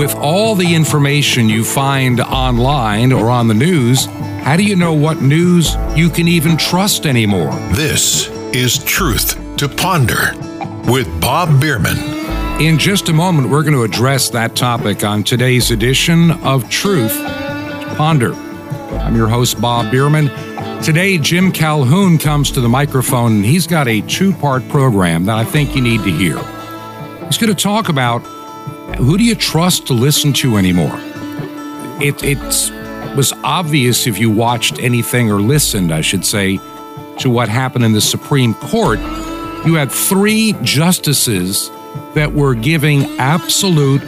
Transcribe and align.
With 0.00 0.14
all 0.14 0.54
the 0.54 0.74
information 0.74 1.50
you 1.50 1.62
find 1.62 2.22
online 2.22 3.12
or 3.12 3.28
on 3.28 3.48
the 3.48 3.54
news, 3.54 4.06
how 4.06 4.56
do 4.56 4.64
you 4.64 4.74
know 4.74 4.94
what 4.94 5.20
news 5.20 5.76
you 5.94 6.08
can 6.08 6.26
even 6.26 6.56
trust 6.56 7.04
anymore? 7.04 7.52
This 7.72 8.28
is 8.54 8.82
Truth 8.82 9.58
to 9.58 9.68
Ponder 9.68 10.32
with 10.90 11.06
Bob 11.20 11.60
Bierman. 11.60 11.98
In 12.62 12.78
just 12.78 13.10
a 13.10 13.12
moment, 13.12 13.50
we're 13.50 13.62
going 13.62 13.74
to 13.74 13.82
address 13.82 14.30
that 14.30 14.56
topic 14.56 15.04
on 15.04 15.22
today's 15.22 15.70
edition 15.70 16.30
of 16.44 16.70
Truth 16.70 17.18
to 17.18 17.94
Ponder. 17.98 18.32
I'm 18.32 19.14
your 19.14 19.28
host, 19.28 19.60
Bob 19.60 19.92
Bierman. 19.92 20.30
Today, 20.82 21.18
Jim 21.18 21.52
Calhoun 21.52 22.16
comes 22.16 22.50
to 22.52 22.62
the 22.62 22.70
microphone 22.70 23.32
and 23.32 23.44
he's 23.44 23.66
got 23.66 23.86
a 23.86 24.00
two 24.00 24.32
part 24.32 24.66
program 24.70 25.26
that 25.26 25.36
I 25.36 25.44
think 25.44 25.76
you 25.76 25.82
need 25.82 26.04
to 26.04 26.10
hear. 26.10 26.38
He's 27.26 27.36
going 27.36 27.54
to 27.54 27.62
talk 27.62 27.90
about 27.90 28.39
who 29.00 29.16
do 29.16 29.24
you 29.24 29.34
trust 29.34 29.86
to 29.86 29.94
listen 29.94 30.32
to 30.34 30.58
anymore? 30.58 30.94
It 32.02 32.22
it's, 32.22 32.70
was 33.16 33.32
obvious 33.42 34.06
if 34.06 34.18
you 34.18 34.30
watched 34.30 34.78
anything 34.78 35.30
or 35.30 35.40
listened, 35.40 35.92
I 35.92 36.02
should 36.02 36.24
say, 36.24 36.58
to 37.18 37.30
what 37.30 37.48
happened 37.48 37.84
in 37.86 37.92
the 37.92 38.00
Supreme 38.00 38.52
Court. 38.52 38.98
You 39.64 39.74
had 39.74 39.90
three 39.90 40.54
justices 40.62 41.70
that 42.14 42.32
were 42.32 42.54
giving 42.54 43.04
absolute 43.18 44.02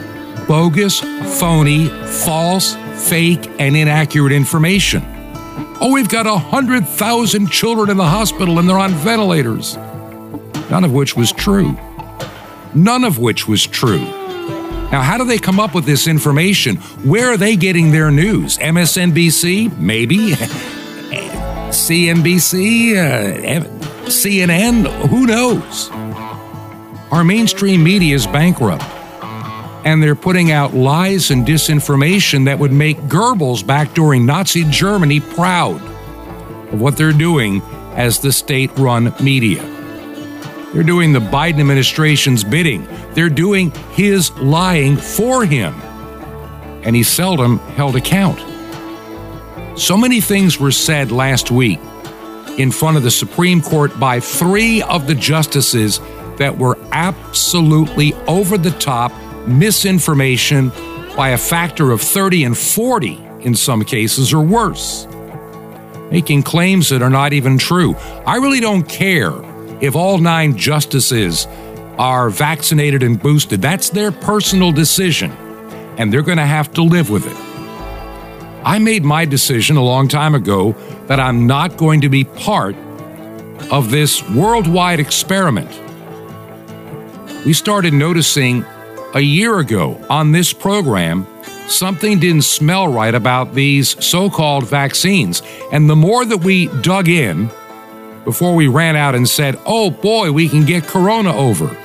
bogus, 0.47 0.99
phony, 1.39 1.87
false, 1.87 2.75
fake, 3.09 3.49
and 3.59 3.75
inaccurate 3.75 4.31
information. 4.31 5.03
Oh, 5.81 5.91
we've 5.91 6.09
got 6.09 6.27
100,000 6.27 7.47
children 7.47 7.89
in 7.89 7.97
the 7.97 8.05
hospital 8.05 8.59
and 8.59 8.69
they're 8.69 8.77
on 8.77 8.91
ventilators. 8.91 9.75
None 10.69 10.83
of 10.83 10.93
which 10.93 11.15
was 11.15 11.31
true. 11.31 11.77
None 12.75 13.03
of 13.03 13.17
which 13.17 13.47
was 13.47 13.65
true. 13.65 14.22
Now, 14.93 15.01
how 15.01 15.17
do 15.17 15.25
they 15.25 15.39
come 15.39 15.59
up 15.59 15.73
with 15.73 15.85
this 15.85 16.07
information? 16.07 16.75
Where 17.01 17.33
are 17.33 17.37
they 17.37 17.55
getting 17.55 17.89
their 17.89 18.11
news? 18.11 18.59
MSNBC? 18.59 19.75
Maybe. 19.79 20.17
CNBC? 21.73 22.95
Uh, 22.95 23.63
CNN? 24.05 24.85
Who 25.07 25.25
knows? 25.25 25.89
Our 27.11 27.23
mainstream 27.23 27.83
media 27.83 28.13
is 28.13 28.27
bankrupt. 28.27 28.83
And 29.83 30.03
they're 30.03 30.13
putting 30.13 30.51
out 30.51 30.75
lies 30.75 31.31
and 31.31 31.43
disinformation 31.43 32.45
that 32.45 32.59
would 32.59 32.71
make 32.71 32.97
Goebbels 32.99 33.65
back 33.65 33.95
during 33.95 34.27
Nazi 34.27 34.63
Germany 34.65 35.21
proud 35.21 35.81
of 36.71 36.79
what 36.79 36.97
they're 36.97 37.13
doing 37.13 37.63
as 37.95 38.19
the 38.19 38.31
state 38.31 38.69
run 38.77 39.11
media. 39.19 39.72
They're 40.73 40.81
doing 40.81 41.13
the 41.13 41.19
Biden 41.19 41.59
administration's 41.59 42.43
bidding. 42.43 42.87
They're 43.11 43.29
doing 43.29 43.71
his 43.91 44.31
lying 44.37 44.97
for 44.97 45.45
him. 45.45 45.73
And 46.83 46.95
he 46.95 47.03
seldom 47.03 47.59
held 47.59 47.95
account. 47.95 48.39
So 49.79 49.95
many 49.95 50.19
things 50.19 50.59
were 50.59 50.71
said 50.71 51.11
last 51.11 51.51
week 51.51 51.79
in 52.57 52.71
front 52.71 52.97
of 52.97 53.03
the 53.03 53.11
Supreme 53.11 53.61
Court 53.61 53.99
by 53.99 54.19
three 54.19 54.81
of 54.81 55.05
the 55.07 55.15
justices 55.15 55.99
that 56.37 56.57
were 56.57 56.77
absolutely 56.91 58.13
over 58.27 58.57
the 58.57 58.71
top 58.71 59.11
misinformation 59.47 60.71
by 61.15 61.29
a 61.29 61.37
factor 61.37 61.91
of 61.91 62.01
30 62.01 62.45
and 62.45 62.57
40 62.57 63.21
in 63.41 63.55
some 63.55 63.83
cases 63.83 64.33
or 64.33 64.43
worse, 64.43 65.07
making 66.09 66.41
claims 66.41 66.89
that 66.89 67.03
are 67.03 67.09
not 67.09 67.33
even 67.33 67.59
true. 67.59 67.95
I 68.25 68.37
really 68.37 68.59
don't 68.59 68.87
care 68.87 69.31
if 69.83 69.97
all 69.97 70.17
nine 70.17 70.55
justices 70.55 71.45
are 71.97 72.29
vaccinated 72.29 73.03
and 73.03 73.21
boosted. 73.21 73.61
That's 73.61 73.89
their 73.89 74.13
personal 74.13 74.71
decision, 74.71 75.31
and 75.97 76.11
they're 76.11 76.21
going 76.21 76.37
to 76.37 76.45
have 76.45 76.71
to 76.75 76.81
live 76.81 77.09
with 77.09 77.27
it. 77.27 77.37
I 78.65 78.79
made 78.79 79.03
my 79.03 79.25
decision 79.25 79.75
a 79.75 79.83
long 79.83 80.07
time 80.07 80.35
ago 80.35 80.71
that 81.07 81.19
I'm 81.19 81.47
not 81.47 81.75
going 81.75 81.99
to 81.99 82.09
be 82.09 82.23
part 82.23 82.77
of 83.71 83.91
this 83.91 84.27
worldwide 84.29 85.01
experiment. 85.01 85.69
We 87.45 87.51
started 87.51 87.93
noticing 87.93 88.63
a 89.13 89.19
year 89.19 89.59
ago 89.59 89.99
on 90.09 90.31
this 90.31 90.53
program 90.53 91.27
something 91.67 92.19
didn't 92.19 92.43
smell 92.43 92.87
right 92.87 93.13
about 93.13 93.53
these 93.53 94.01
so 94.03 94.29
called 94.29 94.65
vaccines. 94.65 95.41
And 95.73 95.89
the 95.89 95.95
more 95.95 96.23
that 96.23 96.37
we 96.37 96.67
dug 96.81 97.09
in, 97.09 97.49
before 98.23 98.55
we 98.55 98.67
ran 98.67 98.95
out 98.95 99.15
and 99.15 99.27
said, 99.27 99.59
oh 99.65 99.89
boy, 99.89 100.31
we 100.31 100.49
can 100.49 100.65
get 100.65 100.83
Corona 100.83 101.35
over. 101.35 101.75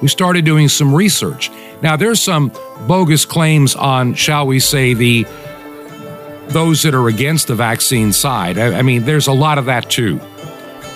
We 0.00 0.08
started 0.08 0.44
doing 0.44 0.68
some 0.68 0.94
research. 0.94 1.50
Now, 1.82 1.96
there's 1.96 2.20
some 2.20 2.52
bogus 2.86 3.24
claims 3.24 3.74
on, 3.74 4.14
shall 4.14 4.46
we 4.46 4.60
say, 4.60 4.94
the 4.94 5.26
those 6.48 6.82
that 6.82 6.94
are 6.94 7.08
against 7.08 7.48
the 7.48 7.54
vaccine 7.54 8.10
side. 8.12 8.58
I, 8.58 8.78
I 8.78 8.82
mean, 8.82 9.04
there's 9.04 9.26
a 9.26 9.32
lot 9.32 9.58
of 9.58 9.66
that 9.66 9.90
too. 9.90 10.18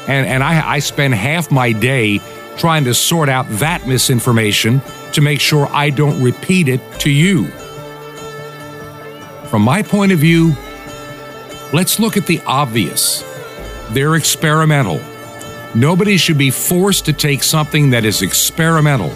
And, 0.08 0.26
and 0.26 0.42
I, 0.42 0.66
I 0.66 0.78
spend 0.78 1.14
half 1.14 1.50
my 1.50 1.72
day 1.72 2.20
trying 2.56 2.84
to 2.84 2.94
sort 2.94 3.28
out 3.28 3.46
that 3.50 3.86
misinformation 3.86 4.80
to 5.12 5.20
make 5.20 5.40
sure 5.40 5.68
I 5.70 5.90
don't 5.90 6.22
repeat 6.22 6.68
it 6.68 6.80
to 7.00 7.10
you. 7.10 7.46
From 9.48 9.62
my 9.62 9.82
point 9.82 10.12
of 10.12 10.18
view, 10.18 10.54
let's 11.74 12.00
look 12.00 12.16
at 12.16 12.26
the 12.26 12.40
obvious. 12.46 13.22
They're 13.92 14.16
experimental. 14.16 15.00
Nobody 15.74 16.16
should 16.16 16.38
be 16.38 16.50
forced 16.50 17.04
to 17.06 17.12
take 17.12 17.42
something 17.42 17.90
that 17.90 18.04
is 18.04 18.22
experimental. 18.22 19.10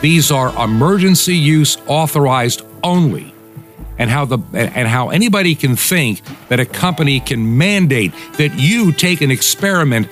These 0.00 0.30
are 0.30 0.54
emergency 0.62 1.36
use 1.36 1.78
authorized 1.86 2.62
only. 2.82 3.34
And 3.98 4.10
how 4.10 4.26
the 4.26 4.38
and 4.52 4.86
how 4.86 5.08
anybody 5.08 5.54
can 5.54 5.74
think 5.74 6.20
that 6.48 6.60
a 6.60 6.66
company 6.66 7.18
can 7.18 7.56
mandate 7.56 8.12
that 8.36 8.58
you 8.58 8.92
take 8.92 9.22
an 9.22 9.30
experiment 9.30 10.08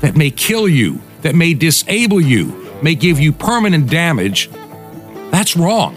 that 0.00 0.16
may 0.16 0.30
kill 0.30 0.66
you, 0.66 1.00
that 1.22 1.34
may 1.34 1.52
disable 1.52 2.22
you, 2.22 2.70
may 2.82 2.94
give 2.94 3.20
you 3.20 3.32
permanent 3.32 3.90
damage, 3.90 4.50
that's 5.30 5.56
wrong. 5.56 5.94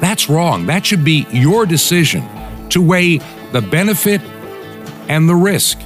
That's 0.00 0.28
wrong. 0.28 0.66
That 0.66 0.84
should 0.84 1.04
be 1.04 1.26
your 1.30 1.64
decision 1.64 2.22
to 2.68 2.82
weigh 2.82 3.18
the 3.52 3.62
benefit 3.62 4.20
and 5.08 5.28
the 5.28 5.34
risk. 5.34 5.78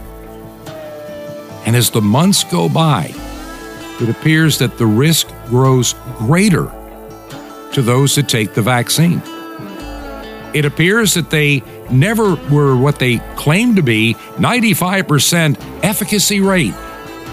And 1.66 1.76
as 1.76 1.90
the 1.90 2.00
months 2.00 2.44
go 2.44 2.68
by, 2.68 3.12
it 4.00 4.08
appears 4.08 4.58
that 4.58 4.78
the 4.78 4.86
risk 4.86 5.28
grows 5.46 5.94
greater 6.16 6.72
to 7.72 7.82
those 7.82 8.14
that 8.14 8.28
take 8.28 8.54
the 8.54 8.62
vaccine. 8.62 9.22
It 10.54 10.64
appears 10.64 11.14
that 11.14 11.30
they 11.30 11.62
never 11.90 12.34
were 12.50 12.76
what 12.76 12.98
they 12.98 13.18
claimed 13.36 13.76
to 13.76 13.82
be 13.82 14.14
95% 14.36 15.84
efficacy 15.84 16.40
rate. 16.40 16.74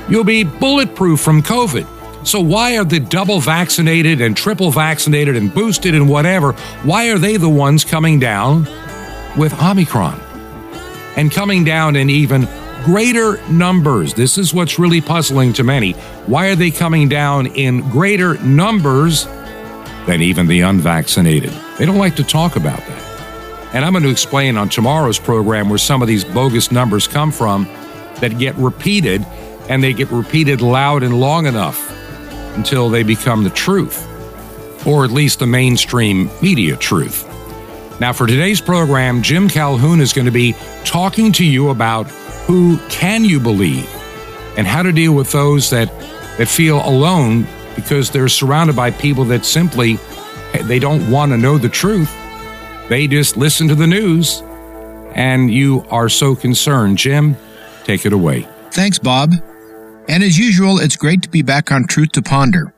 You'll 0.10 0.24
be 0.24 0.44
bulletproof 0.44 1.20
from 1.20 1.42
COVID. 1.42 1.88
So, 2.28 2.42
why 2.42 2.78
are 2.78 2.84
the 2.84 3.00
double 3.00 3.40
vaccinated 3.40 4.20
and 4.20 4.36
triple 4.36 4.70
vaccinated 4.70 5.38
and 5.38 5.54
boosted 5.54 5.96
and 5.96 6.10
whatever, 6.10 6.52
why 6.84 7.10
are 7.10 7.18
they 7.18 7.38
the 7.38 7.50
ones 7.50 7.86
coming 7.86 8.20
down 8.20 8.68
with 9.38 9.54
Omicron? 9.62 10.20
And 11.16 11.32
coming 11.32 11.64
down 11.64 11.96
in 11.96 12.10
even 12.10 12.48
greater 12.88 13.46
numbers. 13.50 14.14
This 14.14 14.38
is 14.38 14.54
what's 14.54 14.80
really 14.80 15.02
puzzling 15.02 15.52
to 15.52 15.64
many. 15.66 15.92
Why 16.26 16.48
are 16.48 16.56
they 16.56 16.72
coming 16.72 17.10
down 17.10 17.48
in 17.48 17.82
greater 17.90 18.42
numbers 18.44 19.26
than 20.06 20.22
even 20.22 20.48
the 20.48 20.62
unvaccinated? 20.62 21.52
They 21.78 21.86
don't 21.86 21.98
like 21.98 22.16
to 22.16 22.24
talk 22.24 22.56
about 22.56 22.80
that. 22.80 23.74
And 23.74 23.84
I'm 23.84 23.92
going 23.92 24.06
to 24.06 24.10
explain 24.10 24.56
on 24.56 24.70
tomorrow's 24.70 25.20
program 25.20 25.68
where 25.68 25.78
some 25.78 26.02
of 26.02 26.08
these 26.08 26.24
bogus 26.24 26.72
numbers 26.72 27.10
come 27.10 27.30
from 27.30 27.66
that 28.22 28.40
get 28.40 28.56
repeated 28.56 29.22
and 29.68 29.84
they 29.84 29.92
get 29.92 30.10
repeated 30.10 30.62
loud 30.62 31.04
and 31.04 31.20
long 31.20 31.46
enough 31.46 31.92
until 32.56 32.90
they 32.90 33.04
become 33.04 33.44
the 33.44 33.50
truth, 33.50 34.08
or 34.88 35.04
at 35.04 35.12
least 35.12 35.40
the 35.40 35.46
mainstream 35.46 36.30
media 36.42 36.78
truth. 36.78 37.26
Now, 38.00 38.14
for 38.14 38.28
today's 38.28 38.62
program, 38.62 39.22
Jim 39.24 39.50
Calhoun 39.50 40.00
is 40.00 40.14
going 40.14 40.24
to 40.24 40.32
be 40.32 40.56
talking 40.86 41.34
to 41.34 41.44
you 41.44 41.68
about 41.68 42.10
who 42.48 42.78
can 42.88 43.26
you 43.26 43.40
believe 43.40 43.94
and 44.58 44.66
how 44.66 44.82
to 44.82 44.94
deal 44.94 45.14
with 45.14 45.32
those 45.32 45.70
that, 45.70 45.88
that 46.38 46.48
feel 46.48 46.82
alone 46.88 47.46
because 47.76 48.10
they're 48.10 48.30
surrounded 48.30 48.76
by 48.76 48.90
people 48.90 49.26
that 49.26 49.46
simply 49.46 49.98
eh, 50.54 50.64
they 50.64 50.80
don't 50.80 51.12
want 51.12 51.32
to 51.32 51.38
know 51.38 51.58
the 51.58 51.70
truth. 51.70 52.12
They 52.88 53.06
just 53.06 53.36
listen 53.36 53.68
to 53.68 53.76
the 53.76 53.86
news 53.86 54.42
and 55.14 55.54
you 55.54 55.86
are 55.90 56.08
so 56.08 56.36
concerned. 56.36 56.98
Jim, 56.98 57.36
take 57.84 58.06
it 58.06 58.14
away. 58.14 58.48
Thanks, 58.72 58.98
Bob. 58.98 59.34
And 60.08 60.24
as 60.24 60.40
usual, 60.40 60.80
it's 60.80 60.96
great 60.96 61.22
to 61.24 61.30
be 61.30 61.42
back 61.42 61.70
on 61.70 61.86
Truth 61.86 62.14
to 62.14 62.22
Ponder. 62.22 62.74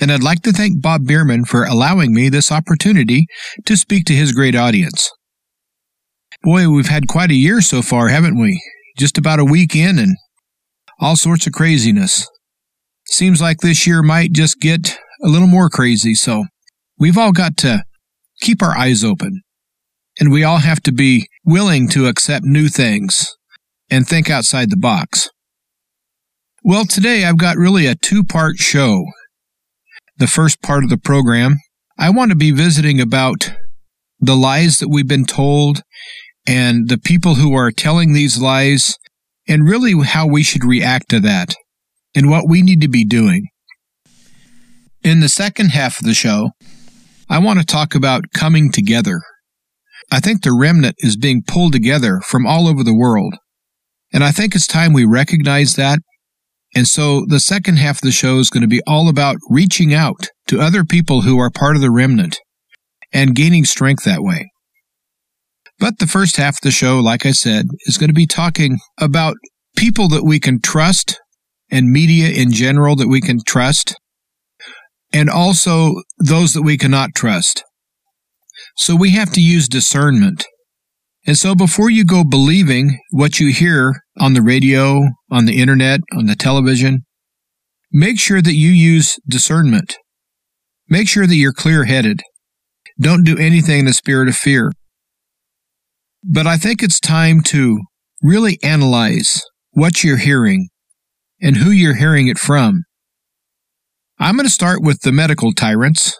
And 0.00 0.10
I'd 0.10 0.22
like 0.22 0.40
to 0.42 0.52
thank 0.52 0.80
Bob 0.80 1.06
Bierman 1.06 1.44
for 1.44 1.64
allowing 1.64 2.14
me 2.14 2.30
this 2.30 2.50
opportunity 2.50 3.26
to 3.66 3.76
speak 3.76 4.06
to 4.06 4.14
his 4.14 4.32
great 4.32 4.56
audience. 4.56 5.10
Boy, 6.42 6.70
we've 6.70 6.88
had 6.88 7.06
quite 7.06 7.30
a 7.30 7.34
year 7.34 7.60
so 7.60 7.82
far, 7.82 8.08
haven't 8.08 8.40
we? 8.40 8.62
Just 8.96 9.18
about 9.18 9.40
a 9.40 9.44
week 9.44 9.76
in 9.76 9.98
and 9.98 10.16
all 10.98 11.14
sorts 11.14 11.46
of 11.46 11.52
craziness. 11.52 12.26
Seems 13.04 13.42
like 13.42 13.58
this 13.58 13.86
year 13.86 14.02
might 14.02 14.32
just 14.32 14.58
get 14.58 14.96
a 15.22 15.28
little 15.28 15.48
more 15.48 15.68
crazy, 15.68 16.14
so 16.14 16.46
we've 16.98 17.18
all 17.18 17.32
got 17.32 17.58
to 17.58 17.84
keep 18.40 18.62
our 18.62 18.74
eyes 18.76 19.04
open. 19.04 19.42
And 20.18 20.32
we 20.32 20.42
all 20.42 20.58
have 20.58 20.80
to 20.84 20.92
be 20.92 21.28
willing 21.44 21.88
to 21.90 22.06
accept 22.06 22.44
new 22.44 22.68
things 22.68 23.36
and 23.90 24.08
think 24.08 24.30
outside 24.30 24.70
the 24.70 24.78
box. 24.78 25.28
Well, 26.64 26.86
today 26.86 27.24
I've 27.26 27.38
got 27.38 27.58
really 27.58 27.86
a 27.86 27.94
two 27.94 28.24
part 28.24 28.56
show. 28.56 29.04
The 30.16 30.26
first 30.26 30.62
part 30.62 30.84
of 30.84 30.90
the 30.90 30.98
program, 30.98 31.56
I 31.98 32.08
want 32.08 32.30
to 32.30 32.36
be 32.36 32.50
visiting 32.50 32.98
about 32.98 33.52
the 34.18 34.36
lies 34.36 34.78
that 34.78 34.88
we've 34.88 35.08
been 35.08 35.24
told 35.26 35.82
and 36.46 36.88
the 36.88 36.98
people 36.98 37.36
who 37.36 37.54
are 37.54 37.70
telling 37.70 38.12
these 38.12 38.40
lies 38.40 38.96
and 39.48 39.68
really 39.68 39.94
how 40.04 40.26
we 40.26 40.42
should 40.42 40.64
react 40.64 41.08
to 41.10 41.20
that 41.20 41.54
and 42.14 42.30
what 42.30 42.48
we 42.48 42.62
need 42.62 42.80
to 42.80 42.88
be 42.88 43.04
doing. 43.04 43.48
In 45.02 45.20
the 45.20 45.28
second 45.28 45.70
half 45.70 45.98
of 45.98 46.06
the 46.06 46.14
show, 46.14 46.50
I 47.28 47.38
want 47.38 47.58
to 47.60 47.66
talk 47.66 47.94
about 47.94 48.32
coming 48.34 48.70
together. 48.70 49.20
I 50.10 50.20
think 50.20 50.42
the 50.42 50.56
remnant 50.56 50.96
is 50.98 51.16
being 51.16 51.42
pulled 51.46 51.72
together 51.72 52.20
from 52.20 52.46
all 52.46 52.66
over 52.66 52.82
the 52.82 52.96
world. 52.96 53.34
And 54.12 54.24
I 54.24 54.32
think 54.32 54.54
it's 54.54 54.66
time 54.66 54.92
we 54.92 55.04
recognize 55.04 55.76
that. 55.76 56.00
And 56.74 56.86
so 56.86 57.24
the 57.26 57.40
second 57.40 57.76
half 57.76 57.96
of 57.96 58.02
the 58.02 58.12
show 58.12 58.38
is 58.38 58.50
going 58.50 58.62
to 58.62 58.68
be 58.68 58.82
all 58.86 59.08
about 59.08 59.36
reaching 59.48 59.94
out 59.94 60.28
to 60.48 60.60
other 60.60 60.84
people 60.84 61.22
who 61.22 61.38
are 61.38 61.50
part 61.50 61.76
of 61.76 61.82
the 61.82 61.90
remnant 61.90 62.38
and 63.12 63.34
gaining 63.34 63.64
strength 63.64 64.04
that 64.04 64.22
way. 64.22 64.50
But 65.80 65.98
the 65.98 66.06
first 66.06 66.36
half 66.36 66.56
of 66.56 66.60
the 66.60 66.70
show, 66.70 67.00
like 67.00 67.24
I 67.24 67.32
said, 67.32 67.66
is 67.86 67.96
going 67.96 68.10
to 68.10 68.14
be 68.14 68.26
talking 68.26 68.78
about 69.00 69.36
people 69.76 70.08
that 70.08 70.24
we 70.24 70.38
can 70.38 70.60
trust 70.60 71.18
and 71.70 71.90
media 71.90 72.28
in 72.28 72.52
general 72.52 72.96
that 72.96 73.08
we 73.08 73.20
can 73.20 73.38
trust, 73.46 73.94
and 75.12 75.30
also 75.30 75.94
those 76.18 76.52
that 76.52 76.62
we 76.62 76.76
cannot 76.76 77.14
trust. 77.14 77.64
So 78.76 78.94
we 78.94 79.12
have 79.12 79.32
to 79.32 79.40
use 79.40 79.68
discernment. 79.68 80.46
And 81.26 81.36
so 81.36 81.54
before 81.54 81.90
you 81.90 82.04
go 82.04 82.24
believing 82.24 82.98
what 83.10 83.40
you 83.40 83.52
hear 83.52 83.94
on 84.18 84.34
the 84.34 84.42
radio, 84.42 85.00
on 85.30 85.46
the 85.46 85.60
internet, 85.60 86.00
on 86.12 86.26
the 86.26 86.34
television, 86.34 87.04
make 87.92 88.18
sure 88.18 88.42
that 88.42 88.54
you 88.54 88.70
use 88.70 89.18
discernment. 89.28 89.96
Make 90.88 91.08
sure 91.08 91.26
that 91.26 91.36
you're 91.36 91.52
clear 91.52 91.84
headed. 91.84 92.22
Don't 92.98 93.24
do 93.24 93.38
anything 93.38 93.80
in 93.80 93.84
the 93.86 93.94
spirit 93.94 94.28
of 94.28 94.36
fear. 94.36 94.72
But 96.22 96.46
I 96.46 96.56
think 96.56 96.82
it's 96.82 97.00
time 97.00 97.40
to 97.44 97.80
really 98.22 98.58
analyze 98.62 99.42
what 99.70 100.04
you're 100.04 100.18
hearing 100.18 100.68
and 101.40 101.56
who 101.56 101.70
you're 101.70 101.94
hearing 101.94 102.28
it 102.28 102.38
from. 102.38 102.84
I'm 104.18 104.36
going 104.36 104.46
to 104.46 104.52
start 104.52 104.82
with 104.82 105.00
the 105.00 105.12
medical 105.12 105.52
tyrants, 105.54 106.18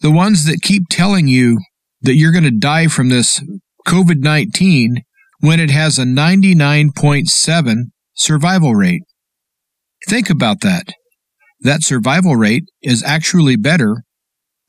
the 0.00 0.10
ones 0.10 0.44
that 0.46 0.60
keep 0.60 0.84
telling 0.90 1.28
you 1.28 1.60
that 2.02 2.16
you're 2.16 2.32
going 2.32 2.44
to 2.44 2.50
die 2.50 2.88
from 2.88 3.10
this 3.10 3.40
COVID 3.86 4.18
19 4.18 5.02
when 5.40 5.60
it 5.60 5.70
has 5.70 5.98
a 5.98 6.04
99.7 6.04 7.74
survival 8.14 8.74
rate. 8.74 9.02
Think 10.08 10.30
about 10.30 10.62
that. 10.62 10.88
That 11.60 11.82
survival 11.82 12.34
rate 12.34 12.64
is 12.82 13.04
actually 13.04 13.56
better 13.56 14.02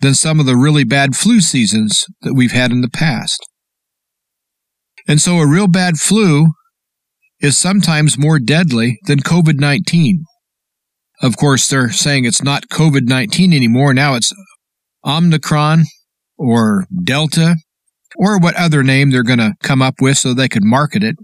than 0.01 0.13
some 0.13 0.39
of 0.39 0.45
the 0.45 0.55
really 0.55 0.83
bad 0.83 1.15
flu 1.15 1.41
seasons 1.41 2.05
that 2.21 2.35
we've 2.35 2.51
had 2.51 2.71
in 2.71 2.81
the 2.81 2.89
past. 2.89 3.41
And 5.07 5.21
so 5.21 5.37
a 5.37 5.47
real 5.47 5.67
bad 5.67 5.97
flu 5.97 6.47
is 7.39 7.57
sometimes 7.57 8.17
more 8.17 8.39
deadly 8.39 8.99
than 9.05 9.19
COVID 9.19 9.59
19. 9.59 10.23
Of 11.21 11.37
course, 11.37 11.67
they're 11.67 11.91
saying 11.91 12.25
it's 12.25 12.43
not 12.43 12.69
COVID 12.69 13.07
19 13.07 13.53
anymore. 13.53 13.93
Now 13.93 14.15
it's 14.15 14.33
Omicron 15.05 15.85
or 16.37 16.85
Delta 17.03 17.55
or 18.17 18.39
what 18.39 18.55
other 18.55 18.83
name 18.83 19.11
they're 19.11 19.23
going 19.23 19.39
to 19.39 19.53
come 19.61 19.81
up 19.81 19.95
with 20.01 20.17
so 20.17 20.33
they 20.33 20.49
can 20.49 20.67
market 20.67 21.03
it. 21.03 21.15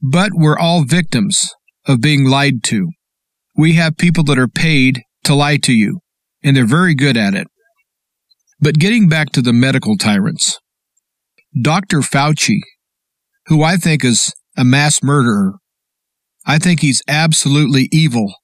But 0.00 0.30
we're 0.34 0.58
all 0.58 0.84
victims 0.84 1.50
of 1.86 2.00
being 2.00 2.24
lied 2.24 2.62
to. 2.64 2.90
We 3.56 3.74
have 3.74 3.96
people 3.96 4.24
that 4.24 4.38
are 4.38 4.48
paid 4.48 5.02
to 5.24 5.34
lie 5.34 5.56
to 5.58 5.72
you, 5.72 6.00
and 6.42 6.56
they're 6.56 6.66
very 6.66 6.94
good 6.94 7.16
at 7.16 7.34
it. 7.34 7.46
But 8.60 8.78
getting 8.78 9.08
back 9.08 9.30
to 9.30 9.42
the 9.42 9.52
medical 9.52 9.96
tyrants, 9.96 10.58
Dr. 11.60 11.98
Fauci 11.98 12.60
who 13.46 13.62
I 13.62 13.76
think 13.76 14.04
is 14.04 14.32
a 14.56 14.64
mass 14.64 15.02
murderer. 15.02 15.54
I 16.46 16.58
think 16.58 16.80
he's 16.80 17.02
absolutely 17.08 17.88
evil, 17.90 18.34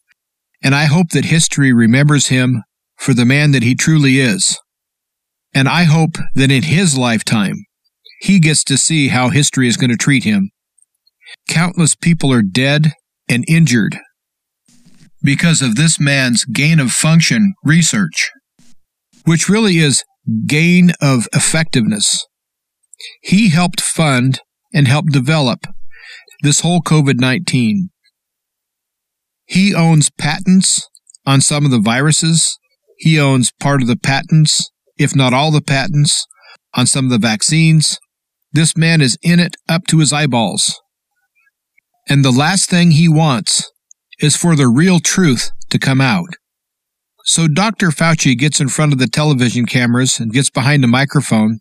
and 0.62 0.74
I 0.74 0.84
hope 0.86 1.10
that 1.10 1.26
history 1.26 1.72
remembers 1.72 2.28
him 2.28 2.62
for 2.96 3.14
the 3.14 3.24
man 3.24 3.52
that 3.52 3.62
he 3.62 3.74
truly 3.74 4.20
is. 4.20 4.58
And 5.54 5.68
I 5.68 5.84
hope 5.84 6.16
that 6.34 6.50
in 6.50 6.62
his 6.62 6.96
lifetime, 6.96 7.64
he 8.20 8.38
gets 8.38 8.62
to 8.64 8.76
see 8.76 9.08
how 9.08 9.30
history 9.30 9.66
is 9.68 9.76
going 9.76 9.90
to 9.90 9.96
treat 9.96 10.24
him. 10.24 10.50
Countless 11.48 11.94
people 11.94 12.32
are 12.32 12.42
dead 12.42 12.92
and 13.28 13.44
injured 13.48 13.98
because 15.22 15.62
of 15.62 15.76
this 15.76 15.98
man's 15.98 16.44
gain 16.44 16.78
of 16.78 16.92
function 16.92 17.54
research, 17.64 18.30
which 19.24 19.48
really 19.48 19.78
is 19.78 20.04
gain 20.46 20.92
of 21.00 21.28
effectiveness. 21.32 22.26
He 23.22 23.48
helped 23.48 23.80
fund 23.80 24.40
and 24.72 24.88
help 24.88 25.06
develop 25.10 25.66
this 26.42 26.60
whole 26.60 26.80
COVID 26.80 27.20
19. 27.20 27.90
He 29.46 29.74
owns 29.74 30.10
patents 30.10 30.88
on 31.26 31.40
some 31.40 31.64
of 31.64 31.70
the 31.70 31.80
viruses. 31.80 32.58
He 32.96 33.18
owns 33.18 33.52
part 33.58 33.82
of 33.82 33.88
the 33.88 33.96
patents, 33.96 34.70
if 34.96 35.16
not 35.16 35.32
all 35.32 35.50
the 35.50 35.62
patents, 35.62 36.26
on 36.74 36.86
some 36.86 37.06
of 37.06 37.10
the 37.10 37.18
vaccines. 37.18 37.98
This 38.52 38.76
man 38.76 39.00
is 39.00 39.18
in 39.22 39.40
it 39.40 39.56
up 39.68 39.86
to 39.88 39.98
his 39.98 40.12
eyeballs. 40.12 40.80
And 42.08 42.24
the 42.24 42.30
last 42.30 42.68
thing 42.68 42.92
he 42.92 43.08
wants 43.08 43.70
is 44.20 44.36
for 44.36 44.56
the 44.56 44.68
real 44.68 45.00
truth 45.00 45.50
to 45.70 45.78
come 45.78 46.00
out. 46.00 46.28
So 47.24 47.46
Dr. 47.48 47.88
Fauci 47.88 48.36
gets 48.36 48.60
in 48.60 48.68
front 48.68 48.92
of 48.92 48.98
the 48.98 49.06
television 49.06 49.66
cameras 49.66 50.18
and 50.18 50.32
gets 50.32 50.50
behind 50.50 50.84
a 50.84 50.88
microphone 50.88 51.60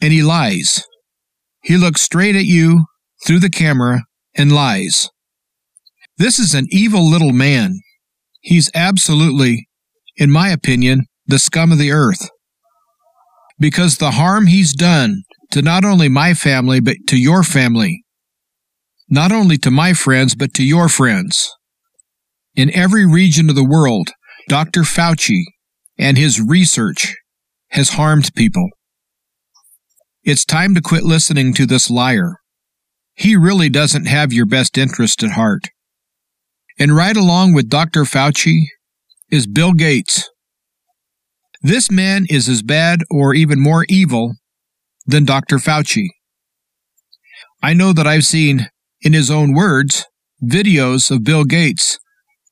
and 0.00 0.12
he 0.12 0.22
lies. 0.22 0.84
He 1.62 1.76
looks 1.76 2.02
straight 2.02 2.36
at 2.36 2.44
you 2.44 2.86
through 3.26 3.40
the 3.40 3.50
camera 3.50 4.02
and 4.34 4.52
lies. 4.52 5.08
This 6.16 6.38
is 6.38 6.54
an 6.54 6.66
evil 6.70 7.08
little 7.08 7.32
man. 7.32 7.80
He's 8.40 8.70
absolutely, 8.74 9.68
in 10.16 10.30
my 10.30 10.48
opinion, 10.50 11.06
the 11.26 11.38
scum 11.38 11.72
of 11.72 11.78
the 11.78 11.92
earth. 11.92 12.28
Because 13.58 13.96
the 13.96 14.12
harm 14.12 14.46
he's 14.46 14.74
done 14.74 15.22
to 15.50 15.62
not 15.62 15.84
only 15.84 16.08
my 16.08 16.34
family, 16.34 16.80
but 16.80 16.96
to 17.08 17.18
your 17.18 17.42
family, 17.42 18.04
not 19.08 19.32
only 19.32 19.58
to 19.58 19.70
my 19.70 19.92
friends, 19.92 20.34
but 20.34 20.54
to 20.54 20.64
your 20.64 20.88
friends. 20.88 21.50
In 22.54 22.74
every 22.74 23.06
region 23.06 23.48
of 23.48 23.56
the 23.56 23.68
world, 23.68 24.10
Dr. 24.48 24.82
Fauci 24.82 25.42
and 25.98 26.16
his 26.16 26.40
research 26.40 27.16
has 27.70 27.90
harmed 27.90 28.34
people. 28.34 28.68
It's 30.22 30.44
time 30.44 30.74
to 30.74 30.82
quit 30.82 31.02
listening 31.02 31.54
to 31.54 31.64
this 31.64 31.88
liar. 31.88 32.36
He 33.14 33.36
really 33.36 33.70
doesn't 33.70 34.04
have 34.04 34.34
your 34.34 34.44
best 34.44 34.76
interest 34.76 35.22
at 35.22 35.30
heart. 35.30 35.70
And 36.78 36.94
right 36.94 37.16
along 37.16 37.54
with 37.54 37.70
Dr. 37.70 38.02
Fauci 38.02 38.64
is 39.30 39.46
Bill 39.46 39.72
Gates. 39.72 40.28
This 41.62 41.90
man 41.90 42.26
is 42.28 42.50
as 42.50 42.60
bad 42.60 43.00
or 43.10 43.32
even 43.34 43.60
more 43.60 43.86
evil 43.88 44.34
than 45.06 45.24
Dr. 45.24 45.56
Fauci. 45.56 46.08
I 47.62 47.72
know 47.72 47.94
that 47.94 48.06
I've 48.06 48.24
seen, 48.24 48.68
in 49.00 49.14
his 49.14 49.30
own 49.30 49.54
words, 49.54 50.04
videos 50.44 51.10
of 51.10 51.24
Bill 51.24 51.44
Gates 51.44 51.98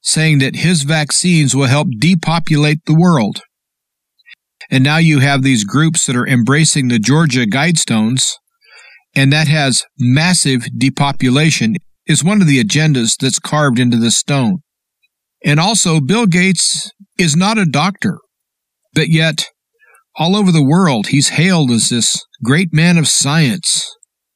saying 0.00 0.38
that 0.38 0.56
his 0.56 0.84
vaccines 0.84 1.54
will 1.54 1.66
help 1.66 1.88
depopulate 1.98 2.78
the 2.86 2.96
world. 2.98 3.42
And 4.70 4.84
now 4.84 4.98
you 4.98 5.20
have 5.20 5.42
these 5.42 5.64
groups 5.64 6.06
that 6.06 6.16
are 6.16 6.26
embracing 6.26 6.88
the 6.88 6.98
Georgia 6.98 7.46
Guidestones, 7.46 8.32
and 9.14 9.32
that 9.32 9.48
has 9.48 9.84
massive 9.98 10.66
depopulation, 10.76 11.76
is 12.06 12.24
one 12.24 12.40
of 12.40 12.46
the 12.46 12.62
agendas 12.62 13.16
that's 13.18 13.38
carved 13.38 13.78
into 13.78 13.96
the 13.96 14.10
stone. 14.10 14.58
And 15.44 15.58
also, 15.58 16.00
Bill 16.00 16.26
Gates 16.26 16.90
is 17.18 17.36
not 17.36 17.58
a 17.58 17.64
doctor, 17.64 18.18
but 18.94 19.08
yet, 19.08 19.46
all 20.16 20.36
over 20.36 20.50
the 20.50 20.64
world, 20.64 21.08
he's 21.08 21.30
hailed 21.30 21.70
as 21.70 21.88
this 21.88 22.22
great 22.42 22.72
man 22.72 22.98
of 22.98 23.08
science. 23.08 23.88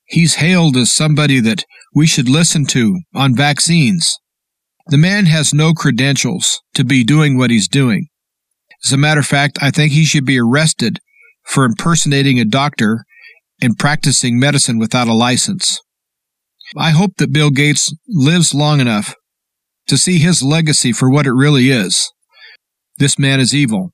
He's 0.05 0.37
hailed 0.37 0.77
as 0.77 0.93
somebody 0.93 1.41
that 1.41 1.65
we 1.95 2.07
should 2.07 2.29
listen 2.29 2.67
to 2.67 3.01
on 3.15 3.37
vaccines. 3.37 4.19
The 4.87 4.99
man 4.99 5.27
has 5.27 5.53
no 5.53 5.73
credentials 5.73 6.61
to 6.75 6.85
be 6.85 7.05
doing 7.05 7.37
what 7.37 7.51
he's 7.51 7.69
doing. 7.69 8.09
As 8.85 8.93
a 8.93 8.97
matter 8.97 9.21
of 9.21 9.27
fact, 9.27 9.59
I 9.61 9.71
think 9.71 9.93
he 9.93 10.05
should 10.05 10.25
be 10.25 10.39
arrested 10.39 10.99
for 11.45 11.65
impersonating 11.65 12.39
a 12.39 12.45
doctor 12.45 13.05
and 13.61 13.79
practicing 13.79 14.39
medicine 14.39 14.79
without 14.79 15.09
a 15.09 15.15
license. 15.15 15.79
I 16.77 16.91
hope 16.91 17.17
that 17.19 17.33
Bill 17.33 17.51
Gates 17.51 17.95
lives 18.09 18.55
long 18.55 18.81
enough 18.81 19.15
to 19.89 19.97
see 19.97 20.19
his 20.19 20.43
legacy 20.43 20.93
for 20.93 21.11
what 21.11 21.27
it 21.27 21.33
really 21.33 21.71
is. 21.71 22.11
This 22.99 23.19
man 23.19 23.41
is 23.41 23.55
evil. 23.55 23.91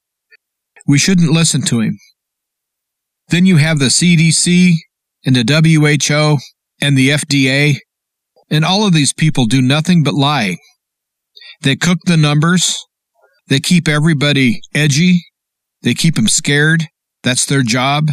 We 0.87 0.99
shouldn't 0.99 1.33
listen 1.33 1.63
to 1.63 1.81
him. 1.81 1.99
Then 3.29 3.47
you 3.47 3.57
have 3.57 3.79
the 3.79 3.87
CDC 3.87 4.73
and 5.25 5.37
the 5.37 5.45
WHO 5.45 6.39
and 6.81 6.97
the 6.97 7.11
FDA, 7.11 7.77
and 8.51 8.65
all 8.65 8.87
of 8.87 8.95
these 8.95 9.13
people 9.13 9.47
do 9.47 9.61
nothing 9.61 10.03
but 10.03 10.15
lie. 10.15 10.57
They 11.63 11.77
cook 11.77 11.99
the 12.05 12.17
numbers. 12.17 12.79
They 13.49 13.61
keep 13.61 13.89
everybody 13.89 14.61
edgy. 14.75 15.25
They 15.83 15.95
keep 15.95 16.17
them 16.17 16.29
scared. 16.29 16.85
That's 17.23 17.47
their 17.47 17.63
job. 17.63 18.09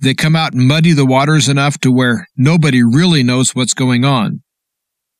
They 0.00 0.14
come 0.14 0.36
out 0.36 0.52
and 0.52 0.66
muddy 0.66 0.92
the 0.92 1.06
waters 1.06 1.48
enough 1.48 1.78
to 1.80 1.92
where 1.92 2.26
nobody 2.36 2.82
really 2.82 3.22
knows 3.22 3.54
what's 3.54 3.74
going 3.74 4.04
on. 4.04 4.42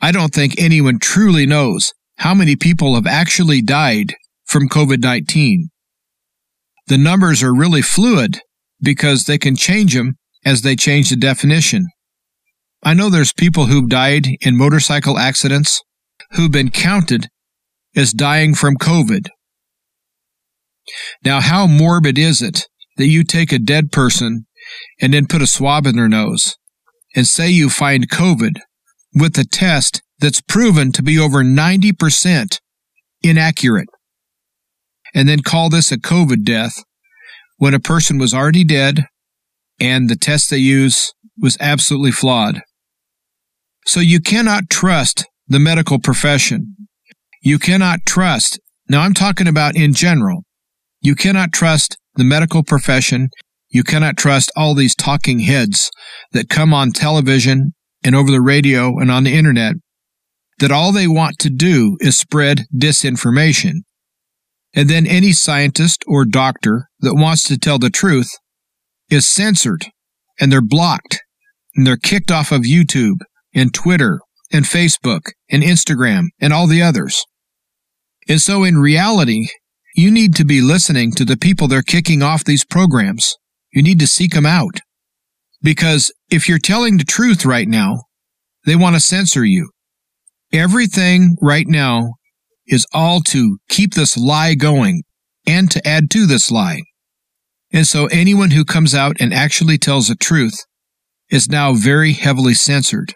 I 0.00 0.12
don't 0.12 0.35
think 0.35 0.54
anyone 0.59 0.99
truly 1.00 1.47
knows 1.47 1.92
how 2.18 2.35
many 2.35 2.57
people 2.57 2.95
have 2.95 3.07
actually 3.07 3.62
died 3.62 4.14
from 4.45 4.68
COVID 4.68 5.02
19. 5.02 5.71
The 6.87 6.99
numbers 6.99 7.42
are 7.42 7.54
really 7.54 7.83
fluid 7.83 8.40
because 8.80 9.25
they 9.25 9.38
can 9.38 9.57
change 9.57 9.95
them 9.95 10.16
as 10.45 10.62
they 10.62 10.76
change 10.76 11.11
the 11.11 11.16
definition. 11.16 11.87
I 12.83 12.95
know 12.95 13.11
there's 13.11 13.33
people 13.33 13.66
who've 13.66 13.88
died 13.88 14.28
in 14.40 14.57
motorcycle 14.57 15.18
accidents 15.18 15.83
who've 16.33 16.52
been 16.52 16.71
counted 16.71 17.28
as 17.97 18.12
dying 18.12 18.54
from 18.54 18.76
COVID. 18.76 19.28
Now, 21.25 21.40
how 21.40 21.66
morbid 21.66 22.18
is 22.18 22.42
it 22.42 22.66
that 22.97 23.07
you 23.07 23.25
take 23.25 23.52
a 23.52 23.59
dead 23.59 23.92
person 23.92 24.47
and 25.00 25.14
then 25.14 25.26
put 25.26 25.42
a 25.42 25.47
swab 25.47 25.87
in 25.87 25.97
their 25.97 26.09
nose 26.09 26.57
and 27.14 27.26
say 27.26 27.49
you 27.49 27.71
find 27.71 28.11
COVID 28.11 28.61
with 29.14 29.38
a 29.38 29.45
test 29.45 30.02
that's 30.18 30.40
proven 30.40 30.92
to 30.92 31.02
be 31.02 31.18
over 31.18 31.42
90% 31.42 32.59
inaccurate 33.23 33.88
and 35.14 35.28
then 35.28 35.40
call 35.40 35.71
this 35.71 35.90
a 35.90 35.99
COVID 35.99 36.45
death 36.45 36.85
when 37.57 37.75
a 37.75 37.80
person 37.80 38.18
was 38.18 38.35
already 38.35 38.64
dead 38.64 39.07
and 39.80 40.09
the 40.09 40.16
test 40.16 40.50
they 40.50 40.59
use 40.59 41.12
was 41.37 41.57
absolutely 41.61 42.11
flawed. 42.11 42.61
So 43.87 44.00
you 44.00 44.21
cannot 44.21 44.68
trust 44.68 45.26
the 45.47 45.59
medical 45.59 45.99
profession. 45.99 46.76
You 47.49 47.59
cannot 47.59 48.00
trust, 48.05 48.61
now 48.90 49.00
I'm 49.00 49.14
talking 49.14 49.49
about 49.49 49.75
in 49.75 49.95
general, 49.95 50.45
you 51.00 51.14
cannot 51.14 51.50
trust 51.50 51.97
the 52.14 52.23
medical 52.23 52.62
profession. 52.62 53.31
You 53.71 53.85
cannot 53.85 54.19
trust 54.19 54.52
all 54.55 54.75
these 54.75 54.95
talking 54.95 55.38
heads 55.38 55.90
that 56.33 56.50
come 56.50 56.75
on 56.75 56.93
television 56.93 57.73
and 58.05 58.14
over 58.14 58.31
the 58.31 58.43
radio 58.43 58.99
and 58.99 59.11
on 59.11 59.25
the 59.25 59.35
internet 59.35 59.76
that 60.59 60.71
all 60.71 60.93
they 60.93 61.09
want 61.09 61.38
to 61.38 61.49
do 61.49 61.97
is 62.00 62.19
spread 62.19 62.67
disinformation. 62.76 63.76
And 64.75 64.90
then 64.90 65.07
any 65.07 65.33
scientist 65.33 66.05
or 66.07 66.26
doctor 66.26 66.88
that 67.00 67.14
wants 67.14 67.45
to 67.45 67.57
tell 67.57 67.78
the 67.78 67.88
truth 67.88 68.28
is 69.09 69.26
censored 69.26 69.87
and 70.38 70.52
they're 70.52 70.61
blocked 70.61 71.23
and 71.75 71.87
they're 71.87 71.97
kicked 71.97 72.31
off 72.31 72.52
of 72.52 72.64
YouTube 72.64 73.21
and 73.55 73.73
Twitter 73.73 74.21
and 74.52 74.67
Facebook 74.67 75.31
and 75.50 75.62
Instagram 75.62 76.25
and 76.43 76.52
all 76.52 76.67
the 76.67 76.83
others. 76.83 77.25
And 78.28 78.40
so 78.40 78.62
in 78.62 78.78
reality, 78.78 79.49
you 79.94 80.11
need 80.11 80.35
to 80.37 80.44
be 80.44 80.61
listening 80.61 81.12
to 81.12 81.25
the 81.25 81.37
people 81.37 81.66
they're 81.66 81.82
kicking 81.82 82.23
off 82.23 82.44
these 82.44 82.64
programs. 82.64 83.37
You 83.73 83.82
need 83.82 83.99
to 84.00 84.06
seek 84.06 84.32
them 84.32 84.47
out. 84.47 84.80
Because 85.62 86.12
if 86.30 86.49
you're 86.49 86.58
telling 86.58 86.99
the 86.99 87.04
truth 87.04 87.44
right 87.44 87.66
now, 87.66 88.02
they 88.64 88.76
want 88.76 88.94
to 88.94 89.00
censor 89.00 89.44
you. 89.44 89.70
Everything 90.52 91.37
right 91.42 91.66
now 91.66 92.12
is 92.66 92.87
all 92.92 93.20
to 93.23 93.58
keep 93.68 93.94
this 93.94 94.16
lie 94.16 94.54
going 94.54 95.02
and 95.47 95.70
to 95.70 95.87
add 95.87 96.11
to 96.11 96.26
this 96.26 96.50
lie. 96.50 96.82
And 97.73 97.87
so 97.87 98.06
anyone 98.06 98.50
who 98.50 98.64
comes 98.64 98.94
out 98.94 99.16
and 99.20 99.32
actually 99.32 99.78
tells 99.78 100.08
the 100.08 100.14
truth 100.14 100.54
is 101.30 101.49
now 101.49 101.75
very 101.75 102.12
heavily 102.12 102.54
censored. 102.54 103.14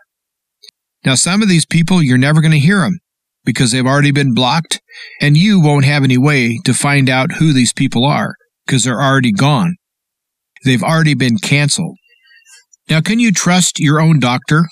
Now, 1.05 1.15
some 1.15 1.43
of 1.43 1.49
these 1.49 1.67
people, 1.67 2.03
you're 2.03 2.19
never 2.19 2.41
going 2.41 2.53
to 2.53 2.59
hear 2.59 2.81
them 2.81 2.99
because 3.45 3.73
they've 3.73 3.87
already 3.87 4.13
been 4.13 4.35
blocked 4.35 4.81
and 5.21 5.37
you 5.37 5.61
won't 5.61 5.85
have 5.85 6.05
any 6.05 6.19
way 6.19 6.59
to 6.65 6.75
find 6.75 7.09
out 7.09 7.33
who 7.33 7.53
these 7.53 7.73
people 7.73 8.05
are 8.05 8.35
because 8.67 8.85
they're 8.85 9.01
already 9.01 9.33
gone. 9.33 9.77
They've 10.65 10.83
already 10.83 11.15
been 11.15 11.39
canceled. 11.39 11.97
Now, 12.89 13.01
can 13.01 13.19
you 13.19 13.33
trust 13.33 13.79
your 13.79 14.01
own 14.01 14.21
doctor? 14.21 14.67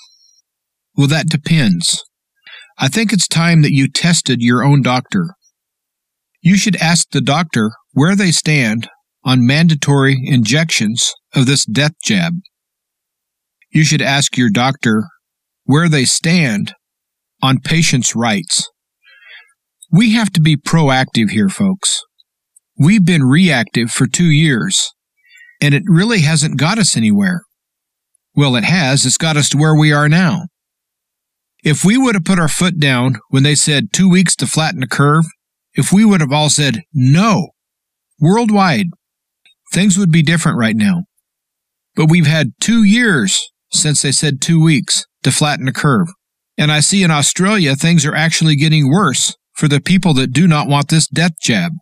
Well, 0.95 1.07
that 1.07 1.27
depends. 1.27 2.03
I 2.77 2.87
think 2.87 3.13
it's 3.13 3.27
time 3.27 3.61
that 3.61 3.73
you 3.73 3.87
tested 3.87 4.41
your 4.41 4.63
own 4.63 4.81
doctor. 4.81 5.35
You 6.41 6.57
should 6.57 6.75
ask 6.77 7.09
the 7.11 7.21
doctor 7.21 7.71
where 7.93 8.15
they 8.15 8.31
stand 8.31 8.89
on 9.23 9.45
mandatory 9.45 10.17
injections 10.23 11.13
of 11.35 11.45
this 11.45 11.65
death 11.65 11.93
jab. 12.03 12.33
You 13.69 13.83
should 13.83 14.01
ask 14.01 14.37
your 14.37 14.49
doctor 14.49 15.03
where 15.65 15.87
they 15.87 16.05
stand 16.05 16.73
on 17.41 17.59
patients' 17.59 18.15
rights. 18.15 18.69
We 19.91 20.13
have 20.13 20.31
to 20.33 20.41
be 20.41 20.55
proactive 20.55 21.31
here, 21.31 21.49
folks. 21.49 22.01
We've 22.79 23.05
been 23.05 23.23
reactive 23.23 23.91
for 23.91 24.07
two 24.07 24.29
years, 24.29 24.91
and 25.61 25.73
it 25.73 25.83
really 25.85 26.21
hasn't 26.21 26.57
got 26.59 26.77
us 26.77 26.95
anywhere. 26.95 27.41
Well, 28.35 28.55
it 28.55 28.63
has. 28.63 29.05
It's 29.05 29.17
got 29.17 29.37
us 29.37 29.49
to 29.49 29.57
where 29.57 29.75
we 29.75 29.91
are 29.91 30.07
now. 30.07 30.47
If 31.63 31.83
we 31.83 31.97
would 31.97 32.15
have 32.15 32.25
put 32.25 32.39
our 32.39 32.47
foot 32.47 32.79
down 32.79 33.19
when 33.29 33.43
they 33.43 33.55
said 33.55 33.93
two 33.93 34.09
weeks 34.09 34.35
to 34.37 34.47
flatten 34.47 34.79
the 34.79 34.87
curve, 34.87 35.25
if 35.73 35.91
we 35.91 36.05
would 36.05 36.21
have 36.21 36.31
all 36.31 36.49
said 36.49 36.81
no, 36.93 37.49
worldwide, 38.19 38.87
things 39.71 39.97
would 39.97 40.11
be 40.11 40.23
different 40.23 40.57
right 40.57 40.75
now. 40.75 41.03
But 41.95 42.09
we've 42.09 42.25
had 42.25 42.53
two 42.59 42.83
years 42.83 43.51
since 43.71 44.01
they 44.01 44.11
said 44.11 44.41
two 44.41 44.61
weeks 44.63 45.05
to 45.23 45.31
flatten 45.31 45.65
the 45.65 45.71
curve. 45.71 46.07
And 46.57 46.71
I 46.71 46.79
see 46.79 47.03
in 47.03 47.11
Australia 47.11 47.75
things 47.75 48.05
are 48.05 48.15
actually 48.15 48.55
getting 48.55 48.89
worse 48.89 49.35
for 49.53 49.67
the 49.67 49.81
people 49.81 50.13
that 50.15 50.33
do 50.33 50.47
not 50.47 50.67
want 50.67 50.89
this 50.89 51.07
death 51.07 51.33
jab. 51.41 51.73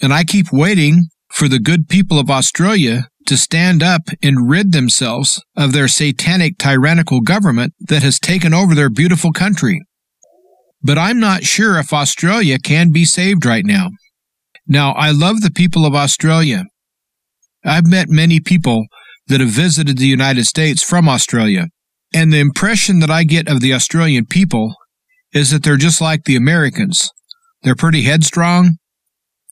And 0.00 0.12
I 0.12 0.24
keep 0.24 0.46
waiting 0.52 1.06
for 1.32 1.48
the 1.48 1.58
good 1.58 1.88
people 1.88 2.18
of 2.18 2.30
Australia 2.30 3.08
to 3.26 3.36
stand 3.36 3.82
up 3.82 4.02
and 4.22 4.50
rid 4.50 4.72
themselves 4.72 5.42
of 5.56 5.72
their 5.72 5.88
satanic 5.88 6.58
tyrannical 6.58 7.20
government 7.20 7.72
that 7.80 8.02
has 8.02 8.18
taken 8.18 8.52
over 8.52 8.74
their 8.74 8.90
beautiful 8.90 9.32
country. 9.32 9.80
But 10.82 10.98
I'm 10.98 11.20
not 11.20 11.44
sure 11.44 11.78
if 11.78 11.92
Australia 11.92 12.58
can 12.58 12.90
be 12.90 13.04
saved 13.04 13.46
right 13.46 13.64
now. 13.64 13.90
Now, 14.66 14.92
I 14.92 15.10
love 15.10 15.40
the 15.40 15.50
people 15.50 15.86
of 15.86 15.94
Australia. 15.94 16.64
I've 17.64 17.86
met 17.86 18.08
many 18.08 18.40
people 18.40 18.86
that 19.28 19.40
have 19.40 19.50
visited 19.50 19.98
the 19.98 20.06
United 20.06 20.46
States 20.46 20.82
from 20.82 21.08
Australia, 21.08 21.66
and 22.14 22.32
the 22.32 22.40
impression 22.40 22.98
that 23.00 23.10
I 23.10 23.24
get 23.24 23.48
of 23.48 23.60
the 23.60 23.72
Australian 23.72 24.26
people 24.26 24.74
is 25.32 25.50
that 25.50 25.62
they're 25.62 25.76
just 25.76 26.00
like 26.00 26.24
the 26.24 26.36
Americans. 26.36 27.10
They're 27.62 27.74
pretty 27.74 28.02
headstrong, 28.02 28.76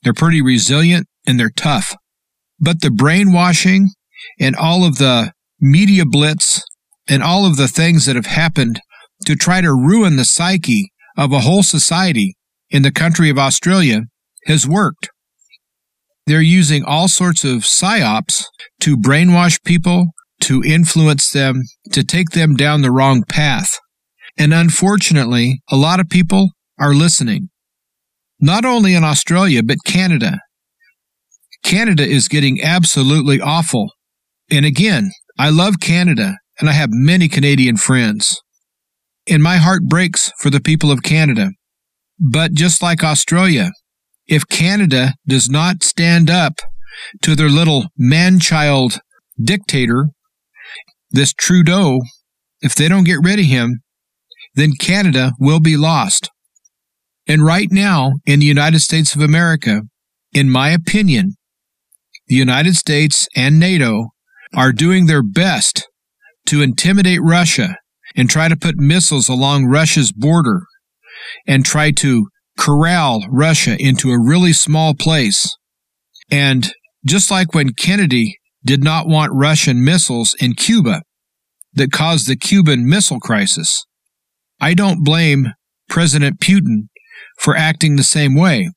they're 0.03 0.13
pretty 0.13 0.43
resilient, 0.43 1.07
and 1.27 1.39
they're 1.39 1.51
tough. 1.51 1.95
But 2.59 2.81
the 2.81 2.91
brainwashing 2.91 3.91
and 4.39 4.57
all 4.57 4.85
of 4.85 4.99
the 4.99 5.33
media 5.61 6.05
blitz 6.05 6.63
and 7.09 7.23
all 7.23 7.47
of 7.47 7.57
the 7.57 7.69
things 7.69 8.07
that 8.07 8.17
have 8.17 8.27
happened 8.27 8.81
to 9.27 9.35
try 9.35 9.61
to 9.61 9.73
ruin 9.73 10.17
the 10.17 10.25
psyche 10.25 10.91
of 11.17 11.33
a 11.33 11.41
whole 11.41 11.63
society 11.63 12.37
in 12.71 12.83
the 12.83 12.93
country 12.93 13.31
of 13.31 13.39
Australia 13.39 14.03
has 14.47 14.67
worked. 14.67 15.11
They're 16.27 16.41
using 16.41 16.85
all 16.85 17.09
sorts 17.09 17.45
of 17.45 17.63
psyops 17.63 18.45
to 18.81 18.97
brainwash 18.97 19.63
people, 19.65 20.11
to 20.41 20.63
influence 20.65 21.31
them, 21.31 21.63
to 21.93 22.03
take 22.03 22.31
them 22.31 22.57
down 22.57 22.83
the 22.83 22.91
wrong 22.91 23.25
path. 23.29 23.79
And 24.39 24.55
unfortunately, 24.55 25.63
a 25.71 25.77
lot 25.77 26.01
of 26.01 26.09
people 26.09 26.51
are 26.79 26.95
listening. 26.95 27.51
Not 28.41 28.65
only 28.65 28.95
in 28.95 29.05
Australia, 29.05 29.63
but 29.63 29.85
Canada. 29.85 30.41
Canada 31.63 32.07
is 32.07 32.29
getting 32.29 32.63
absolutely 32.63 33.41
awful. 33.41 33.93
And 34.51 34.65
again, 34.65 35.11
I 35.39 35.51
love 35.51 35.75
Canada 35.81 36.37
and 36.59 36.69
I 36.69 36.73
have 36.73 36.89
many 36.91 37.29
Canadian 37.29 37.77
friends. 37.77 38.41
And 39.29 39.43
my 39.43 39.57
heart 39.57 39.83
breaks 39.85 40.33
for 40.39 40.51
the 40.51 40.61
people 40.61 40.91
of 40.91 41.03
Canada. 41.03 41.51
But 42.19 42.53
just 42.53 42.83
like 42.83 43.05
Australia, 43.05 43.71
if 44.27 44.49
Canada 44.49 45.15
does 45.27 45.49
not 45.49 45.83
stand 45.83 46.31
up 46.31 46.61
to 47.23 47.35
their 47.35 47.49
little 47.49 47.87
man 47.97 48.39
child 48.39 49.01
dictator, 49.43 50.11
this 51.11 51.33
Trudeau, 51.33 52.01
if 52.61 52.75
they 52.75 52.89
don't 52.89 53.05
get 53.05 53.19
rid 53.23 53.39
of 53.39 53.47
him, 53.47 53.81
then 54.55 54.73
Canada 54.79 55.33
will 55.39 55.61
be 55.61 55.77
lost. 55.77 56.31
And 57.27 57.45
right 57.45 57.69
now, 57.71 58.13
in 58.27 58.41
the 58.41 58.47
United 58.47 58.81
States 58.81 59.15
of 59.15 59.21
America, 59.21 59.83
in 60.33 60.51
my 60.51 60.71
opinion, 60.71 61.35
the 62.27 62.35
United 62.35 62.77
States 62.77 63.29
and 63.37 63.59
NATO 63.59 64.09
are 64.55 64.73
doing 64.73 65.07
their 65.07 65.23
best 65.23 65.87
to 66.47 66.63
intimidate 66.63 67.21
Russia 67.23 67.77
and 68.17 68.29
try 68.29 68.49
to 68.49 68.57
put 68.57 68.77
missiles 68.77 69.29
along 69.29 69.67
Russia's 69.67 70.13
border 70.13 70.63
and 71.47 71.65
try 71.65 71.91
to 71.93 72.27
corral 72.59 73.25
Russia 73.31 73.77
into 73.79 74.11
a 74.11 74.21
really 74.21 74.53
small 74.53 74.95
place. 74.95 75.57
And 76.31 76.73
just 77.07 77.31
like 77.31 77.55
when 77.55 77.73
Kennedy 77.73 78.40
did 78.65 78.85
not 78.85 79.07
want 79.07 79.33
Russian 79.33 79.85
missiles 79.85 80.35
in 80.41 80.55
Cuba 80.55 81.03
that 81.73 81.93
caused 81.93 82.27
the 82.27 82.37
Cuban 82.37 82.89
Missile 82.89 83.21
Crisis, 83.21 83.85
I 84.61 84.75
don't 84.75 85.05
blame 85.05 85.49
President 85.89 86.41
Putin 86.41 86.89
for 87.39 87.57
acting 87.57 87.97
the 87.97 88.05
same 88.05 88.35
way 88.35 88.71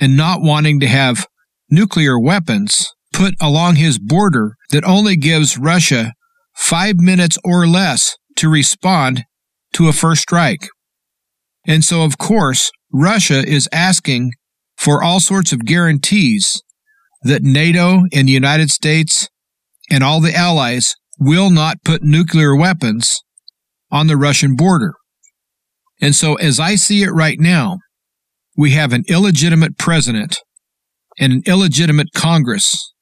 and 0.00 0.16
not 0.16 0.40
wanting 0.42 0.80
to 0.80 0.86
have 0.86 1.26
nuclear 1.70 2.18
weapons 2.18 2.92
put 3.12 3.34
along 3.40 3.76
his 3.76 3.98
border 3.98 4.56
that 4.70 4.84
only 4.84 5.16
gives 5.16 5.58
Russia 5.58 6.12
five 6.54 6.96
minutes 6.98 7.38
or 7.44 7.66
less 7.66 8.16
to 8.36 8.48
respond 8.48 9.24
to 9.72 9.88
a 9.88 9.92
first 9.92 10.22
strike. 10.22 10.68
And 11.66 11.84
so, 11.84 12.02
of 12.02 12.18
course, 12.18 12.70
Russia 12.92 13.46
is 13.46 13.68
asking 13.72 14.32
for 14.76 15.02
all 15.02 15.20
sorts 15.20 15.52
of 15.52 15.64
guarantees 15.64 16.62
that 17.26 17.42
NATO 17.42 18.02
and 18.12 18.28
the 18.28 18.32
United 18.32 18.70
States 18.70 19.28
and 19.90 20.02
all 20.02 20.20
the 20.20 20.34
allies 20.34 20.94
will 21.18 21.50
not 21.50 21.84
put 21.84 22.02
nuclear 22.02 22.54
weapons 22.56 23.22
on 23.90 24.06
the 24.06 24.16
Russian 24.16 24.56
border. 24.56 24.94
And 26.00 26.14
so, 26.14 26.34
as 26.34 26.60
I 26.60 26.74
see 26.74 27.02
it 27.02 27.10
right 27.10 27.38
now, 27.40 27.78
we 28.56 28.72
have 28.72 28.92
an 28.92 29.04
illegitimate 29.08 29.78
president 29.78 30.38
and 31.18 31.32
an 31.32 31.42
illegitimate 31.46 32.08
Congress, 32.14 32.92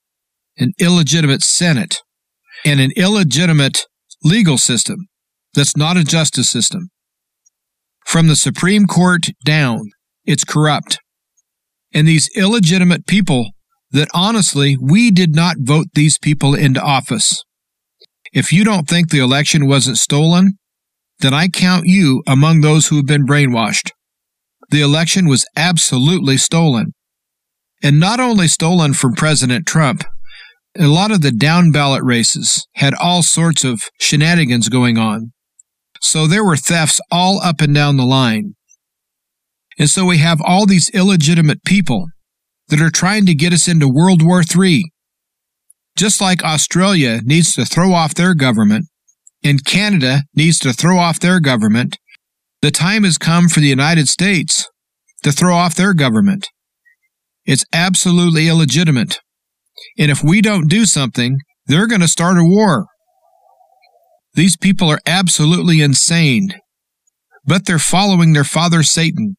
an 0.58 0.72
illegitimate 0.78 1.42
Senate, 1.42 1.98
and 2.64 2.80
an 2.80 2.92
illegitimate 2.96 3.86
legal 4.22 4.58
system 4.58 5.06
that's 5.54 5.76
not 5.76 5.96
a 5.96 6.04
justice 6.04 6.50
system. 6.50 6.90
From 8.04 8.28
the 8.28 8.36
Supreme 8.36 8.86
Court 8.86 9.30
down, 9.44 9.90
it's 10.24 10.44
corrupt. 10.44 10.98
And 11.92 12.06
these 12.06 12.28
illegitimate 12.36 13.06
people 13.06 13.50
that 13.94 14.08
honestly, 14.12 14.76
we 14.80 15.12
did 15.12 15.36
not 15.36 15.54
vote 15.60 15.86
these 15.94 16.18
people 16.18 16.52
into 16.52 16.82
office. 16.82 17.44
If 18.32 18.52
you 18.52 18.64
don't 18.64 18.88
think 18.88 19.08
the 19.08 19.20
election 19.20 19.68
wasn't 19.68 19.98
stolen, 19.98 20.58
then 21.20 21.32
I 21.32 21.46
count 21.46 21.86
you 21.86 22.20
among 22.26 22.60
those 22.60 22.88
who 22.88 22.96
have 22.96 23.06
been 23.06 23.24
brainwashed. 23.24 23.92
The 24.70 24.80
election 24.80 25.28
was 25.28 25.46
absolutely 25.56 26.36
stolen. 26.38 26.92
And 27.84 28.00
not 28.00 28.18
only 28.18 28.48
stolen 28.48 28.94
from 28.94 29.14
President 29.14 29.64
Trump, 29.64 30.02
a 30.76 30.88
lot 30.88 31.12
of 31.12 31.22
the 31.22 31.30
down 31.30 31.70
ballot 31.70 32.02
races 32.02 32.66
had 32.74 32.94
all 32.94 33.22
sorts 33.22 33.62
of 33.62 33.84
shenanigans 34.00 34.68
going 34.68 34.98
on. 34.98 35.32
So 36.00 36.26
there 36.26 36.44
were 36.44 36.56
thefts 36.56 37.00
all 37.12 37.40
up 37.40 37.60
and 37.60 37.72
down 37.72 37.96
the 37.96 38.04
line. 38.04 38.56
And 39.78 39.88
so 39.88 40.04
we 40.04 40.18
have 40.18 40.40
all 40.44 40.66
these 40.66 40.90
illegitimate 40.90 41.62
people 41.64 42.08
that 42.74 42.82
are 42.82 42.90
trying 42.90 43.24
to 43.24 43.36
get 43.36 43.52
us 43.52 43.68
into 43.68 43.86
World 43.86 44.20
War 44.20 44.42
III. 44.42 44.82
Just 45.96 46.20
like 46.20 46.42
Australia 46.42 47.20
needs 47.22 47.52
to 47.52 47.64
throw 47.64 47.92
off 47.92 48.14
their 48.14 48.34
government 48.34 48.86
and 49.44 49.64
Canada 49.64 50.22
needs 50.34 50.58
to 50.58 50.72
throw 50.72 50.98
off 50.98 51.20
their 51.20 51.38
government, 51.38 51.98
the 52.62 52.72
time 52.72 53.04
has 53.04 53.16
come 53.16 53.48
for 53.48 53.60
the 53.60 53.68
United 53.68 54.08
States 54.08 54.68
to 55.22 55.30
throw 55.30 55.54
off 55.54 55.76
their 55.76 55.94
government. 55.94 56.48
It's 57.46 57.64
absolutely 57.72 58.48
illegitimate. 58.48 59.20
And 59.96 60.10
if 60.10 60.24
we 60.24 60.40
don't 60.40 60.66
do 60.66 60.84
something, 60.84 61.38
they're 61.66 61.86
going 61.86 62.00
to 62.00 62.08
start 62.08 62.38
a 62.38 62.42
war. 62.42 62.86
These 64.34 64.56
people 64.56 64.90
are 64.90 65.00
absolutely 65.06 65.80
insane, 65.80 66.54
but 67.44 67.66
they're 67.66 67.78
following 67.78 68.32
their 68.32 68.42
father 68.42 68.82
Satan. 68.82 69.36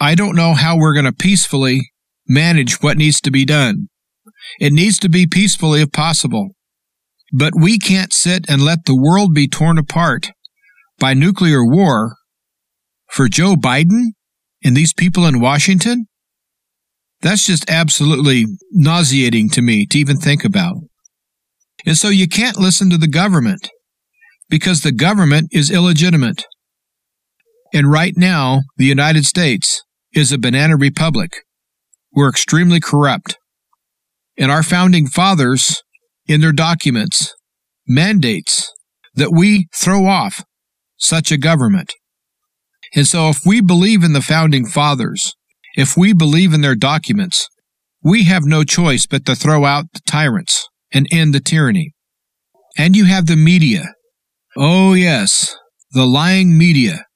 I 0.00 0.14
don't 0.14 0.34
know 0.34 0.54
how 0.54 0.78
we're 0.78 0.94
going 0.94 1.04
to 1.04 1.12
peacefully 1.12 1.90
manage 2.28 2.82
what 2.82 2.96
needs 2.96 3.20
to 3.22 3.30
be 3.30 3.44
done. 3.44 3.88
It 4.58 4.72
needs 4.72 4.98
to 4.98 5.08
be 5.08 5.26
peacefully 5.26 5.82
if 5.82 5.92
possible. 5.92 6.50
But 7.32 7.52
we 7.60 7.78
can't 7.78 8.12
sit 8.12 8.44
and 8.48 8.62
let 8.62 8.84
the 8.84 8.96
world 8.96 9.34
be 9.34 9.48
torn 9.48 9.78
apart 9.78 10.30
by 10.98 11.14
nuclear 11.14 11.64
war 11.64 12.16
for 13.10 13.28
Joe 13.28 13.54
Biden 13.54 14.12
and 14.62 14.76
these 14.76 14.92
people 14.92 15.26
in 15.26 15.40
Washington. 15.40 16.06
That's 17.20 17.44
just 17.44 17.68
absolutely 17.70 18.44
nauseating 18.70 19.48
to 19.50 19.62
me 19.62 19.86
to 19.86 19.98
even 19.98 20.18
think 20.18 20.44
about. 20.44 20.76
And 21.86 21.96
so 21.96 22.08
you 22.08 22.28
can't 22.28 22.58
listen 22.58 22.90
to 22.90 22.98
the 22.98 23.08
government 23.08 23.70
because 24.48 24.82
the 24.82 24.92
government 24.92 25.48
is 25.52 25.70
illegitimate. 25.70 26.44
And 27.72 27.90
right 27.90 28.14
now, 28.16 28.60
the 28.76 28.84
United 28.84 29.26
States 29.26 29.82
is 30.12 30.32
a 30.32 30.38
banana 30.38 30.76
republic. 30.76 31.43
We're 32.14 32.28
extremely 32.28 32.80
corrupt. 32.80 33.38
And 34.38 34.50
our 34.50 34.62
founding 34.62 35.06
fathers, 35.06 35.82
in 36.26 36.40
their 36.40 36.52
documents, 36.52 37.34
mandates 37.86 38.72
that 39.14 39.32
we 39.32 39.66
throw 39.74 40.06
off 40.06 40.44
such 40.96 41.30
a 41.32 41.38
government. 41.38 41.92
And 42.94 43.06
so 43.06 43.28
if 43.28 43.44
we 43.44 43.60
believe 43.60 44.04
in 44.04 44.12
the 44.12 44.20
founding 44.20 44.66
fathers, 44.66 45.34
if 45.76 45.96
we 45.96 46.12
believe 46.12 46.54
in 46.54 46.60
their 46.60 46.76
documents, 46.76 47.48
we 48.02 48.24
have 48.24 48.44
no 48.44 48.62
choice 48.62 49.06
but 49.06 49.26
to 49.26 49.34
throw 49.34 49.64
out 49.64 49.86
the 49.92 50.00
tyrants 50.06 50.68
and 50.92 51.08
end 51.10 51.34
the 51.34 51.40
tyranny. 51.40 51.94
And 52.78 52.94
you 52.94 53.06
have 53.06 53.26
the 53.26 53.36
media. 53.36 53.94
Oh, 54.56 54.94
yes, 54.94 55.56
the 55.90 56.06
lying 56.06 56.56
media. 56.56 57.06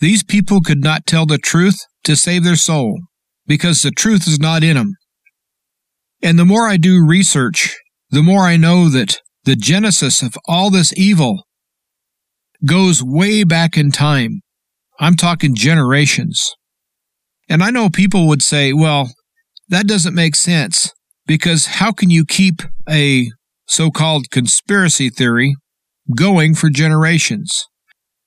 These 0.00 0.22
people 0.22 0.60
could 0.60 0.82
not 0.82 1.06
tell 1.06 1.24
the 1.24 1.38
truth 1.38 1.78
to 2.04 2.16
save 2.16 2.44
their 2.44 2.56
soul 2.56 2.98
because 3.46 3.82
the 3.82 3.90
truth 3.90 4.26
is 4.26 4.38
not 4.38 4.64
in 4.64 4.76
them. 4.76 4.94
And 6.22 6.38
the 6.38 6.44
more 6.44 6.68
I 6.68 6.76
do 6.76 7.04
research, 7.04 7.76
the 8.10 8.22
more 8.22 8.42
I 8.42 8.56
know 8.56 8.88
that 8.88 9.18
the 9.44 9.56
genesis 9.56 10.22
of 10.22 10.34
all 10.46 10.70
this 10.70 10.92
evil 10.96 11.44
goes 12.64 13.02
way 13.02 13.44
back 13.44 13.76
in 13.76 13.90
time. 13.90 14.40
I'm 14.98 15.16
talking 15.16 15.54
generations. 15.54 16.54
And 17.48 17.62
I 17.62 17.70
know 17.70 17.90
people 17.90 18.26
would 18.28 18.42
say, 18.42 18.72
well, 18.72 19.10
that 19.68 19.86
doesn't 19.86 20.14
make 20.14 20.34
sense 20.34 20.92
because 21.26 21.66
how 21.66 21.92
can 21.92 22.10
you 22.10 22.24
keep 22.24 22.62
a 22.88 23.30
so 23.66 23.90
called 23.90 24.30
conspiracy 24.30 25.10
theory 25.10 25.56
going 26.16 26.54
for 26.54 26.70
generations? 26.70 27.66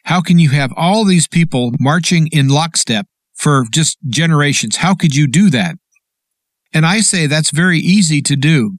How 0.05 0.21
can 0.21 0.39
you 0.39 0.49
have 0.49 0.71
all 0.75 1.03
these 1.03 1.27
people 1.27 1.71
marching 1.79 2.27
in 2.31 2.47
lockstep 2.47 3.07
for 3.37 3.65
just 3.71 3.97
generations? 4.07 4.77
How 4.77 4.95
could 4.95 5.15
you 5.15 5.27
do 5.27 5.49
that? 5.51 5.75
And 6.73 6.85
I 6.85 6.99
say 6.99 7.27
that's 7.27 7.51
very 7.51 7.79
easy 7.79 8.21
to 8.23 8.35
do 8.35 8.77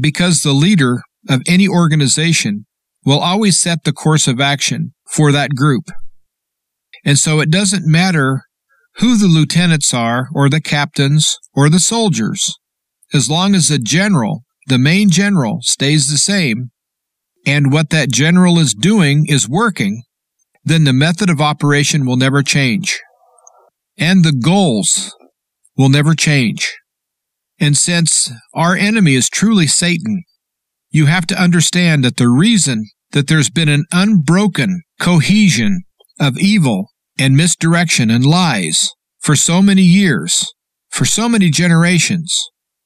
because 0.00 0.42
the 0.42 0.52
leader 0.52 1.02
of 1.28 1.42
any 1.46 1.68
organization 1.68 2.66
will 3.04 3.18
always 3.18 3.58
set 3.58 3.84
the 3.84 3.92
course 3.92 4.26
of 4.26 4.40
action 4.40 4.94
for 5.10 5.32
that 5.32 5.54
group. 5.54 5.84
And 7.04 7.18
so 7.18 7.40
it 7.40 7.50
doesn't 7.50 7.86
matter 7.86 8.44
who 8.96 9.16
the 9.16 9.26
lieutenants 9.26 9.94
are, 9.94 10.28
or 10.34 10.48
the 10.48 10.60
captains, 10.60 11.38
or 11.54 11.70
the 11.70 11.78
soldiers, 11.78 12.58
as 13.14 13.30
long 13.30 13.54
as 13.54 13.68
the 13.68 13.78
general, 13.78 14.44
the 14.66 14.78
main 14.78 15.08
general, 15.08 15.58
stays 15.62 16.10
the 16.10 16.18
same, 16.18 16.70
and 17.46 17.72
what 17.72 17.90
that 17.90 18.10
general 18.10 18.58
is 18.58 18.74
doing 18.74 19.24
is 19.28 19.48
working, 19.48 20.02
then 20.64 20.82
the 20.82 20.92
method 20.92 21.30
of 21.30 21.40
operation 21.40 22.04
will 22.04 22.16
never 22.16 22.42
change. 22.42 23.00
And 23.98 24.24
the 24.24 24.32
goals 24.32 25.14
will 25.76 25.88
never 25.88 26.14
change. 26.14 26.76
And 27.60 27.76
since 27.76 28.30
our 28.54 28.76
enemy 28.76 29.14
is 29.14 29.28
truly 29.28 29.66
Satan, 29.66 30.22
you 30.90 31.06
have 31.06 31.26
to 31.26 31.40
understand 31.40 32.04
that 32.04 32.16
the 32.16 32.28
reason 32.28 32.86
that 33.10 33.26
there's 33.26 33.50
been 33.50 33.68
an 33.68 33.84
unbroken 33.92 34.82
cohesion 35.00 35.82
of 36.20 36.38
evil 36.38 36.90
and 37.18 37.36
misdirection 37.36 38.10
and 38.10 38.24
lies 38.24 38.90
for 39.18 39.34
so 39.34 39.60
many 39.60 39.82
years, 39.82 40.46
for 40.88 41.04
so 41.04 41.28
many 41.28 41.50
generations, 41.50 42.32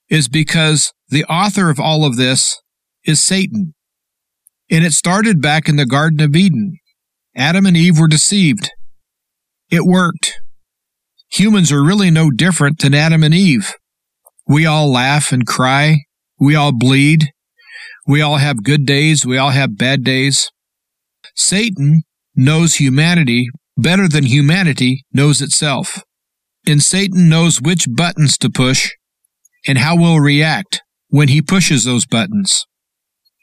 is 0.09 0.29
because 0.29 0.93
the 1.09 1.25
author 1.25 1.71
of 1.71 1.79
all 1.79 2.05
of 2.05 2.17
this 2.17 2.59
is 3.05 3.23
Satan. 3.23 3.75
And 4.71 4.85
it 4.85 4.93
started 4.93 5.43
back 5.43 5.69
in 5.69 5.77
the 5.77 5.87
Garden 5.87 6.21
of 6.21 6.35
Eden. 6.35 6.79
Adam 7.37 7.67
and 7.67 7.77
Eve 7.77 7.99
were 7.99 8.09
deceived. 8.09 8.71
It 9.71 9.85
worked. 9.85 10.41
Humans 11.33 11.73
are 11.73 11.83
really 11.83 12.11
no 12.11 12.31
different 12.31 12.81
than 12.81 12.95
Adam 12.95 13.23
and 13.23 13.35
Eve. 13.35 13.75
We 14.47 14.67
all 14.67 14.91
laugh 14.91 15.33
and 15.33 15.47
cry. 15.47 16.05
We 16.39 16.55
all 16.55 16.73
bleed. 16.73 17.31
We 18.07 18.21
all 18.21 18.37
have 18.37 18.65
good 18.65 18.85
days. 18.85 19.25
We 19.25 19.39
all 19.39 19.51
have 19.51 19.79
bad 19.79 20.05
days. 20.05 20.51
Satan 21.35 22.03
knows 22.35 22.75
humanity 22.75 23.49
better 23.77 24.09
than 24.09 24.25
humanity 24.25 25.05
knows 25.13 25.41
itself. 25.41 26.03
And 26.67 26.83
Satan 26.83 27.29
knows 27.29 27.61
which 27.61 27.87
buttons 27.91 28.37
to 28.39 28.51
push 28.51 28.91
and 29.67 29.79
how 29.79 29.97
we'll 29.97 30.21
react 30.21 30.83
when 31.09 31.29
he 31.29 31.41
pushes 31.41 31.85
those 31.85 32.07
buttons. 32.07 32.67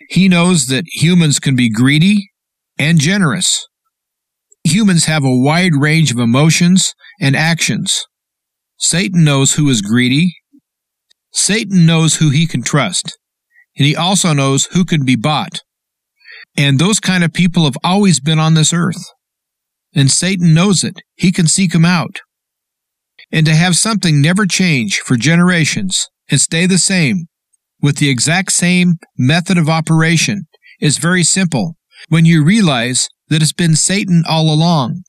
He 0.09 0.29
knows 0.29 0.67
that 0.67 0.85
humans 0.87 1.39
can 1.39 1.55
be 1.55 1.69
greedy 1.69 2.31
and 2.77 2.99
generous. 2.99 3.67
Humans 4.69 5.05
have 5.05 5.23
a 5.23 5.37
wide 5.37 5.73
range 5.75 6.11
of 6.11 6.19
emotions 6.19 6.93
and 7.19 7.35
actions. 7.35 8.05
Satan 8.77 9.23
knows 9.23 9.53
who 9.53 9.69
is 9.69 9.81
greedy 9.81 10.33
Satan 11.31 11.85
knows 11.85 12.15
who 12.15 12.29
he 12.31 12.47
can 12.47 12.63
trust, 12.63 13.17
and 13.77 13.85
he 13.85 13.95
also 13.95 14.33
knows 14.33 14.65
who 14.71 14.83
can 14.83 15.05
be 15.05 15.15
bought. 15.15 15.61
And 16.57 16.79
those 16.79 16.99
kind 16.99 17.23
of 17.23 17.33
people 17.33 17.65
have 17.65 17.77
always 17.83 18.19
been 18.19 18.39
on 18.39 18.55
this 18.55 18.73
earth. 18.73 19.03
And 19.93 20.11
Satan 20.11 20.53
knows 20.53 20.83
it. 20.83 20.95
He 21.15 21.31
can 21.31 21.47
seek 21.47 21.71
them 21.71 21.85
out. 21.85 22.19
And 23.31 23.45
to 23.45 23.55
have 23.55 23.75
something 23.75 24.21
never 24.21 24.45
change 24.45 24.99
for 24.99 25.15
generations 25.15 26.07
and 26.29 26.41
stay 26.41 26.65
the 26.65 26.77
same 26.77 27.27
with 27.81 27.97
the 27.97 28.09
exact 28.09 28.51
same 28.51 28.95
method 29.17 29.57
of 29.57 29.69
operation 29.69 30.47
is 30.81 30.97
very 30.97 31.23
simple 31.23 31.75
when 32.09 32.25
you 32.25 32.43
realize 32.43 33.07
that 33.29 33.41
it's 33.41 33.53
been 33.53 33.75
Satan 33.75 34.23
all 34.27 34.53
along. 34.53 35.03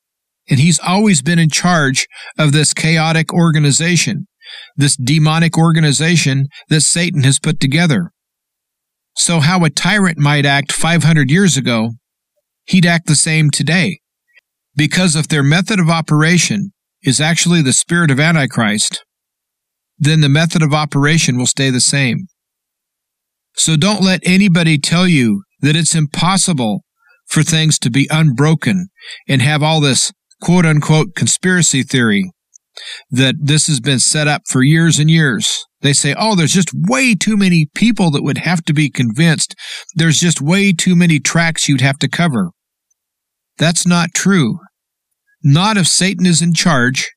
And 0.49 0.59
he's 0.59 0.81
always 0.81 1.23
been 1.23 1.39
in 1.39 1.51
charge 1.51 2.07
of 2.39 2.53
this 2.53 2.75
chaotic 2.75 3.33
organization, 3.33 4.27
this 4.77 4.97
demonic 4.97 5.57
organization 5.57 6.47
that 6.69 6.81
Satan 6.81 7.23
has 7.23 7.39
put 7.39 7.61
together. 7.61 8.13
So, 9.17 9.41
how 9.41 9.65
a 9.65 9.71
tyrant 9.71 10.19
might 10.19 10.47
act 10.47 10.73
500 10.73 11.31
years 11.31 11.57
ago, 11.57 11.91
he'd 12.65 12.87
act 12.87 13.07
the 13.07 13.15
same 13.15 13.51
today. 13.51 14.01
Because 14.77 15.17
if 15.17 15.29
their 15.29 15.43
method 15.43 15.79
of 15.79 15.91
operation 15.91 16.73
is 17.03 17.21
actually 17.21 17.63
the 17.63 17.73
spirit 17.73 18.11
of 18.11 18.21
Antichrist, 18.21 19.05
then 19.99 20.21
the 20.21 20.29
method 20.29 20.63
of 20.63 20.73
operation 20.73 21.37
will 21.37 21.47
stay 21.47 21.71
the 21.71 21.81
same. 21.81 22.27
So 23.55 23.77
don't 23.77 24.03
let 24.03 24.21
anybody 24.25 24.79
tell 24.79 25.07
you 25.07 25.43
that 25.61 25.77
it's 25.77 25.95
impossible 25.95 26.85
for 27.31 27.43
things 27.43 27.79
to 27.79 27.91
be 27.91 28.09
unbroken 28.11 28.89
and 29.29 29.41
have 29.41 29.63
all 29.63 29.81
this 29.81 30.13
quote 30.43 30.67
unquote 30.67 31.15
conspiracy 31.15 31.83
theory 31.83 32.31
that 33.11 33.37
this 33.41 33.67
has 33.67 33.81
been 33.81 33.99
set 33.99 34.29
up 34.29 34.43
for 34.49 34.63
years 34.63 34.99
and 34.99 35.11
years. 35.11 35.65
They 35.83 35.93
say, 35.93 36.15
oh, 36.19 36.35
there's 36.35 36.53
just 36.53 36.73
way 36.75 37.15
too 37.15 37.37
many 37.37 37.69
people 37.75 38.11
that 38.11 38.23
would 38.23 38.39
have 38.39 38.63
to 38.65 38.75
be 38.75 38.91
convinced. 38.91 39.55
There's 39.95 40.19
just 40.19 40.43
way 40.43 40.73
too 40.73 40.95
many 40.95 41.19
tracks 41.19 41.69
you'd 41.69 41.81
have 41.81 41.99
to 42.01 42.09
cover. 42.09 42.51
That's 43.57 43.87
not 43.87 44.15
true. 44.15 44.59
Not 45.43 45.77
if 45.77 45.87
Satan 45.87 46.27
is 46.27 46.43
in 46.43 46.53
charge 46.53 47.11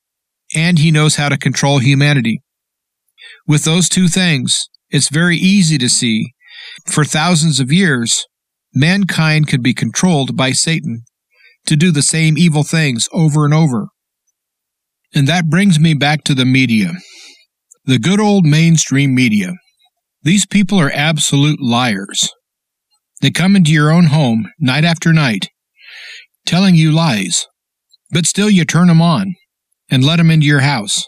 and 0.55 0.79
he 0.79 0.91
knows 0.91 1.15
how 1.15 1.29
to 1.29 1.37
control 1.37 1.79
humanity. 1.79 2.41
With 3.47 3.63
those 3.63 3.89
two 3.89 4.07
things, 4.07 4.67
it's 4.89 5.09
very 5.09 5.37
easy 5.37 5.77
to 5.77 5.89
see 5.89 6.33
for 6.85 7.03
thousands 7.03 7.59
of 7.59 7.71
years, 7.71 8.25
mankind 8.75 9.47
could 9.47 9.63
be 9.63 9.73
controlled 9.73 10.35
by 10.35 10.51
Satan 10.51 11.03
to 11.65 11.75
do 11.75 11.91
the 11.91 12.01
same 12.01 12.37
evil 12.37 12.63
things 12.63 13.07
over 13.11 13.45
and 13.45 13.53
over. 13.53 13.87
And 15.13 15.27
that 15.27 15.49
brings 15.49 15.79
me 15.79 15.93
back 15.93 16.23
to 16.25 16.33
the 16.33 16.45
media. 16.45 16.93
The 17.85 17.99
good 17.99 18.19
old 18.19 18.45
mainstream 18.45 19.13
media. 19.13 19.53
These 20.23 20.45
people 20.45 20.79
are 20.79 20.91
absolute 20.93 21.59
liars. 21.61 22.31
They 23.21 23.29
come 23.29 23.55
into 23.55 23.71
your 23.71 23.91
own 23.91 24.05
home 24.05 24.49
night 24.59 24.83
after 24.83 25.13
night, 25.13 25.49
telling 26.45 26.75
you 26.75 26.91
lies, 26.91 27.45
but 28.11 28.25
still 28.25 28.49
you 28.49 28.65
turn 28.65 28.87
them 28.87 29.01
on 29.01 29.33
and 29.89 30.03
let 30.03 30.17
them 30.17 30.31
into 30.31 30.45
your 30.45 30.61
house. 30.61 31.03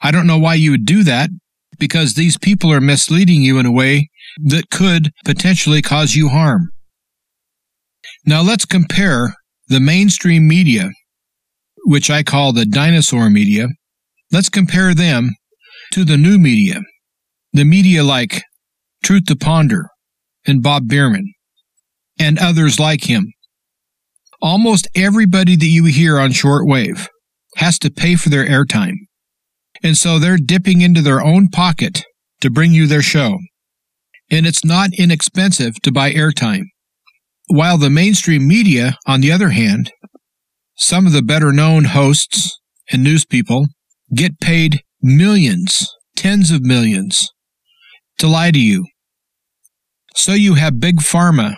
I 0.00 0.10
don't 0.10 0.26
know 0.26 0.38
why 0.38 0.54
you 0.54 0.70
would 0.70 0.86
do 0.86 1.02
that, 1.04 1.30
because 1.78 2.14
these 2.14 2.38
people 2.38 2.72
are 2.72 2.80
misleading 2.80 3.42
you 3.42 3.58
in 3.58 3.66
a 3.66 3.72
way 3.72 4.08
that 4.44 4.70
could 4.70 5.10
potentially 5.24 5.82
cause 5.82 6.14
you 6.14 6.28
harm. 6.28 6.70
Now 8.24 8.42
let's 8.42 8.64
compare 8.64 9.34
the 9.68 9.80
mainstream 9.80 10.46
media 10.48 10.90
which 11.84 12.10
I 12.10 12.22
call 12.22 12.52
the 12.52 12.66
dinosaur 12.66 13.30
media, 13.30 13.68
let's 14.30 14.48
compare 14.48 14.94
them 14.94 15.32
to 15.92 16.04
the 16.04 16.16
new 16.16 16.38
media, 16.38 16.80
the 17.52 17.64
media 17.64 18.04
like 18.04 18.42
Truth 19.02 19.26
to 19.26 19.36
Ponder 19.36 19.88
and 20.46 20.62
Bob 20.62 20.88
Bierman 20.88 21.32
and 22.18 22.38
others 22.38 22.78
like 22.78 23.04
him. 23.04 23.32
Almost 24.40 24.88
everybody 24.94 25.56
that 25.56 25.66
you 25.66 25.84
hear 25.84 26.18
on 26.18 26.30
shortwave 26.30 27.08
has 27.56 27.78
to 27.80 27.90
pay 27.90 28.16
for 28.16 28.28
their 28.28 28.46
airtime. 28.46 28.94
And 29.84 29.96
so 29.96 30.18
they're 30.18 30.36
dipping 30.36 30.80
into 30.80 31.02
their 31.02 31.20
own 31.20 31.48
pocket 31.48 32.04
to 32.40 32.50
bring 32.50 32.72
you 32.72 32.86
their 32.86 33.02
show. 33.02 33.38
And 34.32 34.46
it's 34.46 34.64
not 34.64 34.94
inexpensive 34.96 35.74
to 35.82 35.92
buy 35.92 36.10
airtime. 36.10 36.64
While 37.48 37.76
the 37.76 37.90
mainstream 37.90 38.48
media, 38.48 38.96
on 39.06 39.20
the 39.20 39.30
other 39.30 39.50
hand, 39.50 39.92
some 40.74 41.06
of 41.06 41.12
the 41.12 41.22
better 41.22 41.52
known 41.52 41.84
hosts 41.84 42.58
and 42.90 43.04
news 43.04 43.26
people 43.26 43.66
get 44.14 44.40
paid 44.40 44.80
millions, 45.02 45.86
tens 46.16 46.50
of 46.50 46.64
millions, 46.64 47.28
to 48.16 48.26
lie 48.26 48.50
to 48.52 48.58
you. 48.58 48.86
So 50.14 50.32
you 50.32 50.54
have 50.54 50.80
big 50.80 51.00
pharma 51.00 51.56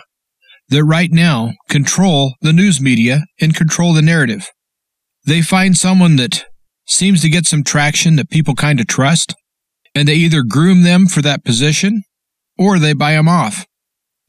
that 0.67 0.83
right 0.83 1.11
now 1.13 1.53
control 1.69 2.33
the 2.41 2.51
news 2.51 2.81
media 2.81 3.21
and 3.39 3.55
control 3.55 3.93
the 3.93 4.01
narrative. 4.01 4.49
They 5.25 5.41
find 5.41 5.77
someone 5.77 6.17
that 6.17 6.43
seems 6.85 7.21
to 7.21 7.29
get 7.29 7.45
some 7.45 7.63
traction 7.63 8.17
that 8.17 8.29
people 8.29 8.53
kind 8.53 8.81
of 8.81 8.87
trust, 8.87 9.33
and 9.93 10.09
they 10.09 10.15
either 10.15 10.43
groom 10.43 10.83
them 10.83 11.07
for 11.07 11.21
that 11.21 11.45
position 11.45 12.03
or 12.57 12.79
they 12.79 12.93
buy 12.93 13.13
them 13.13 13.27
off. 13.27 13.65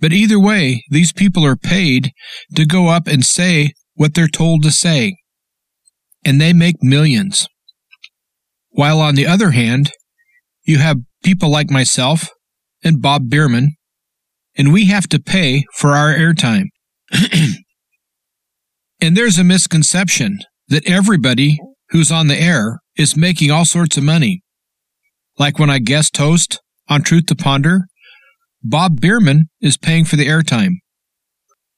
But 0.01 0.13
either 0.13 0.39
way, 0.39 0.85
these 0.91 1.13
people 1.13 1.45
are 1.45 1.57
paid 1.57 2.13
to 2.55 2.67
go 2.67 2.89
up 2.89 3.07
and 3.07 3.25
say 3.25 3.73
what 3.95 4.15
they're 4.15 4.29
told 4.29 4.63
to 4.63 4.71
say, 4.71 5.17
and 6.25 6.41
they 6.41 6.53
make 6.53 6.83
millions. 6.83 7.49
While 8.71 9.01
on 9.01 9.15
the 9.15 9.27
other 9.27 9.53
hand, 9.53 9.91
you 10.65 10.79
have 10.79 10.99
people 11.25 11.51
like 11.51 11.71
myself 11.71 12.29
and 12.85 13.01
Bob 13.01 13.31
Bierman, 13.31 13.77
and 14.57 14.73
we 14.73 14.87
have 14.87 15.09
to 15.09 15.19
pay 15.19 15.65
for 15.75 15.93
our 15.93 16.13
airtime. 16.13 16.67
and 19.01 19.17
there's 19.17 19.39
a 19.39 19.45
misconception 19.45 20.39
that 20.69 20.89
everybody 20.89 21.59
who's 21.91 22.13
on 22.13 22.27
the 22.27 22.41
air 22.41 22.81
is 22.97 23.17
making 23.17 23.51
all 23.51 23.65
sorts 23.65 23.97
of 23.97 24.05
money. 24.05 24.43
Like 25.39 25.59
when 25.59 25.71
I 25.71 25.79
guest 25.79 26.17
host 26.17 26.61
on 26.89 27.03
Truth 27.03 27.27
to 27.27 27.35
Ponder, 27.35 27.87
Bob 28.69 29.01
Bierman 29.01 29.49
is 29.61 29.77
paying 29.77 30.05
for 30.05 30.17
the 30.17 30.27
airtime. 30.27 30.79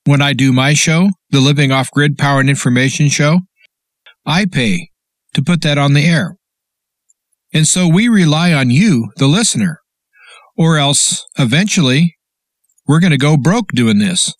When 0.06 0.22
I 0.22 0.32
do 0.32 0.54
my 0.54 0.72
show, 0.72 1.10
the 1.28 1.40
Living 1.40 1.70
Off 1.70 1.90
Grid 1.90 2.16
Power 2.16 2.40
and 2.40 2.48
Information 2.48 3.10
Show, 3.10 3.40
I 4.24 4.46
pay 4.46 4.88
to 5.34 5.42
put 5.42 5.60
that 5.62 5.76
on 5.76 5.92
the 5.92 6.06
air. 6.06 6.36
And 7.52 7.68
so 7.68 7.86
we 7.86 8.08
rely 8.08 8.54
on 8.54 8.70
you, 8.70 9.10
the 9.16 9.26
listener, 9.26 9.80
or 10.56 10.78
else 10.78 11.26
eventually 11.38 12.16
we're 12.86 13.00
going 13.00 13.10
to 13.10 13.18
go 13.18 13.36
broke 13.36 13.68
doing 13.72 13.98
this 13.98 14.32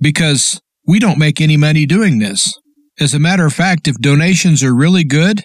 because 0.00 0.58
we 0.86 0.98
don't 0.98 1.18
make 1.18 1.38
any 1.38 1.58
money 1.58 1.84
doing 1.84 2.18
this. 2.18 2.50
As 2.98 3.12
a 3.12 3.18
matter 3.18 3.44
of 3.44 3.52
fact, 3.52 3.88
if 3.88 3.96
donations 3.96 4.64
are 4.64 4.74
really 4.74 5.04
good, 5.04 5.42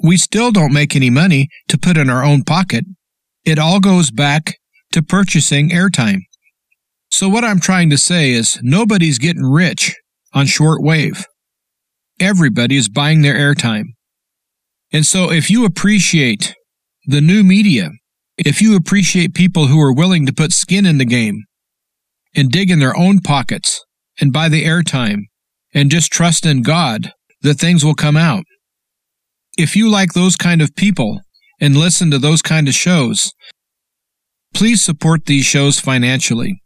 we 0.00 0.16
still 0.16 0.52
don't 0.52 0.72
make 0.72 0.94
any 0.94 1.10
money 1.10 1.48
to 1.66 1.78
put 1.78 1.96
in 1.96 2.08
our 2.08 2.24
own 2.24 2.44
pocket. 2.44 2.84
It 3.44 3.58
all 3.58 3.80
goes 3.80 4.12
back 4.12 4.54
to 4.96 5.02
purchasing 5.02 5.68
airtime. 5.68 6.20
So, 7.10 7.28
what 7.28 7.44
I'm 7.44 7.60
trying 7.60 7.90
to 7.90 7.98
say 7.98 8.30
is 8.30 8.58
nobody's 8.62 9.18
getting 9.18 9.42
rich 9.42 9.94
on 10.32 10.46
shortwave. 10.46 11.22
Everybody 12.18 12.76
is 12.76 12.88
buying 12.88 13.20
their 13.20 13.34
airtime. 13.34 13.88
And 14.90 15.04
so, 15.04 15.30
if 15.30 15.50
you 15.50 15.66
appreciate 15.66 16.54
the 17.04 17.20
new 17.20 17.44
media, 17.44 17.90
if 18.38 18.62
you 18.62 18.74
appreciate 18.74 19.34
people 19.34 19.66
who 19.66 19.78
are 19.78 19.92
willing 19.92 20.24
to 20.24 20.32
put 20.32 20.52
skin 20.52 20.86
in 20.86 20.96
the 20.96 21.04
game 21.04 21.44
and 22.34 22.50
dig 22.50 22.70
in 22.70 22.78
their 22.78 22.96
own 22.96 23.20
pockets 23.20 23.84
and 24.18 24.32
buy 24.32 24.48
the 24.48 24.64
airtime 24.64 25.24
and 25.74 25.90
just 25.90 26.10
trust 26.10 26.46
in 26.46 26.62
God 26.62 27.12
that 27.42 27.58
things 27.58 27.84
will 27.84 27.94
come 27.94 28.16
out. 28.16 28.44
If 29.58 29.76
you 29.76 29.90
like 29.90 30.14
those 30.14 30.36
kind 30.36 30.62
of 30.62 30.74
people 30.74 31.20
and 31.60 31.76
listen 31.76 32.10
to 32.12 32.18
those 32.18 32.40
kind 32.40 32.66
of 32.66 32.74
shows, 32.74 33.32
please 34.56 34.82
support 34.82 35.26
these 35.26 35.44
shows 35.44 35.78
financially 35.78 36.62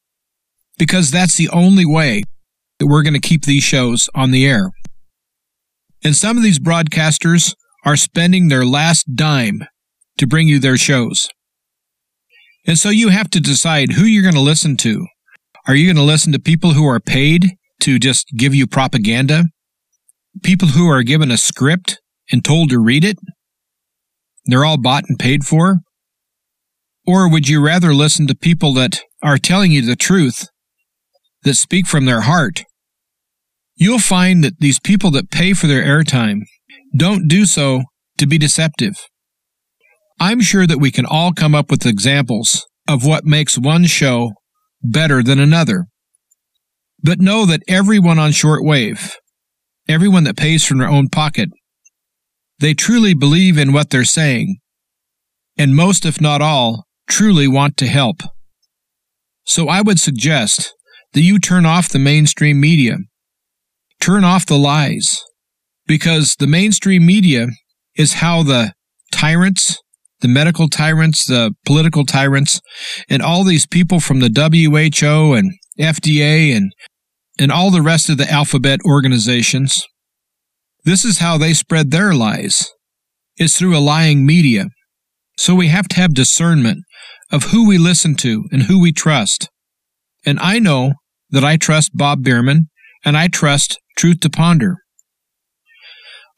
because 0.78 1.10
that's 1.10 1.36
the 1.36 1.48
only 1.48 1.84
way 1.84 2.22
that 2.78 2.86
we're 2.86 3.02
going 3.02 3.20
to 3.20 3.28
keep 3.28 3.44
these 3.44 3.64
shows 3.64 4.08
on 4.14 4.30
the 4.30 4.46
air. 4.46 4.70
And 6.04 6.14
some 6.14 6.36
of 6.36 6.44
these 6.44 6.60
broadcasters 6.60 7.52
are 7.84 7.96
spending 7.96 8.46
their 8.46 8.64
last 8.64 9.16
dime 9.16 9.64
to 10.18 10.26
bring 10.28 10.46
you 10.46 10.60
their 10.60 10.76
shows. 10.76 11.28
And 12.64 12.78
so 12.78 12.90
you 12.90 13.08
have 13.08 13.28
to 13.30 13.40
decide 13.40 13.92
who 13.92 14.04
you're 14.04 14.22
going 14.22 14.34
to 14.34 14.40
listen 14.40 14.76
to. 14.78 15.04
Are 15.66 15.74
you 15.74 15.86
going 15.86 15.96
to 15.96 16.02
listen 16.02 16.30
to 16.30 16.38
people 16.38 16.74
who 16.74 16.86
are 16.86 17.00
paid 17.00 17.56
to 17.80 17.98
just 17.98 18.28
give 18.36 18.54
you 18.54 18.68
propaganda? 18.68 19.46
People 20.44 20.68
who 20.68 20.88
are 20.88 21.02
given 21.02 21.32
a 21.32 21.36
script 21.36 22.00
and 22.30 22.44
told 22.44 22.70
to 22.70 22.78
read 22.78 23.04
it? 23.04 23.16
They're 24.44 24.64
all 24.64 24.78
bought 24.78 25.04
and 25.08 25.18
paid 25.18 25.42
for? 25.42 25.80
Or 27.06 27.30
would 27.30 27.48
you 27.48 27.64
rather 27.64 27.94
listen 27.94 28.26
to 28.26 28.34
people 28.34 28.74
that 28.74 29.00
are 29.22 29.38
telling 29.38 29.72
you 29.72 29.82
the 29.82 29.96
truth 29.96 30.48
that 31.42 31.54
speak 31.54 31.86
from 31.86 32.04
their 32.04 32.22
heart, 32.22 32.64
you'll 33.74 33.98
find 33.98 34.44
that 34.44 34.60
these 34.60 34.78
people 34.78 35.10
that 35.12 35.30
pay 35.30 35.54
for 35.54 35.66
their 35.66 35.82
airtime 35.82 36.42
don't 36.96 37.28
do 37.28 37.46
so 37.46 37.82
to 38.18 38.26
be 38.26 38.38
deceptive. 38.38 39.06
I'm 40.20 40.40
sure 40.40 40.66
that 40.66 40.78
we 40.78 40.90
can 40.90 41.06
all 41.06 41.32
come 41.32 41.54
up 41.54 41.70
with 41.70 41.86
examples 41.86 42.66
of 42.86 43.06
what 43.06 43.24
makes 43.24 43.56
one 43.56 43.86
show 43.86 44.32
better 44.82 45.22
than 45.22 45.38
another. 45.38 45.86
But 47.02 47.20
know 47.20 47.46
that 47.46 47.62
everyone 47.66 48.18
on 48.18 48.32
shortwave, 48.32 49.14
everyone 49.88 50.24
that 50.24 50.36
pays 50.36 50.64
from 50.64 50.78
their 50.78 50.88
own 50.88 51.08
pocket, 51.08 51.48
they 52.58 52.74
truly 52.74 53.14
believe 53.14 53.56
in 53.56 53.72
what 53.72 53.88
they're 53.88 54.04
saying, 54.04 54.58
and 55.56 55.74
most, 55.74 56.04
if 56.04 56.20
not 56.20 56.42
all, 56.42 56.84
truly 57.10 57.48
want 57.48 57.76
to 57.76 57.86
help. 57.86 58.22
So 59.44 59.68
I 59.68 59.82
would 59.82 59.98
suggest 59.98 60.72
that 61.12 61.22
you 61.22 61.38
turn 61.38 61.66
off 61.66 61.88
the 61.88 61.98
mainstream 61.98 62.60
media. 62.60 62.96
Turn 64.00 64.24
off 64.24 64.46
the 64.46 64.56
lies. 64.56 65.22
Because 65.86 66.36
the 66.38 66.46
mainstream 66.46 67.04
media 67.04 67.48
is 67.96 68.14
how 68.14 68.44
the 68.44 68.72
tyrants, 69.10 69.78
the 70.20 70.28
medical 70.28 70.68
tyrants, 70.68 71.26
the 71.26 71.52
political 71.66 72.06
tyrants, 72.06 72.60
and 73.08 73.22
all 73.22 73.42
these 73.42 73.66
people 73.66 73.98
from 73.98 74.20
the 74.20 74.30
WHO 74.30 75.34
and 75.34 75.52
FDA 75.78 76.56
and, 76.56 76.72
and 77.40 77.50
all 77.50 77.72
the 77.72 77.82
rest 77.82 78.08
of 78.08 78.18
the 78.18 78.30
alphabet 78.30 78.78
organizations, 78.88 79.82
this 80.84 81.04
is 81.04 81.18
how 81.18 81.36
they 81.36 81.54
spread 81.54 81.90
their 81.90 82.14
lies. 82.14 82.70
It's 83.36 83.58
through 83.58 83.76
a 83.76 83.80
lying 83.80 84.24
media. 84.24 84.66
So 85.36 85.54
we 85.54 85.68
have 85.68 85.88
to 85.88 85.96
have 85.96 86.14
discernment 86.14 86.84
of 87.30 87.44
who 87.44 87.66
we 87.66 87.78
listen 87.78 88.14
to 88.16 88.44
and 88.50 88.64
who 88.64 88.80
we 88.80 88.92
trust. 88.92 89.48
And 90.24 90.38
I 90.40 90.58
know 90.58 90.94
that 91.30 91.44
I 91.44 91.56
trust 91.56 91.96
Bob 91.96 92.24
Bierman 92.24 92.68
and 93.04 93.16
I 93.16 93.28
trust 93.28 93.78
Truth 93.96 94.20
to 94.20 94.30
Ponder. 94.30 94.78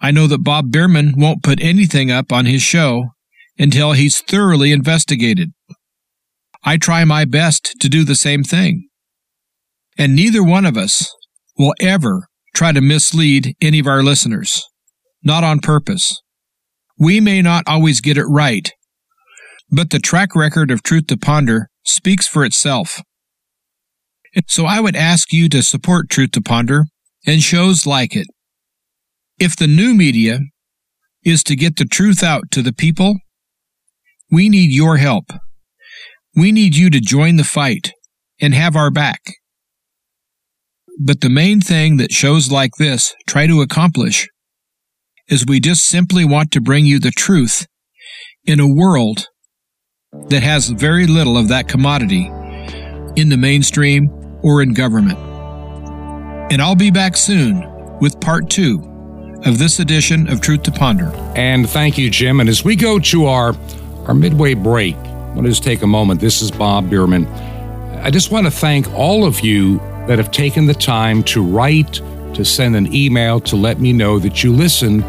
I 0.00 0.10
know 0.10 0.26
that 0.26 0.44
Bob 0.44 0.70
Bierman 0.70 1.14
won't 1.16 1.42
put 1.42 1.62
anything 1.62 2.10
up 2.10 2.32
on 2.32 2.46
his 2.46 2.62
show 2.62 3.10
until 3.58 3.92
he's 3.92 4.20
thoroughly 4.20 4.72
investigated. 4.72 5.50
I 6.64 6.76
try 6.76 7.04
my 7.04 7.24
best 7.24 7.74
to 7.80 7.88
do 7.88 8.04
the 8.04 8.14
same 8.14 8.44
thing. 8.44 8.88
And 9.98 10.14
neither 10.14 10.42
one 10.42 10.66
of 10.66 10.76
us 10.76 11.14
will 11.58 11.74
ever 11.80 12.26
try 12.54 12.72
to 12.72 12.80
mislead 12.80 13.54
any 13.60 13.78
of 13.78 13.86
our 13.86 14.02
listeners, 14.02 14.62
not 15.22 15.44
on 15.44 15.60
purpose. 15.60 16.20
We 16.98 17.20
may 17.20 17.42
not 17.42 17.64
always 17.66 18.00
get 18.00 18.16
it 18.16 18.24
right, 18.24 18.70
but 19.72 19.88
the 19.88 19.98
track 19.98 20.36
record 20.36 20.70
of 20.70 20.82
Truth 20.82 21.06
to 21.06 21.16
Ponder 21.16 21.68
speaks 21.82 22.28
for 22.28 22.44
itself. 22.44 23.00
So 24.46 24.66
I 24.66 24.80
would 24.80 24.94
ask 24.94 25.32
you 25.32 25.48
to 25.48 25.62
support 25.62 26.10
Truth 26.10 26.32
to 26.32 26.42
Ponder 26.42 26.84
and 27.26 27.42
shows 27.42 27.86
like 27.86 28.14
it. 28.14 28.26
If 29.38 29.56
the 29.56 29.66
new 29.66 29.94
media 29.94 30.40
is 31.24 31.42
to 31.44 31.56
get 31.56 31.76
the 31.76 31.86
truth 31.86 32.22
out 32.22 32.50
to 32.50 32.60
the 32.60 32.72
people, 32.72 33.16
we 34.30 34.50
need 34.50 34.70
your 34.72 34.98
help. 34.98 35.24
We 36.36 36.52
need 36.52 36.76
you 36.76 36.90
to 36.90 37.00
join 37.00 37.36
the 37.36 37.44
fight 37.44 37.92
and 38.40 38.54
have 38.54 38.76
our 38.76 38.90
back. 38.90 39.20
But 41.00 41.22
the 41.22 41.30
main 41.30 41.60
thing 41.60 41.96
that 41.96 42.12
shows 42.12 42.50
like 42.50 42.72
this 42.78 43.14
try 43.26 43.46
to 43.46 43.62
accomplish 43.62 44.28
is 45.28 45.46
we 45.46 45.60
just 45.60 45.86
simply 45.86 46.24
want 46.24 46.50
to 46.52 46.60
bring 46.60 46.84
you 46.84 46.98
the 46.98 47.10
truth 47.10 47.66
in 48.44 48.60
a 48.60 48.68
world 48.68 49.26
that 50.28 50.42
has 50.42 50.68
very 50.68 51.06
little 51.06 51.38
of 51.38 51.48
that 51.48 51.68
commodity 51.68 52.26
in 53.16 53.30
the 53.30 53.36
mainstream 53.36 54.10
or 54.42 54.60
in 54.60 54.74
government. 54.74 55.18
And 56.52 56.60
I'll 56.60 56.74
be 56.74 56.90
back 56.90 57.16
soon 57.16 57.66
with 57.98 58.20
part 58.20 58.50
two 58.50 59.40
of 59.46 59.58
this 59.58 59.80
edition 59.80 60.28
of 60.28 60.42
Truth 60.42 60.64
to 60.64 60.70
Ponder. 60.72 61.10
And 61.34 61.68
thank 61.68 61.96
you, 61.96 62.10
Jim. 62.10 62.40
And 62.40 62.48
as 62.50 62.62
we 62.62 62.76
go 62.76 62.98
to 62.98 63.24
our, 63.24 63.56
our 64.06 64.12
midway 64.12 64.52
break, 64.52 64.96
I 64.96 65.34
want 65.34 65.44
to 65.44 65.48
just 65.48 65.64
take 65.64 65.80
a 65.80 65.86
moment. 65.86 66.20
This 66.20 66.42
is 66.42 66.50
Bob 66.50 66.90
Bierman. 66.90 67.26
I 68.02 68.10
just 68.10 68.30
want 68.30 68.46
to 68.46 68.50
thank 68.50 68.92
all 68.92 69.24
of 69.24 69.40
you 69.40 69.78
that 70.06 70.18
have 70.18 70.30
taken 70.30 70.66
the 70.66 70.74
time 70.74 71.22
to 71.24 71.42
write, 71.42 71.94
to 72.34 72.44
send 72.44 72.76
an 72.76 72.94
email 72.94 73.40
to 73.40 73.56
let 73.56 73.80
me 73.80 73.94
know 73.94 74.18
that 74.18 74.44
you 74.44 74.52
listen 74.52 75.00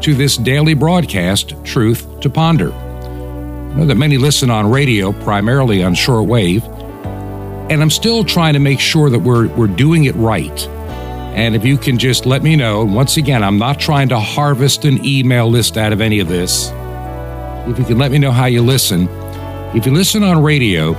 to 0.00 0.14
this 0.14 0.38
daily 0.38 0.72
broadcast, 0.72 1.52
Truth 1.64 2.20
to 2.20 2.30
Ponder. 2.30 2.87
I 3.70 3.74
know 3.74 3.86
that 3.86 3.96
many 3.96 4.18
listen 4.18 4.50
on 4.50 4.70
radio, 4.70 5.12
primarily 5.12 5.84
on 5.84 5.94
shortwave, 5.94 6.62
and 7.70 7.82
I'm 7.82 7.90
still 7.90 8.24
trying 8.24 8.54
to 8.54 8.60
make 8.60 8.80
sure 8.80 9.10
that 9.10 9.18
we're, 9.18 9.48
we're 9.48 9.66
doing 9.66 10.04
it 10.04 10.14
right. 10.16 10.66
And 11.38 11.54
if 11.54 11.64
you 11.64 11.76
can 11.76 11.98
just 11.98 12.26
let 12.26 12.42
me 12.42 12.56
know, 12.56 12.84
once 12.84 13.16
again, 13.16 13.44
I'm 13.44 13.58
not 13.58 13.78
trying 13.78 14.08
to 14.08 14.18
harvest 14.18 14.84
an 14.84 15.04
email 15.04 15.48
list 15.48 15.76
out 15.76 15.92
of 15.92 16.00
any 16.00 16.18
of 16.18 16.28
this. 16.28 16.70
If 17.68 17.78
you 17.78 17.84
can 17.84 17.98
let 17.98 18.10
me 18.10 18.18
know 18.18 18.32
how 18.32 18.46
you 18.46 18.62
listen. 18.62 19.06
If 19.76 19.84
you 19.84 19.92
listen 19.92 20.22
on 20.22 20.42
radio, 20.42 20.96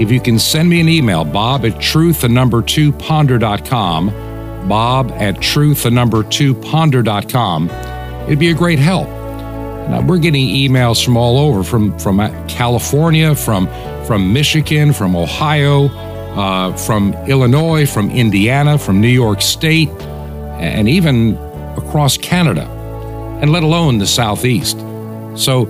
if 0.00 0.10
you 0.10 0.20
can 0.20 0.38
send 0.40 0.68
me 0.68 0.80
an 0.80 0.88
email, 0.88 1.24
bob 1.24 1.64
at 1.64 1.80
truth, 1.80 2.22
the 2.22 2.28
number 2.28 2.60
two 2.60 2.90
ponder.com, 2.92 4.08
bob 4.68 5.12
at 5.12 5.40
truth, 5.40 5.84
the 5.84 5.90
number 5.92 6.24
two 6.24 6.54
ponder.com, 6.54 7.70
it'd 8.26 8.40
be 8.40 8.50
a 8.50 8.54
great 8.54 8.80
help. 8.80 9.21
Now, 9.88 10.00
we're 10.00 10.18
getting 10.18 10.46
emails 10.46 11.04
from 11.04 11.16
all 11.16 11.38
over, 11.38 11.62
from, 11.62 11.98
from 11.98 12.18
California, 12.48 13.34
from, 13.34 13.66
from 14.06 14.32
Michigan, 14.32 14.92
from 14.92 15.14
Ohio, 15.16 15.86
uh, 16.34 16.76
from 16.76 17.12
Illinois, 17.26 17.86
from 17.86 18.10
Indiana, 18.10 18.78
from 18.78 19.00
New 19.00 19.08
York 19.08 19.42
State, 19.42 19.90
and 20.60 20.88
even 20.88 21.36
across 21.76 22.16
Canada, 22.16 22.66
and 23.42 23.50
let 23.52 23.62
alone 23.62 23.98
the 23.98 24.06
Southeast. 24.06 24.78
So 25.34 25.66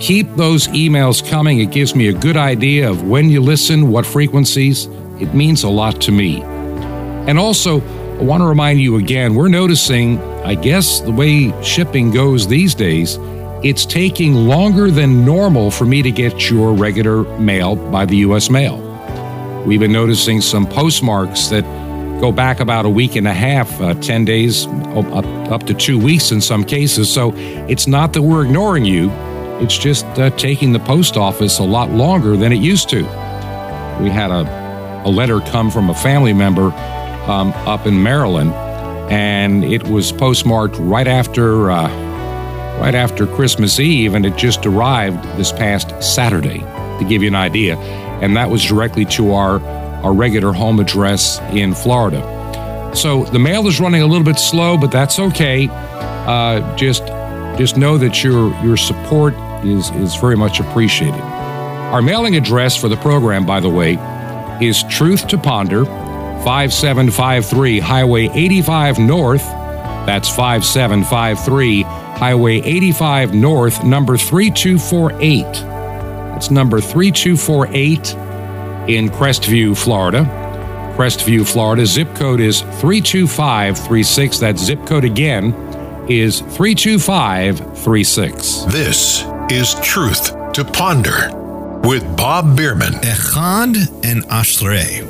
keep 0.00 0.28
those 0.34 0.66
emails 0.68 1.28
coming. 1.28 1.60
It 1.60 1.70
gives 1.70 1.94
me 1.94 2.08
a 2.08 2.12
good 2.12 2.36
idea 2.36 2.90
of 2.90 3.06
when 3.06 3.30
you 3.30 3.40
listen, 3.40 3.90
what 3.90 4.06
frequencies. 4.06 4.86
It 5.20 5.34
means 5.34 5.62
a 5.62 5.68
lot 5.68 6.00
to 6.02 6.12
me. 6.12 6.42
And 6.42 7.38
also, 7.38 7.80
I 7.80 8.22
want 8.24 8.40
to 8.40 8.46
remind 8.46 8.80
you 8.80 8.96
again, 8.96 9.34
we're 9.34 9.48
noticing, 9.48 10.18
I 10.44 10.54
guess, 10.54 11.00
the 11.00 11.12
way 11.12 11.52
shipping 11.62 12.10
goes 12.10 12.48
these 12.48 12.74
days, 12.74 13.18
it's 13.62 13.86
taking 13.86 14.34
longer 14.34 14.90
than 14.90 15.24
normal 15.24 15.70
for 15.70 15.84
me 15.84 16.02
to 16.02 16.10
get 16.10 16.50
your 16.50 16.74
regular 16.74 17.22
mail 17.38 17.76
by 17.76 18.04
the 18.04 18.16
U.S. 18.18 18.50
mail. 18.50 18.78
We've 19.64 19.78
been 19.78 19.92
noticing 19.92 20.40
some 20.40 20.66
postmarks 20.66 21.46
that 21.48 21.62
go 22.20 22.32
back 22.32 22.58
about 22.58 22.86
a 22.86 22.90
week 22.90 23.14
and 23.14 23.28
a 23.28 23.32
half, 23.32 23.80
uh, 23.80 23.94
10 23.94 24.24
days, 24.24 24.66
up, 24.66 25.24
up 25.50 25.62
to 25.64 25.74
two 25.74 25.96
weeks 25.96 26.32
in 26.32 26.40
some 26.40 26.64
cases. 26.64 27.12
So 27.12 27.32
it's 27.36 27.86
not 27.86 28.12
that 28.14 28.22
we're 28.22 28.44
ignoring 28.44 28.84
you, 28.84 29.10
it's 29.60 29.78
just 29.78 30.06
uh, 30.18 30.30
taking 30.30 30.72
the 30.72 30.80
post 30.80 31.16
office 31.16 31.60
a 31.60 31.64
lot 31.64 31.90
longer 31.90 32.36
than 32.36 32.52
it 32.52 32.58
used 32.58 32.88
to. 32.90 33.02
We 34.02 34.10
had 34.10 34.32
a, 34.32 35.02
a 35.06 35.10
letter 35.10 35.38
come 35.38 35.70
from 35.70 35.88
a 35.88 35.94
family 35.94 36.32
member 36.32 36.72
um, 37.30 37.52
up 37.68 37.86
in 37.86 38.02
Maryland, 38.02 38.52
and 39.12 39.62
it 39.62 39.84
was 39.84 40.10
postmarked 40.10 40.74
right 40.80 41.06
after. 41.06 41.70
Uh, 41.70 42.11
right 42.82 42.96
after 42.96 43.28
Christmas 43.28 43.78
Eve, 43.78 44.12
and 44.14 44.26
it 44.26 44.36
just 44.36 44.66
arrived 44.66 45.22
this 45.38 45.52
past 45.52 46.02
Saturday, 46.02 46.58
to 46.58 47.06
give 47.08 47.22
you 47.22 47.28
an 47.28 47.36
idea. 47.36 47.76
And 47.76 48.36
that 48.36 48.50
was 48.50 48.64
directly 48.64 49.04
to 49.04 49.34
our, 49.34 49.60
our 50.02 50.12
regular 50.12 50.52
home 50.52 50.80
address 50.80 51.38
in 51.52 51.74
Florida. 51.74 52.90
So 52.96 53.22
the 53.22 53.38
mail 53.38 53.68
is 53.68 53.78
running 53.78 54.02
a 54.02 54.06
little 54.06 54.24
bit 54.24 54.36
slow, 54.36 54.76
but 54.76 54.90
that's 54.90 55.20
okay. 55.20 55.68
Uh, 55.70 56.76
just 56.76 57.06
just 57.56 57.76
know 57.76 57.98
that 57.98 58.24
your 58.24 58.52
your 58.64 58.76
support 58.76 59.34
is 59.64 59.90
is 59.90 60.16
very 60.16 60.36
much 60.36 60.58
appreciated. 60.58 61.20
Our 61.94 62.02
mailing 62.02 62.34
address 62.34 62.76
for 62.76 62.88
the 62.88 62.96
program, 62.96 63.46
by 63.46 63.60
the 63.60 63.70
way, 63.70 63.96
is 64.60 64.82
Truth 64.90 65.28
to 65.28 65.38
Ponder, 65.38 65.84
5753 65.84 67.78
Highway 67.78 68.28
85 68.34 68.98
North. 68.98 69.44
That's 70.04 70.28
5753 70.28 72.01
Highway 72.22 72.62
85 72.62 73.34
North, 73.34 73.82
number 73.82 74.16
3248. 74.16 75.42
That's 75.42 76.52
number 76.52 76.80
3248 76.80 78.14
in 78.88 79.08
Crestview, 79.08 79.76
Florida. 79.76 80.24
Crestview, 80.96 81.44
Florida. 81.44 81.84
Zip 81.84 82.14
code 82.14 82.38
is 82.38 82.60
32536. 82.60 84.38
That 84.38 84.56
zip 84.56 84.86
code 84.86 85.04
again 85.04 85.52
is 86.08 86.42
32536. 86.42 88.66
This 88.66 89.24
is 89.50 89.74
Truth 89.80 90.52
to 90.52 90.64
Ponder 90.64 91.36
with 91.82 92.04
Bob 92.16 92.56
Bierman. 92.56 92.92
Echad 93.02 93.74
and 94.04 94.22
Ashrei. 94.28 95.02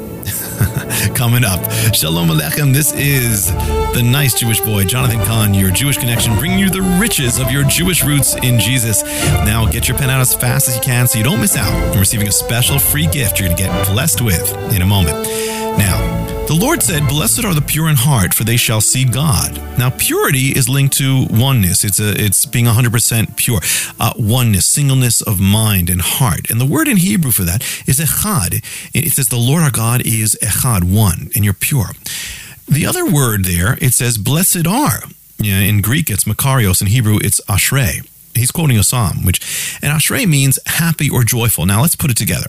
coming 1.14 1.44
up. 1.44 1.61
Shalom 1.94 2.28
Aleichem. 2.28 2.72
This 2.72 2.92
is 2.92 3.46
the 3.94 4.02
nice 4.02 4.35
Jewish 4.35 4.61
boy, 4.61 4.85
Jonathan 4.85 5.18
Kahn, 5.24 5.55
your 5.55 5.70
Jewish 5.70 5.96
connection, 5.96 6.37
bringing 6.38 6.59
you 6.59 6.70
the 6.70 6.83
riches 7.00 7.38
of 7.38 7.50
your 7.50 7.64
Jewish 7.64 8.05
roots 8.05 8.35
in 8.37 8.59
Jesus. 8.59 9.02
Now, 9.44 9.66
get 9.70 9.88
your 9.88 9.96
pen 9.96 10.11
out 10.11 10.20
as 10.20 10.35
fast 10.35 10.68
as 10.68 10.76
you 10.76 10.83
can 10.83 11.07
so 11.07 11.18
you 11.18 11.24
don't 11.24 11.40
miss 11.40 11.57
out 11.57 11.72
on 11.92 11.98
receiving 11.98 12.28
a 12.28 12.33
special 12.33 12.78
free 12.78 13.07
gift 13.07 13.38
you're 13.38 13.48
going 13.48 13.59
to 13.59 13.64
get 13.64 13.87
blessed 13.88 14.20
with 14.20 14.52
in 14.72 14.83
a 14.83 14.87
moment. 14.87 15.26
Now, 15.78 16.22
the 16.52 16.55
Lord 16.55 16.83
said, 16.83 17.09
Blessed 17.09 17.44
are 17.44 17.55
the 17.55 17.62
pure 17.62 17.88
in 17.88 17.96
heart, 17.96 18.35
for 18.35 18.44
they 18.44 18.59
shall 18.59 18.81
see 18.81 19.05
God. 19.05 19.57
Now, 19.78 19.90
purity 19.90 20.48
is 20.48 20.68
linked 20.68 20.98
to 20.98 21.26
oneness. 21.31 21.85
It's 21.85 21.98
a, 21.98 22.12
it's 22.20 22.44
being 22.46 22.66
100% 22.66 23.37
pure. 23.37 23.61
Uh, 23.98 24.12
oneness, 24.16 24.66
singleness 24.66 25.22
of 25.22 25.40
mind 25.40 25.88
and 25.88 26.02
heart. 26.02 26.50
And 26.50 26.61
the 26.61 26.66
word 26.66 26.88
in 26.88 26.98
Hebrew 26.98 27.31
for 27.31 27.44
that 27.44 27.62
is 27.87 28.00
echad. 28.00 28.62
It 28.92 29.12
says, 29.12 29.28
The 29.28 29.37
Lord 29.37 29.62
our 29.62 29.70
God 29.70 30.02
is 30.05 30.37
echad, 30.42 30.82
one, 30.85 31.31
and 31.35 31.45
you're 31.45 31.55
pure. 31.55 31.90
The 32.68 32.87
other 32.87 33.05
word 33.05 33.45
there, 33.45 33.77
it 33.81 33.92
says, 33.92 34.18
Blessed 34.18 34.66
are. 34.66 35.03
In 35.42 35.81
Greek, 35.81 36.09
it's 36.09 36.25
makarios. 36.25 36.81
In 36.81 36.87
Hebrew, 36.87 37.18
it's 37.23 37.40
ashrei. 37.49 38.09
He's 38.35 38.51
quoting 38.51 38.79
a 38.79 38.85
psalm, 38.85 39.25
which, 39.25 39.40
and 39.83 39.92
ashrei 39.92 40.27
means 40.27 40.59
happy 40.66 41.11
or 41.11 41.25
joyful. 41.25 41.66
Now, 41.66 41.83
let's 41.83 41.97
put 41.97 42.11
it 42.11 42.16
together 42.16 42.47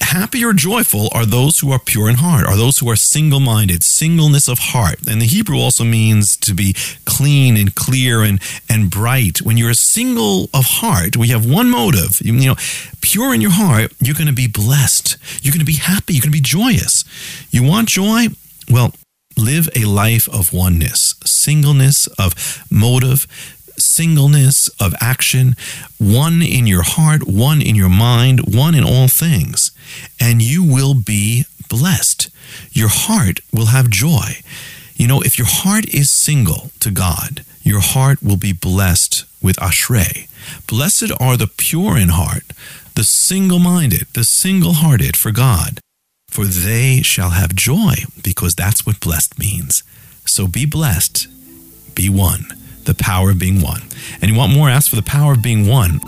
happy 0.00 0.44
or 0.44 0.52
joyful 0.52 1.08
are 1.12 1.26
those 1.26 1.58
who 1.58 1.70
are 1.72 1.78
pure 1.78 2.08
in 2.08 2.16
heart, 2.16 2.46
are 2.46 2.56
those 2.56 2.78
who 2.78 2.88
are 2.88 2.96
single 2.96 3.40
minded, 3.40 3.82
singleness 3.82 4.48
of 4.48 4.58
heart. 4.58 5.06
And 5.08 5.20
the 5.20 5.26
Hebrew 5.26 5.58
also 5.58 5.84
means 5.84 6.36
to 6.38 6.54
be 6.54 6.74
clean 7.04 7.56
and 7.56 7.74
clear 7.74 8.22
and, 8.22 8.40
and 8.68 8.90
bright. 8.90 9.42
When 9.42 9.56
you're 9.56 9.70
a 9.70 9.74
single 9.74 10.44
of 10.54 10.64
heart, 10.66 11.16
we 11.16 11.28
have 11.28 11.48
one 11.48 11.70
motive, 11.70 12.20
you, 12.20 12.34
you 12.34 12.48
know, 12.50 12.56
pure 13.00 13.34
in 13.34 13.40
your 13.40 13.52
heart, 13.52 13.92
you're 14.00 14.14
going 14.14 14.26
to 14.26 14.32
be 14.32 14.48
blessed. 14.48 15.16
You're 15.42 15.52
going 15.52 15.60
to 15.60 15.66
be 15.66 15.74
happy. 15.74 16.14
You're 16.14 16.22
going 16.22 16.32
to 16.32 16.38
be 16.38 16.40
joyous. 16.40 17.04
You 17.50 17.62
want 17.62 17.88
joy? 17.88 18.26
Well, 18.70 18.92
live 19.36 19.68
a 19.76 19.84
life 19.84 20.28
of 20.28 20.52
oneness, 20.52 21.14
singleness 21.24 22.06
of 22.18 22.64
motive, 22.70 23.26
singleness 23.78 24.68
of 24.80 24.94
action, 25.00 25.56
one 25.98 26.42
in 26.42 26.66
your 26.66 26.82
heart, 26.82 27.26
one 27.26 27.60
in 27.60 27.74
your 27.74 27.88
mind, 27.88 28.54
one 28.54 28.74
in 28.74 28.84
all 28.84 29.08
things, 29.08 29.70
and 30.20 30.42
you 30.42 30.62
will 30.62 30.94
be 30.94 31.44
blessed. 31.68 32.30
Your 32.72 32.88
heart 32.90 33.40
will 33.52 33.66
have 33.66 33.90
joy. 33.90 34.40
You 34.94 35.06
know, 35.06 35.20
if 35.20 35.38
your 35.38 35.46
heart 35.48 35.86
is 35.92 36.10
single 36.10 36.70
to 36.80 36.90
God, 36.90 37.44
your 37.62 37.80
heart 37.80 38.22
will 38.22 38.36
be 38.36 38.52
blessed 38.52 39.24
with 39.42 39.56
Ashrei. 39.56 40.28
Blessed 40.66 41.12
are 41.20 41.36
the 41.36 41.48
pure 41.48 41.98
in 41.98 42.10
heart, 42.10 42.52
the 42.94 43.04
single 43.04 43.58
minded, 43.58 44.06
the 44.14 44.24
single 44.24 44.74
hearted 44.74 45.16
for 45.16 45.32
God, 45.32 45.80
for 46.28 46.44
they 46.44 47.02
shall 47.02 47.30
have 47.30 47.54
joy, 47.54 47.94
because 48.22 48.54
that's 48.54 48.86
what 48.86 49.00
blessed 49.00 49.38
means. 49.38 49.82
So 50.24 50.46
be 50.46 50.66
blessed, 50.66 51.28
be 51.94 52.08
one 52.08 52.46
the 52.86 52.94
power 52.94 53.30
of 53.30 53.38
being 53.38 53.60
one. 53.60 53.82
And 54.20 54.30
you 54.30 54.36
want 54.36 54.52
more? 54.52 54.70
Ask 54.70 54.90
for 54.90 54.96
the 54.96 55.02
power 55.02 55.32
of 55.32 55.42
being 55.42 55.66
one. 55.66 56.00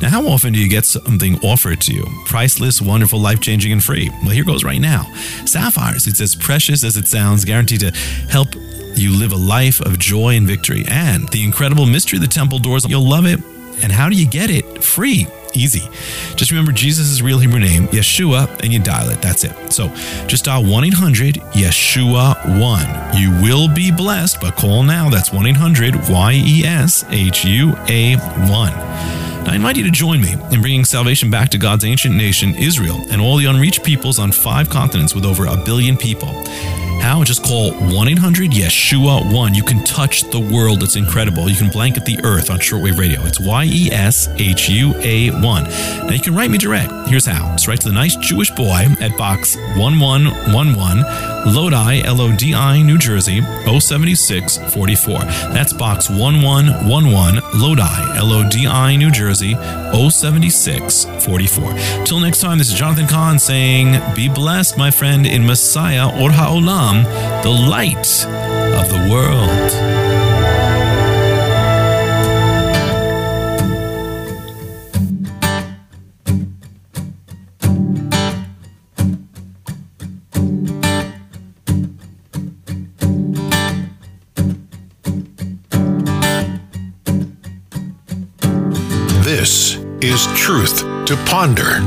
Now, 0.00 0.10
how 0.10 0.26
often 0.26 0.52
do 0.52 0.58
you 0.58 0.68
get 0.68 0.84
something 0.84 1.38
offered 1.40 1.80
to 1.82 1.94
you? 1.94 2.06
Priceless, 2.26 2.80
wonderful, 2.80 3.20
life 3.20 3.40
changing, 3.40 3.72
and 3.72 3.82
free. 3.82 4.10
Well, 4.22 4.30
here 4.30 4.44
goes 4.44 4.64
right 4.64 4.80
now. 4.80 5.04
Sapphires, 5.44 6.06
it's 6.06 6.20
as 6.20 6.34
precious 6.34 6.84
as 6.84 6.96
it 6.96 7.06
sounds, 7.06 7.44
guaranteed 7.44 7.80
to 7.80 7.90
help 8.28 8.54
you 8.94 9.10
live 9.12 9.32
a 9.32 9.36
life 9.36 9.80
of 9.80 9.98
joy 9.98 10.36
and 10.36 10.46
victory. 10.46 10.84
And 10.88 11.28
the 11.30 11.44
incredible 11.44 11.86
mystery 11.86 12.18
of 12.18 12.22
the 12.22 12.28
temple 12.28 12.58
doors, 12.58 12.88
you'll 12.88 13.08
love 13.08 13.26
it. 13.26 13.40
And 13.82 13.92
how 13.92 14.08
do 14.08 14.16
you 14.16 14.26
get 14.26 14.50
it? 14.50 14.82
Free 14.82 15.26
easy. 15.56 15.88
Just 16.36 16.50
remember 16.50 16.72
Jesus' 16.72 17.20
real 17.22 17.38
Hebrew 17.38 17.60
name, 17.60 17.88
Yeshua, 17.88 18.48
and 18.62 18.72
you 18.72 18.78
dial 18.78 19.10
it. 19.10 19.20
That's 19.22 19.44
it. 19.44 19.72
So 19.72 19.88
just 20.26 20.44
dial 20.44 20.64
1 20.64 20.84
800 20.84 21.36
Yeshua 21.52 22.60
1. 22.60 23.16
You 23.20 23.30
will 23.42 23.68
be 23.68 23.90
blessed, 23.90 24.40
but 24.40 24.56
call 24.56 24.82
now. 24.82 25.08
That's 25.08 25.32
1 25.32 25.46
800 25.46 26.08
Y 26.08 26.32
E 26.44 26.64
S 26.64 27.04
H 27.10 27.44
U 27.44 27.74
A 27.88 28.16
1. 28.16 28.72
I 29.48 29.54
invite 29.54 29.76
you 29.76 29.84
to 29.84 29.90
join 29.90 30.20
me 30.20 30.32
in 30.50 30.60
bringing 30.60 30.84
salvation 30.84 31.30
back 31.30 31.50
to 31.50 31.58
God's 31.58 31.84
ancient 31.84 32.16
nation, 32.16 32.56
Israel, 32.56 33.06
and 33.10 33.20
all 33.20 33.36
the 33.36 33.46
unreached 33.46 33.84
peoples 33.84 34.18
on 34.18 34.32
five 34.32 34.68
continents 34.68 35.14
with 35.14 35.24
over 35.24 35.46
a 35.46 35.56
billion 35.56 35.96
people. 35.96 36.28
How? 37.00 37.22
Just 37.24 37.42
call 37.44 37.72
1 37.72 38.08
800 38.08 38.50
Yeshua 38.50 39.32
1. 39.32 39.54
You 39.54 39.62
can 39.62 39.82
touch 39.84 40.22
the 40.22 40.40
world. 40.40 40.82
It's 40.82 40.96
incredible. 40.96 41.48
You 41.48 41.54
can 41.56 41.70
blanket 41.70 42.04
the 42.04 42.18
earth 42.24 42.50
on 42.50 42.58
shortwave 42.58 42.98
radio. 42.98 43.20
It's 43.22 43.38
Y 43.40 43.64
E 43.64 43.90
S 43.92 44.28
H 44.36 44.68
U 44.68 44.92
A 44.96 45.30
1. 45.30 45.42
Now 45.42 46.10
you 46.10 46.20
can 46.20 46.34
write 46.34 46.50
me 46.50 46.58
direct. 46.58 46.90
Here's 47.08 47.24
how. 47.26 47.52
Just 47.52 47.68
write 47.68 47.80
to 47.82 47.88
the 47.88 47.94
nice 47.94 48.16
Jewish 48.16 48.50
boy 48.50 48.86
at 49.00 49.16
box 49.16 49.56
1111, 49.76 51.54
Lodi, 51.54 52.02
L 52.04 52.20
O 52.20 52.34
D 52.34 52.54
I, 52.54 52.82
New 52.82 52.98
Jersey, 52.98 53.40
07644. 53.40 55.18
That's 55.52 55.72
box 55.72 56.10
1111, 56.10 57.42
Lodi, 57.60 58.16
L 58.16 58.32
O 58.32 58.48
D 58.48 58.66
I, 58.66 58.96
New 58.96 59.10
Jersey, 59.10 59.54
07644. 59.54 62.04
Till 62.04 62.20
next 62.20 62.40
time, 62.40 62.58
this 62.58 62.68
is 62.68 62.74
Jonathan 62.78 63.06
Cahn 63.06 63.38
saying, 63.38 63.98
Be 64.14 64.28
blessed, 64.28 64.76
my 64.76 64.90
friend, 64.90 65.26
in 65.26 65.46
Messiah 65.46 66.08
or 66.20 66.32
Ha'olam 66.32 66.85
the 66.94 67.50
light 67.50 68.24
of 68.76 68.88
the 68.88 69.08
world. 69.10 69.70
This 89.24 89.74
is 90.00 90.26
Truth 90.36 90.82
to 91.06 91.16
Ponder 91.26 91.80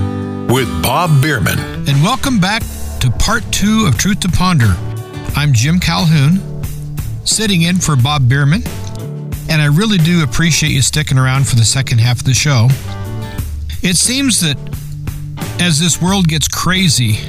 with 0.54 0.68
Bob 0.84 1.22
Bierman. 1.22 1.58
And 1.88 2.04
welcome 2.04 2.40
back 2.42 2.64
to 3.00 3.10
part 3.12 3.44
two 3.54 3.86
of 3.88 3.98
Truth 3.98 4.20
to 4.22 4.30
Ponder. 4.30 4.76
I'm 5.36 5.54
Jim 5.54 5.80
Calhoun, 5.80 6.64
sitting 7.26 7.62
in 7.62 7.78
for 7.78 7.96
Bob 7.96 8.28
Bierman, 8.28 8.64
and 9.50 9.62
I 9.62 9.66
really 9.66 9.98
do 9.98 10.24
appreciate 10.24 10.72
you 10.72 10.82
sticking 10.82 11.18
around 11.18 11.48
for 11.48 11.56
the 11.56 11.64
second 11.64 12.00
half 12.00 12.20
of 12.20 12.26
the 12.26 12.34
show. 12.34 12.68
It 13.82 13.96
seems 13.96 14.42
that 14.42 14.58
as 15.62 15.80
this 15.80 16.02
world 16.02 16.28
gets 16.28 16.48
crazy, 16.48 17.20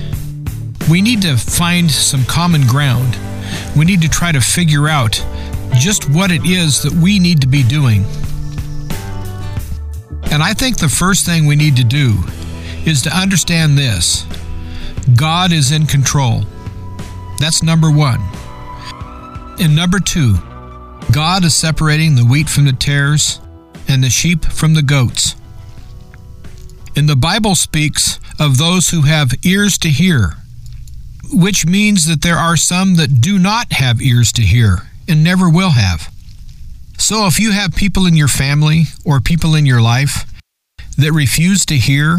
we 0.91 1.01
need 1.01 1.23
to 1.23 1.37
find 1.37 1.91
some 1.91 2.25
common 2.25 2.67
ground. 2.67 3.17
We 3.77 3.85
need 3.85 4.03
to 4.03 4.09
try 4.09 4.33
to 4.33 4.41
figure 4.41 4.89
out 4.89 5.25
just 5.75 6.11
what 6.11 6.31
it 6.31 6.45
is 6.45 6.83
that 6.83 6.93
we 6.93 7.19
need 7.19 7.41
to 7.43 7.47
be 7.47 7.63
doing. 7.63 8.05
And 10.33 10.43
I 10.43 10.55
think 10.55 10.79
the 10.79 10.89
first 10.89 11.27
thing 11.27 11.47
we 11.47 11.57
need 11.57 11.77
to 11.77 11.85
do 11.85 12.19
is 12.85 13.03
to 13.03 13.17
understand 13.17 13.77
this 13.77 14.27
God 15.17 15.53
is 15.53 15.73
in 15.73 15.87
control. 15.87 16.45
That's 17.41 17.63
number 17.63 17.91
one. 17.91 18.21
And 19.59 19.75
number 19.75 19.99
two, 19.99 20.37
God 21.11 21.43
is 21.45 21.57
separating 21.57 22.15
the 22.15 22.25
wheat 22.25 22.49
from 22.49 22.67
the 22.67 22.73
tares 22.73 23.41
and 23.89 24.05
the 24.05 24.11
sheep 24.11 24.45
from 24.45 24.75
the 24.75 24.83
goats. 24.83 25.35
And 26.95 27.09
the 27.09 27.17
Bible 27.17 27.55
speaks 27.55 28.21
of 28.39 28.59
those 28.59 28.91
who 28.91 29.03
have 29.03 29.33
ears 29.43 29.79
to 29.79 29.89
hear, 29.89 30.35
which 31.33 31.67
means 31.67 32.07
that 32.07 32.21
there 32.21 32.37
are 32.37 32.57
some 32.57 32.97
that 32.97 33.21
do 33.21 33.39
not 33.39 33.73
have 33.73 34.03
ears 34.03 34.33
to 34.33 34.43
hear 34.43 34.91
and 35.09 35.25
never 35.25 35.49
will 35.49 35.71
have. 35.71 36.13
So 36.99 37.27
if 37.27 37.41
you 37.41 37.53
have 37.53 37.75
people 37.75 38.07
in 38.07 38.17
your 38.17 38.29
family 38.29 38.83
or 39.05 39.21
people 39.21 39.55
in 39.55 39.65
your 39.65 39.81
life 39.81 40.31
that 40.99 41.13
refuse 41.13 41.65
to 41.67 41.77
hear, 41.77 42.19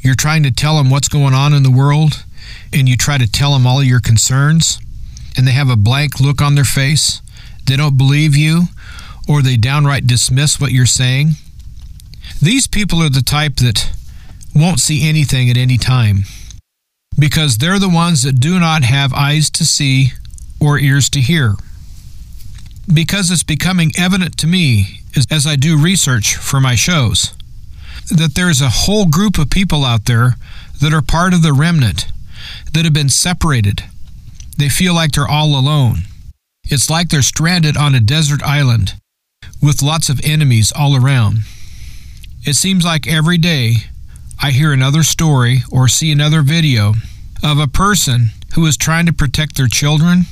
you're 0.00 0.14
trying 0.14 0.42
to 0.44 0.50
tell 0.50 0.78
them 0.78 0.90
what's 0.90 1.08
going 1.08 1.34
on 1.34 1.52
in 1.52 1.62
the 1.62 1.70
world, 1.70 2.24
and 2.72 2.88
you 2.88 2.96
try 2.96 3.18
to 3.18 3.30
tell 3.30 3.52
them 3.52 3.66
all 3.66 3.82
your 3.82 4.00
concerns, 4.00 4.78
and 5.36 5.46
they 5.46 5.52
have 5.52 5.70
a 5.70 5.76
blank 5.76 6.20
look 6.20 6.42
on 6.42 6.54
their 6.54 6.64
face, 6.64 7.22
they 7.66 7.76
don't 7.76 7.98
believe 7.98 8.36
you, 8.36 8.64
or 9.28 9.42
they 9.42 9.56
downright 9.56 10.06
dismiss 10.06 10.60
what 10.60 10.72
you're 10.72 10.86
saying. 10.86 11.32
These 12.40 12.66
people 12.66 13.02
are 13.02 13.10
the 13.10 13.22
type 13.22 13.56
that 13.56 13.92
won't 14.54 14.80
see 14.80 15.08
anything 15.08 15.50
at 15.50 15.56
any 15.56 15.76
time 15.76 16.24
because 17.18 17.58
they're 17.58 17.78
the 17.78 17.88
ones 17.88 18.22
that 18.22 18.40
do 18.40 18.58
not 18.58 18.84
have 18.84 19.12
eyes 19.12 19.50
to 19.50 19.64
see 19.64 20.12
or 20.60 20.78
ears 20.78 21.08
to 21.10 21.20
hear. 21.20 21.54
Because 22.92 23.30
it's 23.30 23.42
becoming 23.42 23.92
evident 23.98 24.38
to 24.38 24.46
me 24.46 25.00
as 25.30 25.46
I 25.46 25.56
do 25.56 25.76
research 25.76 26.36
for 26.36 26.60
my 26.60 26.74
shows 26.74 27.34
that 28.10 28.34
there's 28.34 28.62
a 28.62 28.70
whole 28.70 29.06
group 29.06 29.36
of 29.36 29.50
people 29.50 29.84
out 29.84 30.06
there 30.06 30.36
that 30.80 30.94
are 30.94 31.02
part 31.02 31.34
of 31.34 31.42
the 31.42 31.52
remnant 31.52 32.06
that 32.72 32.84
have 32.84 32.92
been 32.92 33.08
separated. 33.08 33.84
They 34.56 34.68
feel 34.68 34.94
like 34.94 35.12
they're 35.12 35.28
all 35.28 35.58
alone. 35.58 36.02
It's 36.64 36.90
like 36.90 37.08
they're 37.08 37.22
stranded 37.22 37.76
on 37.76 37.94
a 37.94 38.00
desert 38.00 38.42
island 38.42 38.94
with 39.62 39.82
lots 39.82 40.08
of 40.08 40.20
enemies 40.22 40.72
all 40.72 40.96
around. 40.96 41.38
It 42.44 42.54
seems 42.54 42.84
like 42.84 43.06
every 43.06 43.38
day 43.38 43.76
I 44.40 44.50
hear 44.50 44.72
another 44.72 45.02
story 45.02 45.62
or 45.70 45.88
see 45.88 46.12
another 46.12 46.42
video 46.42 46.94
of 47.42 47.58
a 47.58 47.66
person 47.66 48.30
who 48.54 48.66
is 48.66 48.76
trying 48.76 49.06
to 49.06 49.12
protect 49.12 49.56
their 49.56 49.68
children 49.68 50.22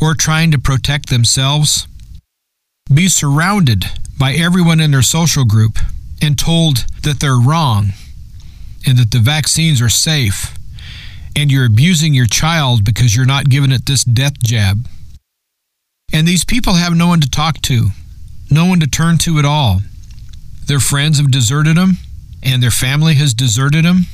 or 0.00 0.14
trying 0.14 0.50
to 0.50 0.58
protect 0.58 1.10
themselves 1.10 1.86
be 2.92 3.08
surrounded 3.08 3.84
by 4.18 4.32
everyone 4.32 4.80
in 4.80 4.90
their 4.90 5.02
social 5.02 5.44
group 5.44 5.78
and 6.20 6.38
told 6.38 6.86
that 7.02 7.20
they're 7.20 7.38
wrong 7.38 7.92
and 8.86 8.98
that 8.98 9.10
the 9.12 9.18
vaccines 9.18 9.80
are 9.80 9.88
safe 9.88 10.56
and 11.36 11.50
you're 11.50 11.66
abusing 11.66 12.14
your 12.14 12.26
child 12.26 12.84
because 12.84 13.14
you're 13.14 13.26
not 13.26 13.48
giving 13.48 13.72
it 13.72 13.86
this 13.86 14.04
death 14.04 14.40
jab. 14.42 14.86
And 16.12 16.26
these 16.26 16.44
people 16.44 16.74
have 16.74 16.94
no 16.94 17.08
one 17.08 17.20
to 17.20 17.30
talk 17.30 17.60
to, 17.62 17.88
no 18.50 18.66
one 18.66 18.80
to 18.80 18.86
turn 18.86 19.18
to 19.18 19.38
at 19.38 19.44
all. 19.44 19.80
Their 20.66 20.80
friends 20.80 21.18
have 21.18 21.30
deserted 21.30 21.76
them, 21.76 21.98
and 22.42 22.62
their 22.62 22.70
family 22.70 23.14
has 23.14 23.34
deserted 23.34 23.84
them 23.84 24.06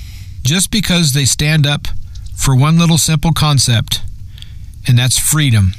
just 0.42 0.70
because 0.70 1.12
they 1.12 1.24
stand 1.24 1.66
up 1.66 1.88
for 2.34 2.54
one 2.54 2.78
little 2.78 2.98
simple 2.98 3.32
concept, 3.32 4.02
and 4.86 4.98
that's 4.98 5.18
freedom. 5.18 5.72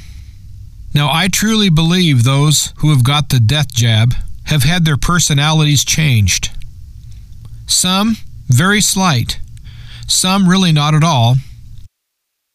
Now, 0.94 1.10
I 1.10 1.28
truly 1.28 1.70
believe 1.70 2.24
those 2.24 2.72
who 2.78 2.90
have 2.90 3.04
got 3.04 3.28
the 3.28 3.40
death 3.40 3.72
jab 3.72 4.14
have 4.44 4.64
had 4.64 4.84
their 4.84 4.96
personalities 4.96 5.84
changed. 5.84 6.50
Some 7.66 8.16
very 8.48 8.80
slight, 8.80 9.38
some 10.08 10.48
really 10.48 10.72
not 10.72 10.94
at 10.94 11.04
all. 11.04 11.36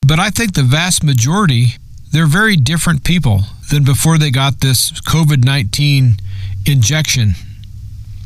But 0.05 0.19
I 0.19 0.29
think 0.29 0.53
the 0.53 0.63
vast 0.63 1.03
majority, 1.03 1.77
they're 2.11 2.27
very 2.27 2.57
different 2.57 3.03
people 3.05 3.43
than 3.71 3.83
before 3.85 4.17
they 4.17 4.31
got 4.31 4.59
this 4.59 4.91
COVID 5.01 5.45
19 5.45 6.17
injection. 6.65 7.35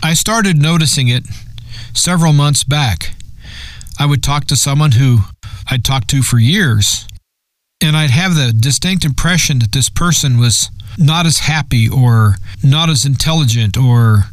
I 0.01 0.13
started 0.13 0.57
noticing 0.57 1.07
it 1.07 1.28
several 1.93 2.34
months 2.34 2.63
back. 2.63 3.11
I 3.99 4.05
would 4.05 4.23
talk 4.23 4.45
to 4.45 4.55
someone 4.55 4.93
who 4.93 5.19
I'd 5.69 5.84
talked 5.84 6.09
to 6.09 6.21
for 6.21 6.39
years, 6.39 7.07
and 7.82 7.95
I'd 7.95 8.11
have 8.11 8.36
the 8.36 8.53
distinct 8.53 9.05
impression 9.05 9.59
that 9.59 9.71
this 9.71 9.89
person 9.89 10.39
was 10.39 10.69
not 10.97 11.25
as 11.25 11.39
happy 11.39 11.88
or 11.88 12.36
not 12.63 12.89
as 12.89 13.05
intelligent 13.05 13.78
or 13.78 14.25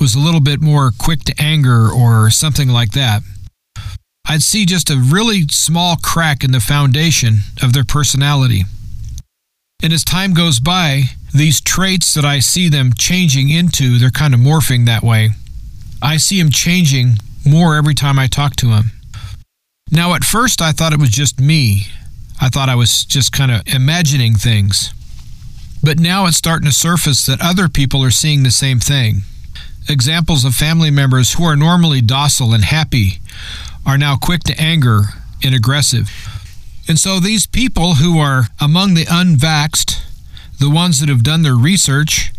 was 0.00 0.14
a 0.14 0.20
little 0.20 0.40
bit 0.40 0.60
more 0.60 0.90
quick 0.98 1.20
to 1.24 1.34
anger 1.38 1.88
or 1.90 2.30
something 2.30 2.68
like 2.68 2.92
that. 2.92 3.22
I'd 4.28 4.42
see 4.42 4.64
just 4.64 4.90
a 4.90 4.96
really 4.96 5.42
small 5.50 5.96
crack 5.96 6.44
in 6.44 6.52
the 6.52 6.60
foundation 6.60 7.40
of 7.62 7.72
their 7.72 7.84
personality. 7.84 8.62
And 9.82 9.92
as 9.92 10.04
time 10.04 10.32
goes 10.32 10.60
by, 10.60 11.04
these 11.34 11.60
traits 11.60 12.14
that 12.14 12.24
I 12.24 12.38
see 12.38 12.68
them 12.68 12.92
changing 12.96 13.48
into, 13.48 13.98
they're 13.98 14.10
kind 14.10 14.32
of 14.32 14.40
morphing 14.40 14.86
that 14.86 15.02
way. 15.02 15.30
I 16.00 16.18
see 16.18 16.40
them 16.40 16.50
changing 16.50 17.14
more 17.44 17.74
every 17.74 17.94
time 17.94 18.18
I 18.18 18.26
talk 18.26 18.54
to 18.56 18.66
them. 18.66 18.92
Now, 19.90 20.14
at 20.14 20.24
first, 20.24 20.62
I 20.62 20.72
thought 20.72 20.92
it 20.92 21.00
was 21.00 21.10
just 21.10 21.40
me. 21.40 21.86
I 22.40 22.48
thought 22.48 22.68
I 22.68 22.74
was 22.74 23.04
just 23.04 23.32
kind 23.32 23.50
of 23.50 23.62
imagining 23.66 24.34
things. 24.34 24.92
But 25.82 25.98
now 25.98 26.26
it's 26.26 26.36
starting 26.36 26.68
to 26.68 26.74
surface 26.74 27.26
that 27.26 27.40
other 27.42 27.68
people 27.68 28.04
are 28.04 28.10
seeing 28.10 28.42
the 28.42 28.50
same 28.50 28.78
thing. 28.78 29.22
Examples 29.88 30.44
of 30.44 30.54
family 30.54 30.90
members 30.90 31.34
who 31.34 31.44
are 31.44 31.56
normally 31.56 32.00
docile 32.00 32.54
and 32.54 32.64
happy 32.64 33.20
are 33.86 33.98
now 33.98 34.16
quick 34.16 34.42
to 34.44 34.60
anger 34.60 35.02
and 35.42 35.54
aggressive. 35.54 36.10
And 36.88 36.98
so 36.98 37.20
these 37.20 37.46
people 37.46 37.94
who 37.94 38.18
are 38.18 38.44
among 38.60 38.94
the 38.94 39.04
unvaxxed, 39.04 40.02
the 40.58 40.70
ones 40.70 41.00
that 41.00 41.08
have 41.08 41.22
done 41.22 41.42
their 41.42 41.56
research 41.56 42.32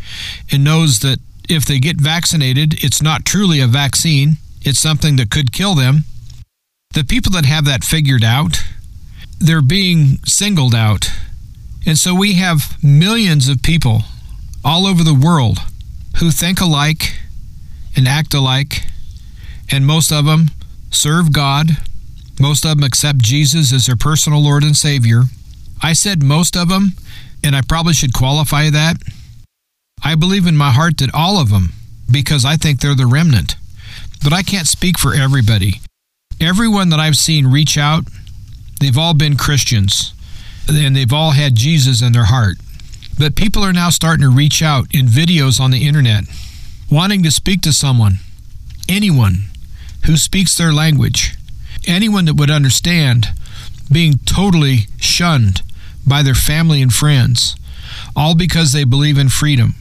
and 0.52 0.64
knows 0.64 1.00
that 1.00 1.20
if 1.50 1.66
they 1.66 1.80
get 1.80 2.00
vaccinated, 2.00 2.84
it's 2.84 3.02
not 3.02 3.26
truly 3.26 3.60
a 3.60 3.68
vaccine, 3.68 4.38
it's 4.62 4.80
something 4.80 5.18
that 5.18 5.30
could 5.30 5.52
kill 5.52 5.76
them. 5.76 6.06
The 6.94 7.04
people 7.04 7.32
that 7.34 7.46
have 7.46 7.66
that 7.66 7.84
figured 7.84 8.24
out, 8.24 8.64
they're 9.39 9.62
being 9.62 10.20
singled 10.26 10.76
out 10.76 11.10
and 11.86 11.98
so 11.98 12.16
we 12.16 12.34
have 12.34 12.82
millions 12.82 13.50
of 13.50 13.62
people 13.62 14.04
all 14.64 14.88
over 14.88 15.04
the 15.04 15.14
world 15.14 15.60
who 16.18 16.32
think 16.32 16.62
alike 16.62 17.20
and 17.96 18.08
act 18.08 18.34
alike, 18.34 18.84
and 19.70 19.86
most 19.86 20.12
of 20.12 20.26
them 20.26 20.52
serve 20.94 21.34
God. 21.34 21.78
Most 22.39 22.66
of 22.66 22.78
them 22.78 22.84
accept 22.84 23.20
Jesus 23.20 23.74
as 23.74 23.86
their 23.86 23.96
personal 23.96 24.41
Lord 24.41 24.64
and 24.64 24.76
Savior. 24.76 25.24
I 25.82 25.94
said 25.94 26.24
most 26.24 26.56
of 26.56 26.70
them, 26.70 26.94
and 27.44 27.56
I 27.56 27.62
probably 27.62 27.94
should 27.94 28.14
qualify 28.14 28.70
that. 28.70 28.98
I 30.04 30.16
believe 30.16 30.48
in 30.48 30.58
my 30.58 30.72
heart 30.72 30.98
that 30.98 31.14
all 31.14 31.39
of 31.39 31.50
them, 31.50 31.74
because 32.10 32.46
I 32.46 32.56
think 32.56 32.80
they're 32.80 32.96
the 32.96 33.06
remnant. 33.06 33.56
But 34.24 34.34
I 34.34 34.44
can't 34.44 34.68
speak 34.68 34.98
for 34.98 35.14
everybody. 35.14 35.82
Everyone 36.39 36.89
that 36.89 37.00
I've 37.00 37.18
seen 37.18 37.48
reach 37.48 37.78
out, 37.78 38.06
they've 38.80 38.98
all 38.98 39.14
been 39.14 39.38
Christians 39.38 40.14
and 40.68 40.96
they've 40.96 41.14
all 41.14 41.32
had 41.32 41.56
Jesus 41.56 42.02
in 42.02 42.14
their 42.14 42.26
heart. 42.26 42.58
But 43.18 43.36
people 43.36 43.64
are 43.64 43.74
now 43.74 43.89
starting 43.89 44.24
to 44.24 44.36
reach 44.36 44.62
out 44.62 44.88
in 44.91 45.06
videos 45.06 45.60
on 45.60 45.72
the 45.72 45.88
internet, 45.88 46.24
wanting 46.89 47.22
to 47.24 47.32
speak 47.32 47.62
to 47.62 47.74
someone, 47.74 48.20
anyone 48.89 49.46
who 50.06 50.18
speaks 50.18 50.58
their 50.58 50.74
language, 50.74 51.36
anyone 51.88 52.26
that 52.26 52.36
would 52.36 52.51
understand 52.51 53.28
being 53.91 54.20
totally 54.26 54.88
shunned 54.99 55.62
by 56.06 56.24
their 56.24 56.36
family 56.36 56.82
and 56.82 56.93
friends, 56.93 57.56
all 58.16 58.36
because 58.36 58.72
they 58.72 58.84
believe 58.84 59.18
in 59.18 59.30
freedom. 59.30 59.76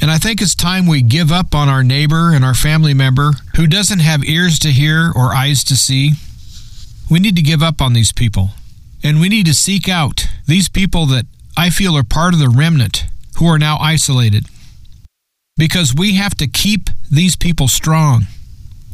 And 0.00 0.10
I 0.10 0.18
think 0.18 0.42
it's 0.42 0.54
time 0.54 0.86
we 0.86 1.00
give 1.00 1.30
up 1.30 1.54
on 1.54 1.68
our 1.68 1.84
neighbor 1.84 2.32
and 2.34 2.44
our 2.44 2.54
family 2.54 2.92
member 2.92 3.32
who 3.56 3.68
doesn't 3.68 4.00
have 4.00 4.24
ears 4.24 4.58
to 4.60 4.72
hear 4.72 5.12
or 5.14 5.32
eyes 5.32 5.62
to 5.64 5.76
see. 5.76 6.12
We 7.08 7.20
need 7.20 7.36
to 7.36 7.42
give 7.42 7.62
up 7.62 7.80
on 7.80 7.92
these 7.92 8.12
people. 8.12 8.50
And 9.04 9.20
we 9.20 9.28
need 9.28 9.46
to 9.46 9.54
seek 9.54 9.88
out 9.88 10.26
these 10.46 10.68
people 10.68 11.06
that 11.06 11.26
I 11.56 11.70
feel 11.70 11.96
are 11.96 12.02
part 12.02 12.34
of 12.34 12.40
the 12.40 12.48
remnant 12.48 13.04
who 13.38 13.46
are 13.46 13.58
now 13.58 13.76
isolated. 13.78 14.46
Because 15.56 15.94
we 15.94 16.14
have 16.14 16.34
to 16.36 16.48
keep 16.48 16.90
these 17.10 17.36
people 17.36 17.68
strong. 17.68 18.26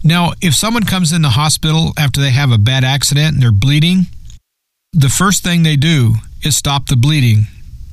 Now, 0.05 0.33
if 0.41 0.55
someone 0.55 0.85
comes 0.85 1.13
in 1.13 1.23
the 1.23 1.31
hospital 1.31 1.93
after 1.99 2.21
they 2.21 2.31
have 2.31 2.53
a 2.53 2.59
bad 2.59 2.85
accident 2.85 3.35
and 3.35 3.43
they're 3.43 3.53
bleeding, 3.53 4.07
the 4.93 5.09
first 5.09 5.43
thing 5.43 5.63
they 5.63 5.77
do 5.77 6.15
is 6.43 6.57
stop 6.57 6.87
the 6.87 6.97
bleeding. 6.97 7.47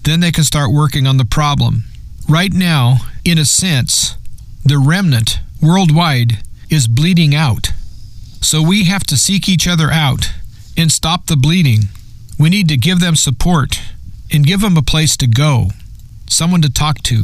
Then 0.04 0.20
they 0.20 0.32
can 0.32 0.44
start 0.44 0.72
working 0.72 1.08
on 1.08 1.18
the 1.18 1.26
problem. 1.26 1.86
Right 2.30 2.54
now, 2.54 2.98
in 3.24 3.38
a 3.38 3.46
sense, 3.46 4.16
the 4.64 4.78
remnant 4.78 5.40
worldwide 5.62 6.40
is 6.70 6.88
bleeding 6.88 7.36
out. 7.36 7.72
So 8.42 8.62
we 8.62 8.86
have 8.86 9.04
to 9.06 9.18
seek 9.18 9.50
each 9.50 9.68
other 9.68 9.92
out 9.92 10.32
and 10.78 10.92
stop 10.92 11.26
the 11.26 11.36
bleeding. 11.36 11.90
We 12.38 12.50
need 12.50 12.70
to 12.70 12.78
give 12.78 13.00
them 13.00 13.16
support 13.16 13.80
and 14.32 14.46
give 14.46 14.62
them 14.62 14.78
a 14.78 14.82
place 14.82 15.18
to 15.18 15.28
go, 15.28 15.70
someone 16.30 16.62
to 16.62 16.72
talk 16.72 17.02
to. 17.04 17.24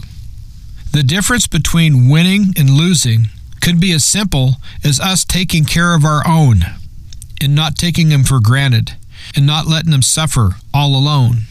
The 0.92 1.04
difference 1.04 1.48
between 1.48 2.10
winning 2.10 2.54
and 2.58 2.70
losing 2.70 3.30
could 3.62 3.80
be 3.80 3.92
as 3.92 4.04
simple 4.04 4.56
as 4.84 5.00
us 5.00 5.24
taking 5.24 5.66
care 5.66 5.96
of 5.96 6.04
our 6.04 6.28
own 6.28 6.62
and 7.42 7.56
not 7.56 7.76
taking 7.76 8.10
them 8.10 8.24
for 8.24 8.40
granted 8.40 8.94
and 9.36 9.46
not 9.46 9.68
letting 9.68 9.92
them 9.92 10.02
suffer 10.02 10.56
all 10.74 10.96
alone. 10.96 11.42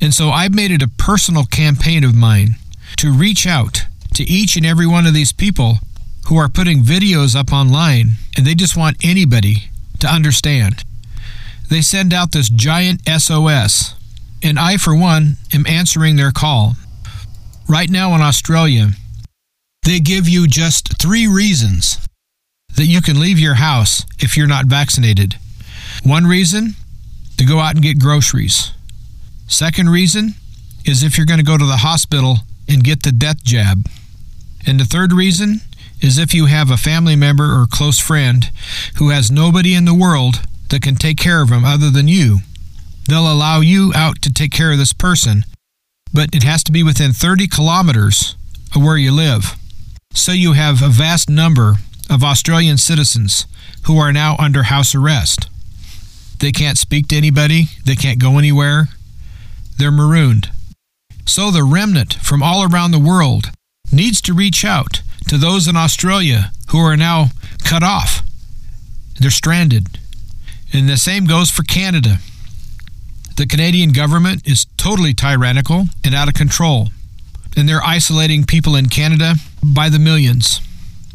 And 0.00 0.14
so 0.14 0.30
I've 0.30 0.54
made 0.54 0.70
it 0.70 0.82
a 0.82 0.88
personal 0.88 1.44
campaign 1.44 2.04
of 2.04 2.14
mine 2.14 2.56
to 2.96 3.12
reach 3.12 3.46
out 3.46 3.86
to 4.14 4.24
each 4.24 4.56
and 4.56 4.64
every 4.64 4.86
one 4.86 5.06
of 5.06 5.14
these 5.14 5.32
people 5.32 5.78
who 6.28 6.36
are 6.36 6.48
putting 6.48 6.82
videos 6.82 7.34
up 7.34 7.52
online 7.52 8.12
and 8.36 8.46
they 8.46 8.54
just 8.54 8.76
want 8.76 8.96
anybody 9.02 9.70
to 9.98 10.06
understand 10.06 10.84
they 11.68 11.82
send 11.82 12.14
out 12.14 12.32
this 12.32 12.48
giant 12.48 13.02
SOS, 13.06 13.94
and 14.42 14.58
I, 14.58 14.78
for 14.78 14.96
one, 14.96 15.36
am 15.52 15.66
answering 15.66 16.16
their 16.16 16.30
call. 16.30 16.76
Right 17.68 17.90
now 17.90 18.14
in 18.14 18.22
Australia, 18.22 18.88
they 19.84 20.00
give 20.00 20.28
you 20.28 20.46
just 20.46 21.00
three 21.00 21.26
reasons 21.26 21.98
that 22.76 22.86
you 22.86 23.00
can 23.00 23.20
leave 23.20 23.38
your 23.38 23.54
house 23.54 24.04
if 24.18 24.36
you're 24.36 24.46
not 24.46 24.66
vaccinated. 24.66 25.36
One 26.04 26.26
reason, 26.26 26.74
to 27.38 27.44
go 27.44 27.60
out 27.60 27.74
and 27.74 27.82
get 27.82 28.00
groceries. 28.00 28.72
Second 29.46 29.88
reason 29.88 30.34
is 30.84 31.02
if 31.02 31.16
you're 31.16 31.26
going 31.26 31.38
to 31.38 31.44
go 31.44 31.56
to 31.56 31.66
the 31.66 31.78
hospital 31.78 32.38
and 32.68 32.84
get 32.84 33.02
the 33.02 33.12
death 33.12 33.42
jab. 33.42 33.88
And 34.66 34.78
the 34.78 34.84
third 34.84 35.12
reason 35.12 35.62
is 36.00 36.18
if 36.18 36.34
you 36.34 36.46
have 36.46 36.70
a 36.70 36.76
family 36.76 37.16
member 37.16 37.44
or 37.44 37.66
close 37.70 37.98
friend 37.98 38.50
who 38.96 39.08
has 39.08 39.30
nobody 39.30 39.74
in 39.74 39.84
the 39.84 39.94
world 39.94 40.42
that 40.68 40.82
can 40.82 40.96
take 40.96 41.16
care 41.16 41.42
of 41.42 41.50
him 41.50 41.64
other 41.64 41.90
than 41.90 42.08
you. 42.08 42.38
They'll 43.08 43.32
allow 43.32 43.60
you 43.60 43.92
out 43.94 44.20
to 44.22 44.32
take 44.32 44.52
care 44.52 44.70
of 44.70 44.78
this 44.78 44.92
person, 44.92 45.44
but 46.12 46.34
it 46.34 46.42
has 46.42 46.62
to 46.64 46.72
be 46.72 46.82
within 46.82 47.12
30 47.12 47.48
kilometers 47.48 48.36
of 48.74 48.82
where 48.82 48.98
you 48.98 49.12
live. 49.12 49.56
So 50.12 50.32
you 50.32 50.52
have 50.54 50.82
a 50.82 50.88
vast 50.88 51.28
number 51.30 51.74
of 52.10 52.22
Australian 52.24 52.78
citizens 52.78 53.46
who 53.86 53.98
are 53.98 54.12
now 54.12 54.36
under 54.38 54.64
house 54.64 54.94
arrest. 54.94 55.48
They 56.40 56.52
can't 56.52 56.78
speak 56.78 57.08
to 57.08 57.16
anybody, 57.16 57.64
they 57.84 57.96
can't 57.96 58.20
go 58.20 58.38
anywhere, 58.38 58.88
they're 59.78 59.90
marooned. 59.90 60.50
So 61.26 61.50
the 61.50 61.64
remnant 61.64 62.14
from 62.14 62.42
all 62.42 62.62
around 62.62 62.90
the 62.90 62.98
world 62.98 63.50
needs 63.92 64.20
to 64.22 64.34
reach 64.34 64.64
out 64.64 65.02
to 65.28 65.36
those 65.36 65.68
in 65.68 65.76
Australia 65.76 66.52
who 66.70 66.78
are 66.78 66.96
now 66.96 67.28
cut 67.64 67.82
off. 67.82 68.22
They're 69.20 69.30
stranded. 69.30 69.98
And 70.72 70.88
the 70.88 70.96
same 70.96 71.26
goes 71.26 71.50
for 71.50 71.62
Canada. 71.62 72.18
The 73.36 73.46
Canadian 73.46 73.92
government 73.92 74.46
is 74.46 74.66
totally 74.76 75.14
tyrannical 75.14 75.86
and 76.04 76.14
out 76.14 76.28
of 76.28 76.34
control, 76.34 76.88
and 77.56 77.68
they're 77.68 77.82
isolating 77.82 78.44
people 78.44 78.76
in 78.76 78.88
Canada 78.88 79.34
by 79.62 79.88
the 79.88 79.98
millions. 79.98 80.60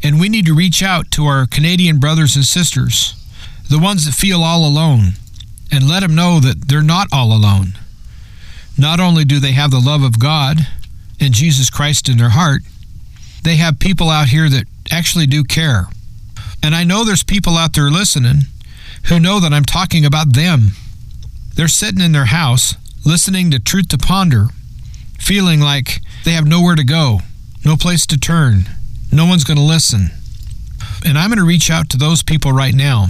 And 0.04 0.20
we 0.20 0.30
need 0.30 0.46
to 0.46 0.56
reach 0.56 0.84
out 0.84 1.12
to 1.12 1.26
our 1.26 1.46
Canadian 1.46 2.00
brothers 2.00 2.36
and 2.36 2.44
sisters, 2.44 3.16
the 3.70 3.80
ones 3.80 4.06
that 4.06 4.14
feel 4.14 4.44
all 4.44 4.68
alone, 4.68 5.14
and 5.72 5.88
let 5.88 6.02
them 6.02 6.16
know 6.16 6.40
that 6.40 6.68
they're 6.68 6.82
not 6.82 7.08
all 7.14 7.32
alone. 7.32 7.74
Not 8.78 9.00
only 9.00 9.24
do 9.24 9.40
they 9.40 9.54
have 9.54 9.72
the 9.72 9.80
love 9.80 10.04
of 10.04 10.20
God 10.20 10.58
and 11.20 11.34
Jesus 11.34 11.70
Christ 11.70 12.10
in 12.10 12.18
their 12.18 12.30
heart, 12.30 12.64
they 13.44 13.56
have 13.58 13.80
people 13.80 14.10
out 14.10 14.30
here 14.30 14.50
that 14.50 14.66
actually 14.92 15.28
do 15.28 15.44
care. 15.44 15.88
And 16.62 16.74
I 16.74 16.84
know 16.84 17.04
there's 17.04 17.24
people 17.24 17.58
out 17.58 17.74
there 17.74 17.90
listening 17.90 18.44
who 19.08 19.20
know 19.20 19.40
that 19.40 19.54
I'm 19.54 19.66
talking 19.66 20.06
about 20.06 20.34
them. 20.34 20.72
They're 21.56 21.68
sitting 21.68 22.02
in 22.02 22.14
their 22.14 22.26
house 22.26 22.76
listening 23.06 23.52
to 23.52 23.60
Truth 23.60 23.90
to 23.90 23.98
Ponder, 23.98 24.48
feeling 25.24 25.62
like 25.62 26.02
they 26.26 26.34
have 26.34 26.46
nowhere 26.46 26.76
to 26.76 26.84
go, 26.84 27.20
no 27.66 27.76
place 27.76 28.06
to 28.08 28.20
turn, 28.20 28.66
no 29.12 29.26
one's 29.26 29.44
going 29.44 29.58
to 29.58 29.64
listen. 29.64 30.10
And 31.06 31.18
I'm 31.18 31.30
going 31.30 31.40
to 31.40 31.46
reach 31.46 31.72
out 31.72 31.90
to 31.90 31.98
those 31.98 32.24
people 32.24 32.52
right 32.52 32.74
now. 32.74 33.08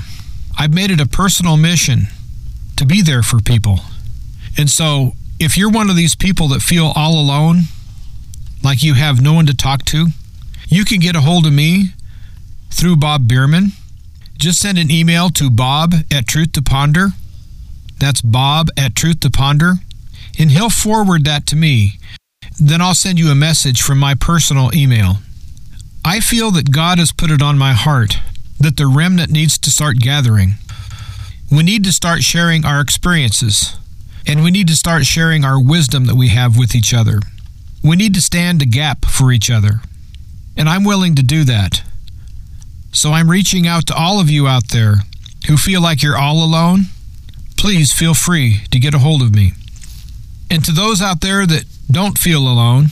I've 0.57 0.73
made 0.73 0.91
it 0.91 1.01
a 1.01 1.07
personal 1.07 1.57
mission 1.57 2.07
to 2.77 2.85
be 2.85 3.01
there 3.01 3.23
for 3.23 3.39
people. 3.39 3.79
And 4.57 4.69
so, 4.69 5.13
if 5.39 5.57
you're 5.57 5.71
one 5.71 5.89
of 5.89 5.95
these 5.95 6.15
people 6.15 6.47
that 6.49 6.61
feel 6.61 6.93
all 6.95 7.19
alone, 7.19 7.63
like 8.63 8.83
you 8.83 8.93
have 8.93 9.21
no 9.21 9.33
one 9.33 9.47
to 9.47 9.55
talk 9.55 9.83
to, 9.85 10.07
you 10.67 10.85
can 10.85 10.99
get 10.99 11.15
a 11.15 11.21
hold 11.21 11.45
of 11.45 11.53
me 11.53 11.89
through 12.69 12.97
Bob 12.97 13.27
Bierman. 13.27 13.71
Just 14.37 14.59
send 14.59 14.77
an 14.77 14.91
email 14.91 15.29
to 15.31 15.49
bob 15.49 15.93
at 16.11 16.27
truth 16.27 16.51
to 16.53 16.61
ponder. 16.61 17.09
That's 17.99 18.21
bob 18.21 18.69
at 18.77 18.95
truth 18.95 19.19
to 19.21 19.29
ponder. 19.29 19.75
And 20.39 20.51
he'll 20.51 20.69
forward 20.69 21.25
that 21.25 21.45
to 21.47 21.55
me. 21.55 21.99
Then 22.59 22.81
I'll 22.81 22.95
send 22.95 23.19
you 23.19 23.29
a 23.29 23.35
message 23.35 23.81
from 23.81 23.99
my 23.99 24.15
personal 24.15 24.73
email. 24.75 25.17
I 26.05 26.19
feel 26.19 26.51
that 26.51 26.71
God 26.71 26.99
has 26.99 27.11
put 27.11 27.31
it 27.31 27.41
on 27.41 27.57
my 27.57 27.73
heart 27.73 28.17
that 28.59 28.77
the 28.77 28.87
remnant 28.87 29.31
needs 29.31 29.57
to 29.59 29.69
start 29.69 29.99
gathering. 29.99 30.55
We 31.51 31.63
need 31.63 31.83
to 31.83 31.91
start 31.91 32.23
sharing 32.23 32.65
our 32.65 32.81
experiences, 32.81 33.77
and 34.25 34.43
we 34.43 34.51
need 34.51 34.67
to 34.69 34.75
start 34.75 35.05
sharing 35.05 35.43
our 35.43 35.61
wisdom 35.61 36.05
that 36.05 36.15
we 36.15 36.29
have 36.29 36.57
with 36.57 36.73
each 36.75 36.93
other. 36.93 37.19
We 37.83 37.95
need 37.95 38.13
to 38.15 38.21
stand 38.21 38.61
a 38.61 38.65
gap 38.65 39.05
for 39.05 39.31
each 39.31 39.51
other. 39.51 39.81
And 40.55 40.69
I'm 40.69 40.83
willing 40.83 41.15
to 41.15 41.23
do 41.23 41.43
that. 41.43 41.83
So 42.91 43.11
I'm 43.11 43.29
reaching 43.29 43.67
out 43.67 43.87
to 43.87 43.95
all 43.95 44.19
of 44.19 44.29
you 44.29 44.47
out 44.47 44.69
there 44.69 44.97
who 45.47 45.57
feel 45.57 45.81
like 45.81 46.01
you're 46.01 46.17
all 46.17 46.43
alone. 46.43 46.83
Please 47.57 47.91
feel 47.91 48.13
free 48.13 48.61
to 48.71 48.79
get 48.79 48.93
a 48.93 48.99
hold 48.99 49.21
of 49.21 49.35
me. 49.35 49.53
And 50.49 50.63
to 50.65 50.71
those 50.71 51.01
out 51.01 51.21
there 51.21 51.45
that 51.45 51.65
don't 51.89 52.17
feel 52.17 52.47
alone, 52.47 52.87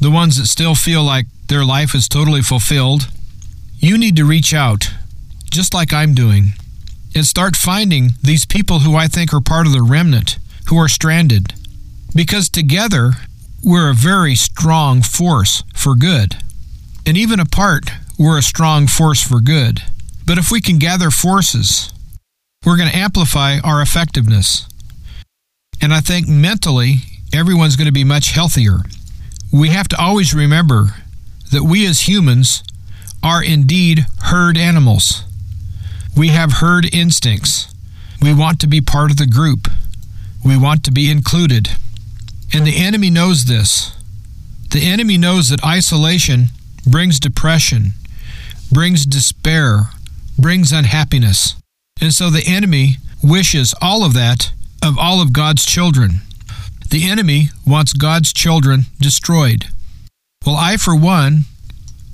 the 0.00 0.10
ones 0.10 0.36
that 0.38 0.46
still 0.46 0.74
feel 0.74 1.02
like 1.02 1.26
their 1.48 1.64
life 1.64 1.94
is 1.94 2.08
totally 2.08 2.42
fulfilled, 2.42 3.08
you 3.78 3.98
need 3.98 4.16
to 4.16 4.24
reach 4.24 4.54
out, 4.54 4.90
just 5.50 5.74
like 5.74 5.92
I'm 5.92 6.14
doing, 6.14 6.52
and 7.14 7.24
start 7.24 7.56
finding 7.56 8.10
these 8.22 8.46
people 8.46 8.80
who 8.80 8.96
I 8.96 9.08
think 9.08 9.32
are 9.32 9.40
part 9.40 9.66
of 9.66 9.72
the 9.72 9.82
remnant 9.82 10.38
who 10.68 10.78
are 10.78 10.88
stranded. 10.88 11.52
Because 12.14 12.48
together, 12.48 13.12
we're 13.62 13.90
a 13.90 13.94
very 13.94 14.34
strong 14.34 15.02
force 15.02 15.62
for 15.74 15.94
good. 15.94 16.36
And 17.06 17.16
even 17.16 17.40
apart, 17.40 17.90
we're 18.18 18.38
a 18.38 18.42
strong 18.42 18.86
force 18.86 19.22
for 19.22 19.40
good. 19.40 19.82
But 20.26 20.38
if 20.38 20.50
we 20.50 20.60
can 20.60 20.78
gather 20.78 21.10
forces, 21.10 21.92
we're 22.64 22.76
going 22.76 22.90
to 22.90 22.96
amplify 22.96 23.58
our 23.58 23.82
effectiveness. 23.82 24.66
And 25.80 25.92
I 25.92 26.00
think 26.00 26.28
mentally, 26.28 26.96
everyone's 27.32 27.76
going 27.76 27.86
to 27.86 27.92
be 27.92 28.04
much 28.04 28.32
healthier. 28.32 28.78
We 29.52 29.70
have 29.70 29.88
to 29.88 30.00
always 30.00 30.34
remember 30.34 30.94
that 31.52 31.62
we 31.62 31.86
as 31.86 32.08
humans 32.08 32.62
are 33.22 33.42
indeed 33.42 34.06
herd 34.24 34.56
animals. 34.56 35.24
We 36.16 36.28
have 36.28 36.54
herd 36.54 36.92
instincts. 36.92 37.72
We 38.20 38.34
want 38.34 38.60
to 38.60 38.66
be 38.66 38.80
part 38.80 39.10
of 39.10 39.16
the 39.16 39.26
group. 39.26 39.68
We 40.44 40.56
want 40.56 40.84
to 40.84 40.92
be 40.92 41.10
included. 41.10 41.70
And 42.52 42.66
the 42.66 42.76
enemy 42.76 43.10
knows 43.10 43.44
this. 43.44 43.92
The 44.70 44.82
enemy 44.82 45.18
knows 45.18 45.48
that 45.48 45.64
isolation 45.64 46.46
brings 46.86 47.18
depression, 47.18 47.92
brings 48.70 49.06
despair, 49.06 49.90
brings 50.38 50.72
unhappiness. 50.72 51.56
And 52.00 52.12
so 52.12 52.30
the 52.30 52.44
enemy 52.46 52.96
wishes 53.22 53.74
all 53.80 54.04
of 54.04 54.14
that 54.14 54.52
of 54.84 54.98
all 54.98 55.20
of 55.20 55.32
God's 55.32 55.64
children. 55.64 56.20
The 56.90 57.08
enemy 57.08 57.48
wants 57.66 57.92
God's 57.92 58.32
children 58.32 58.82
destroyed. 59.00 59.66
Well, 60.46 60.56
I, 60.56 60.76
for 60.76 60.94
one, 60.94 61.46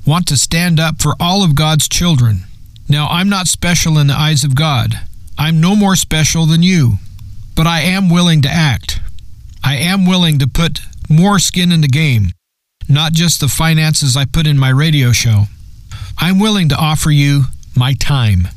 want 0.07 0.27
to 0.29 0.37
stand 0.37 0.79
up 0.79 1.03
for 1.03 1.15
all 1.21 1.43
of 1.43 1.55
God's 1.55 1.89
children. 1.89 2.45
Now, 2.89 3.09
I'm 3.09 3.29
not 3.29 3.47
special 3.49 3.99
in 3.99 4.07
the 4.07 4.15
eyes 4.15 4.45
of 4.45 4.55
God. 4.55 5.01
I'm 5.37 5.61
no 5.61 5.77
more 5.77 5.97
special 5.97 6.47
than 6.47 6.63
you. 6.63 6.95
But 7.57 7.67
I 7.67 7.81
am 7.81 8.09
willing 8.09 8.41
to 8.43 8.49
act. 8.49 9.01
I 9.63 9.77
am 9.77 10.07
willing 10.07 10.39
to 10.39 10.47
put 10.47 10.81
more 11.09 11.39
skin 11.39 11.73
in 11.73 11.81
the 11.81 11.89
game 11.89 12.31
not 12.91 13.13
just 13.13 13.41
the 13.41 13.49
finances 13.49 14.17
I 14.17 14.25
put 14.25 14.47
in 14.47 14.59
my 14.59 14.69
radio 14.69 15.13
show. 15.13 15.45
I'm 16.19 16.39
willing 16.39 16.69
to 16.71 16.77
offer 16.77 17.11
you 17.11 17.45
my 17.77 17.95
time. 17.95 18.49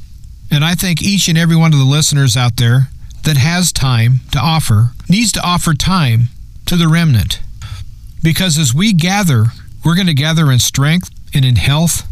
And 0.52 0.66
I 0.66 0.74
think 0.74 1.02
each 1.02 1.28
and 1.28 1.38
every 1.38 1.56
one 1.56 1.72
of 1.72 1.80
the 1.80 1.86
listeners 1.86 2.36
out 2.36 2.58
there 2.58 2.90
that 3.24 3.38
has 3.38 3.72
time 3.72 4.22
to 4.32 4.40
offer 4.40 4.92
needs 5.10 5.32
to 5.34 5.42
offer 5.42 5.74
time 5.74 6.30
to 6.66 6.76
the 6.76 6.88
remnant. 6.88 7.40
Because 8.22 8.58
as 8.58 8.74
we 8.74 8.94
gather, 8.94 9.46
we're 9.84 9.96
going 9.96 10.08
to 10.08 10.14
gather 10.14 10.52
in 10.52 10.60
strength 10.60 11.10
and 11.34 11.44
in 11.44 11.58
health. 11.58 12.08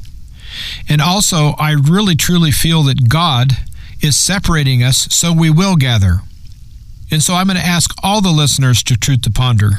And 0.89 1.01
also, 1.01 1.53
I 1.57 1.72
really 1.72 2.16
truly 2.16 2.51
feel 2.51 2.84
that 2.84 3.07
God 3.07 3.53
is 4.01 4.18
separating 4.18 4.84
us 4.84 5.07
so 5.14 5.32
we 5.32 5.49
will 5.49 5.76
gather. 5.76 6.22
And 7.09 7.22
so 7.22 7.36
I'm 7.36 7.47
going 7.47 7.59
to 7.59 7.66
ask 7.66 7.93
all 8.03 8.22
the 8.22 8.32
listeners 8.32 8.84
to 8.84 8.97
Truth 8.97 9.22
to 9.24 9.32
Ponder 9.32 9.72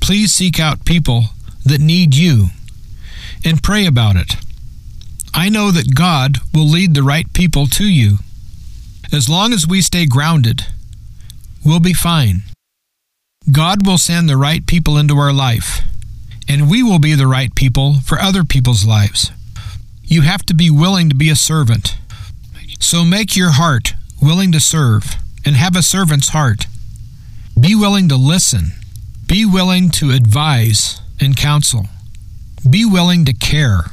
please 0.00 0.32
seek 0.32 0.58
out 0.58 0.84
people 0.84 1.24
that 1.64 1.80
need 1.80 2.14
you 2.14 2.48
and 3.44 3.62
pray 3.62 3.86
about 3.86 4.16
it. 4.16 4.36
I 5.32 5.48
know 5.48 5.70
that 5.70 5.94
God 5.94 6.38
will 6.52 6.66
lead 6.66 6.94
the 6.94 7.02
right 7.02 7.32
people 7.32 7.66
to 7.66 7.84
you. 7.84 8.18
As 9.12 9.28
long 9.28 9.52
as 9.52 9.66
we 9.66 9.80
stay 9.82 10.06
grounded, 10.06 10.66
we'll 11.64 11.80
be 11.80 11.92
fine. 11.92 12.42
God 13.50 13.84
will 13.84 13.98
send 13.98 14.28
the 14.28 14.36
right 14.36 14.64
people 14.66 14.96
into 14.96 15.16
our 15.18 15.32
life, 15.32 15.80
and 16.48 16.70
we 16.70 16.82
will 16.82 17.00
be 17.00 17.14
the 17.14 17.26
right 17.26 17.52
people 17.54 17.94
for 18.04 18.20
other 18.20 18.44
people's 18.44 18.86
lives. 18.86 19.32
You 20.04 20.22
have 20.22 20.44
to 20.46 20.54
be 20.54 20.70
willing 20.70 21.08
to 21.08 21.16
be 21.16 21.28
a 21.28 21.36
servant. 21.36 21.96
So 22.78 23.04
make 23.04 23.36
your 23.36 23.52
heart 23.52 23.94
willing 24.22 24.52
to 24.52 24.60
serve 24.60 25.16
and 25.44 25.56
have 25.56 25.74
a 25.74 25.82
servant's 25.82 26.28
heart. 26.28 26.66
Be 27.58 27.74
willing 27.74 28.08
to 28.08 28.16
listen. 28.16 28.72
Be 29.26 29.44
willing 29.44 29.90
to 29.90 30.10
advise 30.10 31.00
and 31.20 31.36
counsel. 31.36 31.86
Be 32.68 32.84
willing 32.84 33.24
to 33.24 33.32
care. 33.32 33.86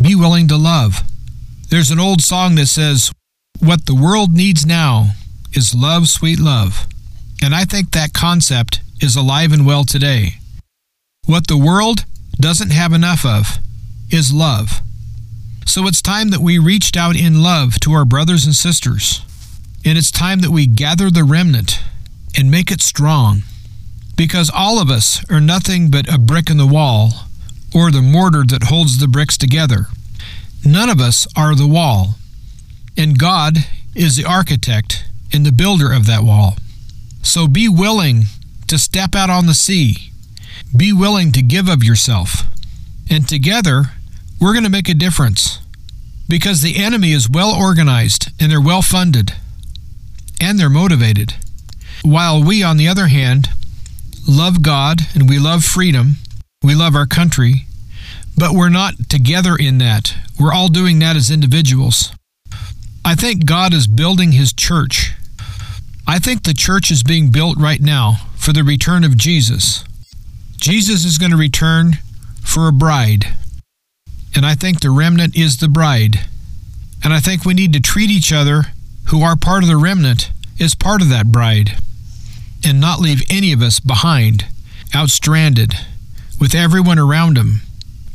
Be 0.00 0.14
willing 0.14 0.48
to 0.48 0.56
love. 0.56 1.02
There's 1.70 1.90
an 1.90 2.00
old 2.00 2.20
song 2.20 2.56
that 2.56 2.66
says, 2.66 3.10
What 3.60 3.86
the 3.86 3.94
world 3.94 4.32
needs 4.32 4.66
now 4.66 5.12
is 5.52 5.74
love, 5.74 6.08
sweet 6.08 6.38
love. 6.38 6.86
And 7.42 7.54
I 7.54 7.64
think 7.64 7.90
that 7.90 8.12
concept 8.12 8.80
is 9.00 9.16
alive 9.16 9.52
and 9.52 9.66
well 9.66 9.84
today. 9.84 10.34
What 11.26 11.46
the 11.46 11.58
world 11.58 12.04
doesn't 12.38 12.70
have 12.70 12.92
enough 12.92 13.24
of 13.24 13.58
is 14.10 14.32
love. 14.32 14.80
So 15.66 15.86
it's 15.86 16.02
time 16.02 16.30
that 16.30 16.40
we 16.40 16.58
reached 16.58 16.96
out 16.96 17.16
in 17.16 17.42
love 17.42 17.80
to 17.80 17.92
our 17.92 18.04
brothers 18.04 18.44
and 18.44 18.54
sisters. 18.54 19.22
And 19.84 19.96
it's 19.98 20.10
time 20.10 20.40
that 20.40 20.50
we 20.50 20.66
gather 20.66 21.10
the 21.10 21.24
remnant 21.24 21.80
and 22.36 22.50
make 22.50 22.70
it 22.70 22.80
strong 22.80 23.42
because 24.16 24.50
all 24.54 24.80
of 24.80 24.90
us 24.90 25.24
are 25.30 25.40
nothing 25.40 25.90
but 25.90 26.12
a 26.12 26.18
brick 26.18 26.50
in 26.50 26.56
the 26.56 26.66
wall 26.66 27.12
or 27.74 27.90
the 27.90 28.02
mortar 28.02 28.44
that 28.44 28.64
holds 28.64 28.98
the 28.98 29.08
bricks 29.08 29.36
together. 29.36 29.86
None 30.64 30.88
of 30.88 31.00
us 31.00 31.26
are 31.36 31.54
the 31.54 31.66
wall, 31.66 32.16
and 32.96 33.18
God 33.18 33.58
is 33.94 34.16
the 34.16 34.24
architect 34.24 35.04
and 35.32 35.44
the 35.44 35.52
builder 35.52 35.92
of 35.92 36.06
that 36.06 36.22
wall. 36.22 36.56
So 37.22 37.48
be 37.48 37.68
willing 37.68 38.24
to 38.68 38.78
step 38.78 39.14
out 39.14 39.30
on 39.30 39.46
the 39.46 39.54
sea. 39.54 40.12
Be 40.76 40.92
willing 40.92 41.32
to 41.32 41.42
give 41.42 41.68
of 41.68 41.84
yourself. 41.84 42.42
And 43.10 43.28
together, 43.28 43.84
we're 44.40 44.52
going 44.52 44.64
to 44.64 44.70
make 44.70 44.88
a 44.88 44.94
difference 44.94 45.60
because 46.28 46.62
the 46.62 46.76
enemy 46.76 47.12
is 47.12 47.28
well 47.28 47.54
organized 47.54 48.30
and 48.40 48.50
they're 48.50 48.60
well 48.60 48.82
funded 48.82 49.32
and 50.40 50.58
they're 50.58 50.70
motivated. 50.70 51.34
While 52.02 52.42
we, 52.42 52.62
on 52.62 52.76
the 52.76 52.88
other 52.88 53.06
hand, 53.06 53.48
love 54.28 54.62
God 54.62 55.02
and 55.14 55.28
we 55.28 55.38
love 55.38 55.64
freedom. 55.64 56.16
We 56.62 56.74
love 56.74 56.94
our 56.94 57.06
country, 57.06 57.66
but 58.36 58.52
we're 58.52 58.68
not 58.68 58.94
together 59.08 59.54
in 59.56 59.78
that. 59.78 60.14
We're 60.38 60.52
all 60.52 60.68
doing 60.68 60.98
that 61.00 61.16
as 61.16 61.30
individuals. 61.30 62.12
I 63.04 63.14
think 63.14 63.44
God 63.44 63.74
is 63.74 63.86
building 63.86 64.32
His 64.32 64.52
church. 64.52 65.12
I 66.06 66.18
think 66.18 66.42
the 66.42 66.54
church 66.54 66.90
is 66.90 67.02
being 67.02 67.30
built 67.30 67.58
right 67.58 67.80
now 67.80 68.16
for 68.36 68.52
the 68.52 68.64
return 68.64 69.04
of 69.04 69.16
Jesus. 69.16 69.84
Jesus 70.56 71.04
is 71.04 71.18
going 71.18 71.30
to 71.30 71.36
return 71.36 71.98
for 72.42 72.68
a 72.68 72.72
bride. 72.72 73.26
And 74.34 74.46
I 74.46 74.54
think 74.54 74.80
the 74.80 74.90
remnant 74.90 75.36
is 75.36 75.58
the 75.58 75.68
bride. 75.68 76.20
And 77.02 77.12
I 77.12 77.20
think 77.20 77.44
we 77.44 77.54
need 77.54 77.72
to 77.74 77.80
treat 77.80 78.10
each 78.10 78.32
other 78.32 78.64
who 79.08 79.22
are 79.22 79.36
part 79.36 79.62
of 79.62 79.68
the 79.68 79.76
remnant 79.76 80.30
as 80.58 80.74
part 80.74 81.02
of 81.02 81.10
that 81.10 81.30
bride 81.30 81.76
and 82.64 82.80
not 82.80 83.00
leave 83.00 83.22
any 83.28 83.52
of 83.52 83.60
us 83.60 83.80
behind, 83.80 84.46
out 84.94 85.10
stranded, 85.10 85.74
with 86.40 86.54
everyone 86.54 86.98
around 86.98 87.36
them, 87.36 87.60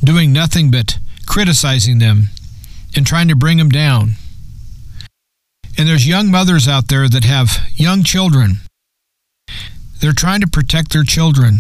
doing 0.03 0.33
nothing 0.33 0.71
but 0.71 0.97
criticizing 1.27 1.99
them 1.99 2.29
and 2.95 3.05
trying 3.05 3.27
to 3.27 3.35
bring 3.35 3.57
them 3.57 3.69
down. 3.69 4.13
And 5.79 5.87
there's 5.87 6.05
young 6.05 6.29
mothers 6.29 6.67
out 6.67 6.89
there 6.89 7.07
that 7.07 7.23
have 7.23 7.65
young 7.73 8.03
children. 8.03 8.57
They're 10.01 10.11
trying 10.11 10.41
to 10.41 10.47
protect 10.47 10.91
their 10.91 11.05
children. 11.05 11.59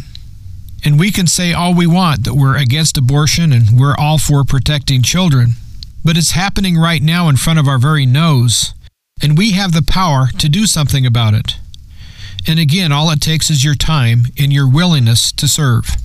And 0.83 0.99
we 0.99 1.09
can 1.09 1.25
say 1.25 1.53
all 1.53 1.73
we 1.73 1.87
want 1.87 2.25
that 2.25 2.33
we're 2.33 2.57
against 2.57 2.97
abortion 2.97 3.53
and 3.53 3.79
we're 3.79 3.95
all 3.95 4.17
for 4.17 4.43
protecting 4.43 5.03
children. 5.03 5.51
But 6.03 6.17
it's 6.17 6.31
happening 6.31 6.75
right 6.75 7.01
now 7.01 7.29
in 7.29 7.37
front 7.37 7.59
of 7.59 7.67
our 7.69 7.77
very 7.77 8.05
nose. 8.05 8.73
And 9.23 9.37
we 9.37 9.51
have 9.53 9.71
the 9.71 9.81
power 9.81 10.27
to 10.37 10.49
do 10.49 10.65
something 10.65 11.05
about 11.05 11.33
it. 11.33 11.57
And 12.45 12.59
again, 12.59 12.91
all 12.91 13.09
it 13.11 13.21
takes 13.21 13.49
is 13.49 13.63
your 13.63 13.75
time 13.75 14.23
and 14.37 14.51
your 14.51 14.69
willingness 14.69 15.31
to 15.31 15.47
serve. 15.47 15.95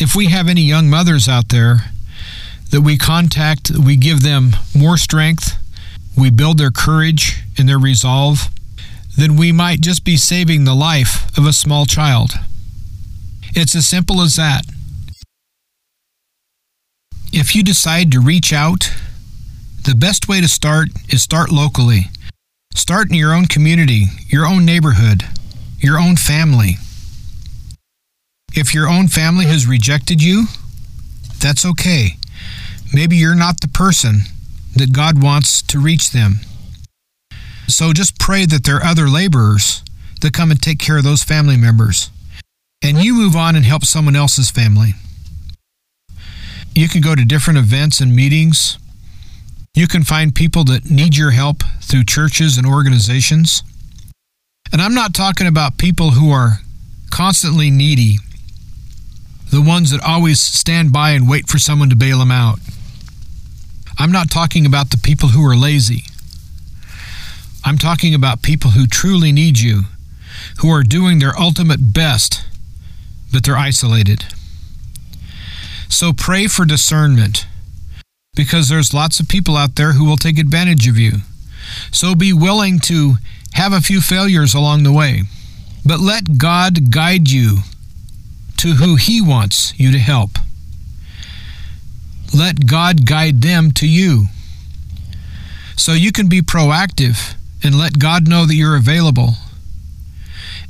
If 0.00 0.16
we 0.16 0.30
have 0.30 0.48
any 0.48 0.62
young 0.62 0.90
mothers 0.90 1.28
out 1.28 1.50
there 1.50 1.92
that 2.72 2.80
we 2.80 2.98
contact, 2.98 3.70
we 3.70 3.94
give 3.94 4.22
them 4.22 4.50
more 4.74 4.96
strength, 4.96 5.58
we 6.16 6.30
build 6.30 6.58
their 6.58 6.70
courage 6.70 7.42
and 7.58 7.68
their 7.68 7.78
resolve, 7.78 8.48
then 9.16 9.36
we 9.36 9.52
might 9.52 9.80
just 9.80 10.04
be 10.04 10.16
saving 10.16 10.64
the 10.64 10.74
life 10.74 11.36
of 11.36 11.46
a 11.46 11.52
small 11.52 11.86
child. 11.86 12.32
It's 13.54 13.74
as 13.74 13.86
simple 13.86 14.20
as 14.20 14.36
that. 14.36 14.64
If 17.32 17.54
you 17.54 17.62
decide 17.62 18.10
to 18.12 18.20
reach 18.20 18.52
out, 18.52 18.92
the 19.84 19.94
best 19.94 20.28
way 20.28 20.40
to 20.40 20.48
start 20.48 20.88
is 21.10 21.22
start 21.22 21.50
locally. 21.50 22.06
Start 22.74 23.10
in 23.10 23.16
your 23.16 23.32
own 23.32 23.46
community, 23.46 24.06
your 24.28 24.46
own 24.46 24.64
neighborhood, 24.64 25.22
your 25.78 25.98
own 25.98 26.16
family. 26.16 26.76
If 28.54 28.72
your 28.72 28.88
own 28.88 29.08
family 29.08 29.46
has 29.46 29.66
rejected 29.66 30.22
you, 30.22 30.46
that's 31.38 31.64
okay. 31.64 32.16
Maybe 32.92 33.16
you're 33.16 33.34
not 33.34 33.60
the 33.60 33.68
person 33.68 34.22
that 34.76 34.92
God 34.92 35.22
wants 35.22 35.62
to 35.62 35.80
reach 35.80 36.10
them. 36.10 36.40
So 37.66 37.92
just 37.92 38.18
pray 38.18 38.46
that 38.46 38.64
there 38.64 38.76
are 38.76 38.84
other 38.84 39.08
laborers 39.08 39.82
that 40.20 40.32
come 40.32 40.50
and 40.50 40.60
take 40.60 40.78
care 40.78 40.98
of 40.98 41.04
those 41.04 41.22
family 41.22 41.56
members. 41.56 42.10
And 42.82 42.98
you 42.98 43.14
move 43.14 43.34
on 43.34 43.56
and 43.56 43.64
help 43.64 43.84
someone 43.84 44.16
else's 44.16 44.50
family. 44.50 44.94
You 46.74 46.88
can 46.88 47.00
go 47.00 47.14
to 47.14 47.24
different 47.24 47.58
events 47.58 48.00
and 48.00 48.14
meetings. 48.14 48.78
You 49.74 49.88
can 49.88 50.04
find 50.04 50.34
people 50.34 50.64
that 50.64 50.90
need 50.90 51.16
your 51.16 51.30
help 51.30 51.62
through 51.80 52.04
churches 52.04 52.58
and 52.58 52.66
organizations. 52.66 53.62
And 54.72 54.82
I'm 54.82 54.94
not 54.94 55.14
talking 55.14 55.46
about 55.46 55.78
people 55.78 56.10
who 56.10 56.30
are 56.30 56.60
constantly 57.10 57.70
needy, 57.70 58.18
the 59.50 59.62
ones 59.62 59.90
that 59.90 60.02
always 60.02 60.40
stand 60.40 60.92
by 60.92 61.10
and 61.10 61.28
wait 61.28 61.48
for 61.48 61.58
someone 61.58 61.88
to 61.90 61.96
bail 61.96 62.18
them 62.18 62.30
out. 62.30 62.58
I'm 63.98 64.12
not 64.12 64.30
talking 64.30 64.66
about 64.66 64.90
the 64.90 64.98
people 64.98 65.30
who 65.30 65.44
are 65.46 65.56
lazy. 65.56 66.04
I'm 67.64 67.78
talking 67.78 68.14
about 68.14 68.42
people 68.42 68.72
who 68.72 68.86
truly 68.86 69.32
need 69.32 69.58
you, 69.58 69.82
who 70.58 70.70
are 70.70 70.82
doing 70.82 71.18
their 71.18 71.38
ultimate 71.38 71.92
best, 71.92 72.44
but 73.32 73.44
they're 73.44 73.56
isolated. 73.56 74.24
So 75.88 76.12
pray 76.12 76.46
for 76.46 76.64
discernment 76.64 77.46
because 78.34 78.68
there's 78.68 78.92
lots 78.92 79.18
of 79.18 79.28
people 79.28 79.56
out 79.56 79.76
there 79.76 79.92
who 79.92 80.04
will 80.04 80.18
take 80.18 80.38
advantage 80.38 80.86
of 80.86 80.98
you. 80.98 81.18
So 81.90 82.14
be 82.14 82.32
willing 82.32 82.78
to 82.80 83.14
have 83.54 83.72
a 83.72 83.80
few 83.80 84.00
failures 84.00 84.54
along 84.54 84.82
the 84.82 84.92
way, 84.92 85.22
but 85.84 85.98
let 85.98 86.38
God 86.38 86.90
guide 86.90 87.30
you 87.30 87.58
to 88.58 88.74
who 88.74 88.96
He 88.96 89.20
wants 89.20 89.72
you 89.78 89.90
to 89.90 89.98
help. 89.98 90.38
Let 92.34 92.66
God 92.66 93.06
guide 93.06 93.42
them 93.42 93.70
to 93.72 93.88
you. 93.88 94.26
So 95.76 95.92
you 95.92 96.12
can 96.12 96.28
be 96.28 96.40
proactive 96.42 97.34
and 97.62 97.78
let 97.78 97.98
God 97.98 98.28
know 98.28 98.46
that 98.46 98.54
you're 98.54 98.76
available. 98.76 99.34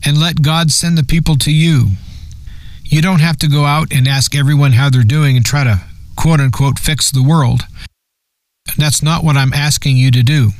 And 0.05 0.19
let 0.19 0.43
God 0.43 0.71
send 0.71 0.99
the 0.99 1.05
people 1.05 1.37
to 1.39 1.53
you. 1.53 1.91
You 2.85 3.03
don't 3.03 3.21
have 3.21 3.39
to 3.39 3.49
go 3.49 3.65
out 3.65 3.93
and 3.93 4.07
ask 4.07 4.37
everyone 4.37 4.73
how 4.73 4.91
they're 4.91 5.03
doing 5.03 5.37
and 5.37 5.45
try 5.45 5.65
to 5.65 5.83
quote 6.17 6.41
unquote 6.41 6.79
fix 6.79 7.11
the 7.11 7.23
world. 7.23 7.63
That's 8.77 9.03
not 9.03 9.25
what 9.25 9.37
I'm 9.37 9.53
asking 9.53 9.97
you 9.97 10.11
to 10.13 10.23
do. 10.23 10.51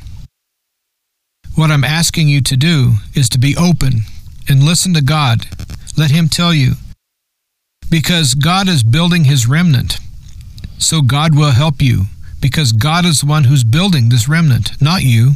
What 1.55 1.71
I'm 1.71 1.83
asking 1.83 2.27
you 2.27 2.41
to 2.41 2.57
do 2.57 2.95
is 3.15 3.29
to 3.29 3.39
be 3.39 3.55
open 3.55 4.01
and 4.47 4.63
listen 4.63 4.93
to 4.93 5.01
God. 5.01 5.47
Let 5.97 6.11
Him 6.11 6.29
tell 6.29 6.53
you. 6.53 6.73
Because 7.89 8.33
God 8.35 8.67
is 8.67 8.83
building 8.83 9.23
His 9.23 9.47
remnant. 9.47 9.97
So 10.77 11.01
God 11.01 11.35
will 11.35 11.51
help 11.51 11.81
you 11.81 12.05
because 12.39 12.71
God 12.71 13.05
is 13.05 13.21
the 13.21 13.25
one 13.25 13.45
who's 13.45 13.63
building 13.63 14.09
this 14.09 14.27
remnant, 14.27 14.81
not 14.81 15.03
you. 15.03 15.33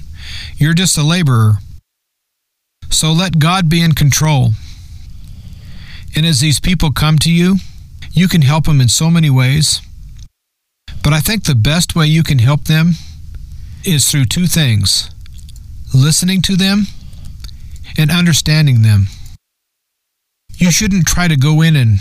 You're 0.58 0.74
just 0.74 0.98
a 0.98 1.04
laborer. 1.04 1.56
So 2.90 3.12
let 3.12 3.40
God 3.40 3.70
be 3.70 3.82
in 3.82 3.94
control. 3.94 4.52
And 6.16 6.26
as 6.26 6.40
these 6.40 6.60
people 6.60 6.92
come 6.92 7.18
to 7.20 7.32
you, 7.32 7.58
you 8.12 8.28
can 8.28 8.42
help 8.42 8.66
them 8.66 8.82
in 8.82 8.90
so 8.90 9.10
many 9.10 9.30
ways. 9.30 9.82
But 11.04 11.14
I 11.14 11.20
think 11.20 11.46
the 11.46 11.56
best 11.56 11.96
way 11.96 12.06
you 12.06 12.24
can 12.24 12.40
help 12.40 12.66
them 12.66 12.92
is 13.84 14.10
through 14.10 14.26
two 14.26 14.46
things 14.46 15.10
listening 15.94 16.42
to 16.42 16.56
them 16.56 16.86
and 17.98 18.12
understanding 18.12 18.82
them. 18.82 19.08
You 20.56 20.72
shouldn't 20.72 21.08
try 21.08 21.28
to 21.28 21.36
go 21.36 21.62
in 21.62 21.76
and 21.76 22.00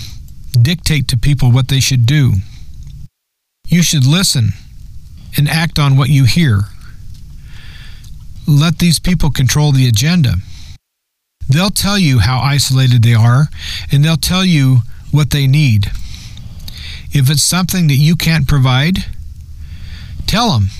dictate 0.61 1.09
to 1.09 1.17
people 1.17 1.51
what 1.51 1.69
they 1.69 1.81
should 1.81 2.07
do. 2.07 2.35
You 3.71 3.85
should 3.85 4.05
listen 4.05 4.51
and 5.37 5.49
act 5.49 5.79
on 5.79 5.97
what 5.97 6.11
you 6.11 6.25
hear. 6.25 6.63
Let 8.47 8.79
these 8.79 8.99
people 8.99 9.31
control 9.31 9.71
the 9.71 9.87
agenda. 9.87 10.35
They'll 11.49 11.71
tell 11.71 11.97
you 11.97 12.19
how 12.19 12.41
isolated 12.41 13.05
they 13.05 13.15
are, 13.15 13.47
and 13.93 14.05
they'll 14.05 14.17
tell 14.17 14.45
you 14.45 14.79
what 15.13 15.31
they 15.31 15.47
need. 15.47 15.87
If 17.13 17.31
it's 17.31 17.45
something 17.45 17.87
that 17.87 17.95
you 17.95 18.17
can't 18.17 18.49
provide, 18.49 19.05
tell 20.27 20.53
them. 20.53 20.71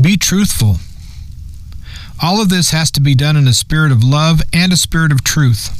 Be 0.00 0.16
truthful. 0.16 0.78
All 2.20 2.42
of 2.42 2.48
this 2.48 2.70
has 2.70 2.90
to 2.92 3.00
be 3.00 3.14
done 3.14 3.36
in 3.36 3.46
a 3.46 3.52
spirit 3.52 3.92
of 3.92 4.02
love 4.02 4.42
and 4.52 4.72
a 4.72 4.76
spirit 4.76 5.12
of 5.12 5.22
truth. 5.22 5.78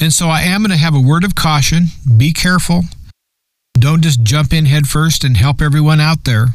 And 0.00 0.14
so 0.14 0.28
I 0.28 0.42
am 0.42 0.62
going 0.62 0.70
to 0.70 0.76
have 0.78 0.94
a 0.94 1.00
word 1.00 1.24
of 1.24 1.34
caution. 1.34 1.88
Be 2.16 2.32
careful. 2.32 2.84
Don't 3.84 4.00
just 4.00 4.22
jump 4.22 4.54
in 4.54 4.64
headfirst 4.64 5.24
and 5.24 5.36
help 5.36 5.60
everyone 5.60 6.00
out 6.00 6.24
there. 6.24 6.54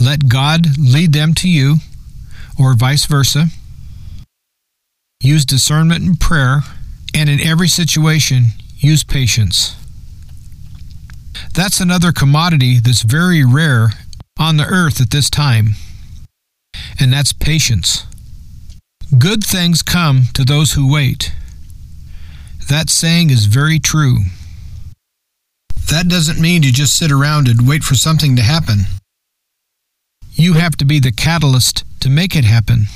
Let 0.00 0.28
God 0.28 0.78
lead 0.78 1.12
them 1.12 1.34
to 1.34 1.48
you, 1.48 1.78
or 2.56 2.74
vice 2.74 3.04
versa. 3.04 3.46
Use 5.20 5.44
discernment 5.44 6.04
and 6.04 6.20
prayer, 6.20 6.60
and 7.12 7.28
in 7.28 7.40
every 7.40 7.66
situation, 7.66 8.50
use 8.78 9.02
patience. 9.02 9.74
That's 11.52 11.80
another 11.80 12.12
commodity 12.12 12.78
that's 12.78 13.02
very 13.02 13.44
rare 13.44 13.88
on 14.38 14.56
the 14.56 14.66
earth 14.66 15.00
at 15.00 15.10
this 15.10 15.28
time, 15.28 15.70
and 17.00 17.12
that's 17.12 17.32
patience. 17.32 18.06
Good 19.18 19.42
things 19.42 19.82
come 19.82 20.26
to 20.34 20.44
those 20.44 20.74
who 20.74 20.92
wait. 20.92 21.32
That 22.68 22.88
saying 22.88 23.30
is 23.30 23.46
very 23.46 23.80
true. 23.80 24.18
That 25.88 26.08
doesn't 26.08 26.40
mean 26.40 26.64
you 26.64 26.72
just 26.72 26.98
sit 26.98 27.12
around 27.12 27.46
and 27.46 27.66
wait 27.66 27.84
for 27.84 27.94
something 27.94 28.34
to 28.36 28.42
happen. 28.42 28.80
You 30.32 30.54
have 30.54 30.76
to 30.78 30.84
be 30.84 30.98
the 30.98 31.12
catalyst 31.12 31.84
to 32.00 32.10
make 32.10 32.34
it 32.34 32.44
happen. 32.44 32.86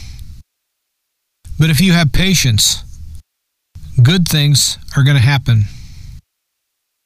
But 1.58 1.70
if 1.70 1.80
you 1.80 1.92
have 1.92 2.12
patience, 2.12 2.82
good 4.02 4.26
things 4.26 4.76
are 4.96 5.04
going 5.04 5.16
to 5.16 5.22
happen. 5.22 5.64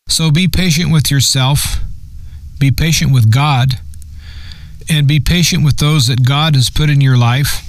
So 0.09 0.31
be 0.31 0.49
patient 0.49 0.91
with 0.91 1.11
yourself, 1.11 1.79
be 2.59 2.71
patient 2.71 3.13
with 3.13 3.31
God, 3.31 3.81
and 4.89 5.07
be 5.07 5.21
patient 5.21 5.65
with 5.65 5.77
those 5.77 6.07
that 6.07 6.27
God 6.27 6.55
has 6.55 6.71
put 6.71 6.89
in 6.89 7.01
your 7.01 7.17
life. 7.17 7.63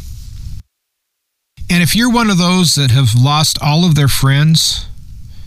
And 1.69 1.83
if 1.83 1.95
you're 1.95 2.11
one 2.11 2.29
of 2.29 2.37
those 2.37 2.75
that 2.75 2.91
have 2.91 3.15
lost 3.15 3.57
all 3.61 3.85
of 3.85 3.95
their 3.95 4.07
friends, 4.07 4.87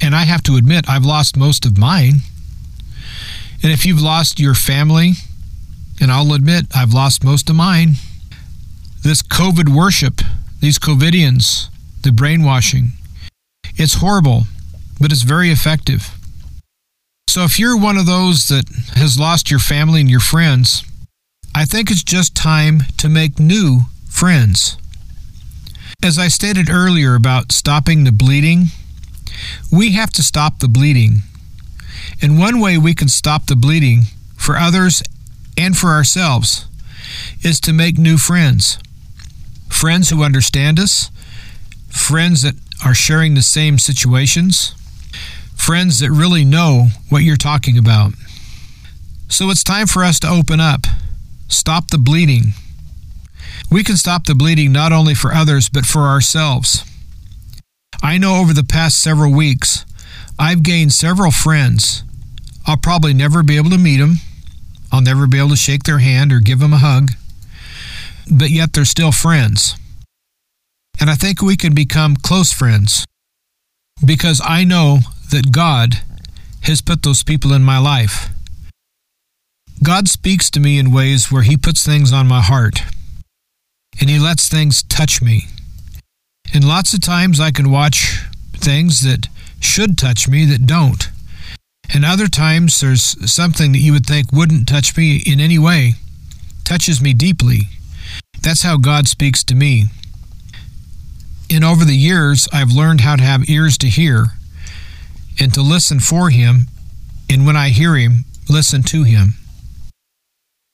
and 0.00 0.14
I 0.14 0.24
have 0.24 0.42
to 0.44 0.56
admit, 0.56 0.88
I've 0.88 1.04
lost 1.04 1.36
most 1.36 1.64
of 1.64 1.78
mine 1.78 2.22
and 3.62 3.72
if 3.72 3.84
you've 3.84 4.00
lost 4.00 4.38
your 4.38 4.54
family, 4.54 5.12
and 6.00 6.12
I'll 6.12 6.32
admit 6.32 6.66
I've 6.74 6.92
lost 6.92 7.24
most 7.24 7.50
of 7.50 7.56
mine, 7.56 7.94
this 9.02 9.22
COVID 9.22 9.74
worship, 9.74 10.20
these 10.60 10.78
COVIDians, 10.78 11.68
the 12.02 12.12
brainwashing. 12.12 12.92
It's 13.76 13.94
horrible, 13.94 14.44
but 15.00 15.12
it's 15.12 15.22
very 15.22 15.50
effective. 15.50 16.14
So 17.28 17.42
if 17.42 17.58
you're 17.58 17.76
one 17.76 17.96
of 17.96 18.06
those 18.06 18.48
that 18.48 18.64
has 18.94 19.18
lost 19.18 19.50
your 19.50 19.60
family 19.60 20.00
and 20.00 20.10
your 20.10 20.20
friends, 20.20 20.82
I 21.54 21.64
think 21.64 21.90
it's 21.90 22.02
just 22.02 22.34
time 22.34 22.80
to 22.96 23.08
make 23.08 23.38
new 23.38 23.82
friends. 24.08 24.76
As 26.02 26.18
I 26.18 26.28
stated 26.28 26.70
earlier 26.70 27.14
about 27.14 27.52
stopping 27.52 28.04
the 28.04 28.12
bleeding, 28.12 28.66
we 29.70 29.92
have 29.92 30.10
to 30.12 30.22
stop 30.22 30.60
the 30.60 30.68
bleeding. 30.68 31.22
And 32.20 32.38
one 32.38 32.60
way 32.60 32.78
we 32.78 32.94
can 32.94 33.08
stop 33.08 33.46
the 33.46 33.56
bleeding 33.56 34.02
for 34.36 34.56
others 34.56 35.02
and 35.56 35.76
for 35.76 35.88
ourselves 35.88 36.66
is 37.42 37.60
to 37.60 37.72
make 37.72 37.98
new 37.98 38.18
friends. 38.18 38.78
Friends 39.68 40.10
who 40.10 40.22
understand 40.22 40.78
us, 40.78 41.10
friends 41.88 42.42
that 42.42 42.54
are 42.84 42.94
sharing 42.94 43.34
the 43.34 43.42
same 43.42 43.78
situations, 43.78 44.74
friends 45.56 46.00
that 46.00 46.10
really 46.10 46.44
know 46.44 46.88
what 47.08 47.22
you're 47.22 47.36
talking 47.36 47.76
about. 47.78 48.12
So 49.28 49.50
it's 49.50 49.62
time 49.62 49.86
for 49.86 50.02
us 50.02 50.18
to 50.20 50.28
open 50.28 50.60
up, 50.60 50.86
stop 51.48 51.90
the 51.90 51.98
bleeding. 51.98 52.54
We 53.70 53.84
can 53.84 53.96
stop 53.96 54.26
the 54.26 54.34
bleeding 54.34 54.72
not 54.72 54.92
only 54.92 55.14
for 55.14 55.32
others, 55.32 55.68
but 55.68 55.84
for 55.84 56.02
ourselves. 56.02 56.84
I 58.02 58.16
know 58.16 58.36
over 58.36 58.52
the 58.52 58.64
past 58.64 59.02
several 59.02 59.32
weeks, 59.32 59.84
I've 60.38 60.62
gained 60.62 60.92
several 60.92 61.30
friends. 61.30 62.04
I'll 62.68 62.76
probably 62.76 63.14
never 63.14 63.42
be 63.42 63.56
able 63.56 63.70
to 63.70 63.78
meet 63.78 63.96
them. 63.96 64.16
I'll 64.92 65.00
never 65.00 65.26
be 65.26 65.38
able 65.38 65.48
to 65.50 65.56
shake 65.56 65.84
their 65.84 66.00
hand 66.00 66.32
or 66.34 66.40
give 66.40 66.58
them 66.58 66.74
a 66.74 66.78
hug. 66.78 67.12
But 68.30 68.50
yet 68.50 68.74
they're 68.74 68.84
still 68.84 69.10
friends. 69.10 69.74
And 71.00 71.08
I 71.08 71.14
think 71.14 71.40
we 71.40 71.56
can 71.56 71.74
become 71.74 72.14
close 72.16 72.52
friends 72.52 73.06
because 74.04 74.42
I 74.44 74.64
know 74.64 74.98
that 75.30 75.50
God 75.50 76.02
has 76.62 76.82
put 76.82 77.02
those 77.02 77.22
people 77.22 77.54
in 77.54 77.62
my 77.62 77.78
life. 77.78 78.28
God 79.82 80.06
speaks 80.06 80.50
to 80.50 80.60
me 80.60 80.78
in 80.78 80.92
ways 80.92 81.32
where 81.32 81.42
He 81.42 81.56
puts 81.56 81.86
things 81.86 82.12
on 82.12 82.26
my 82.26 82.42
heart 82.42 82.82
and 83.98 84.10
He 84.10 84.18
lets 84.18 84.46
things 84.46 84.82
touch 84.82 85.22
me. 85.22 85.46
And 86.52 86.68
lots 86.68 86.92
of 86.92 87.00
times 87.00 87.40
I 87.40 87.50
can 87.50 87.70
watch 87.70 88.20
things 88.52 89.00
that 89.02 89.28
should 89.58 89.96
touch 89.96 90.28
me 90.28 90.44
that 90.46 90.66
don't. 90.66 91.08
And 91.92 92.04
other 92.04 92.28
times 92.28 92.80
there's 92.80 93.32
something 93.32 93.72
that 93.72 93.78
you 93.78 93.92
would 93.92 94.06
think 94.06 94.32
wouldn't 94.32 94.68
touch 94.68 94.96
me 94.96 95.22
in 95.24 95.40
any 95.40 95.58
way, 95.58 95.94
touches 96.64 97.00
me 97.00 97.14
deeply. 97.14 97.62
That's 98.42 98.62
how 98.62 98.76
God 98.76 99.08
speaks 99.08 99.42
to 99.44 99.54
me. 99.54 99.86
And 101.50 101.64
over 101.64 101.84
the 101.84 101.96
years, 101.96 102.46
I've 102.52 102.72
learned 102.72 103.00
how 103.00 103.16
to 103.16 103.22
have 103.22 103.48
ears 103.48 103.78
to 103.78 103.88
hear 103.88 104.32
and 105.40 105.52
to 105.54 105.62
listen 105.62 106.00
for 106.00 106.30
Him, 106.30 106.66
and 107.30 107.46
when 107.46 107.56
I 107.56 107.70
hear 107.70 107.96
Him, 107.96 108.24
listen 108.50 108.82
to 108.84 109.04
Him. 109.04 109.34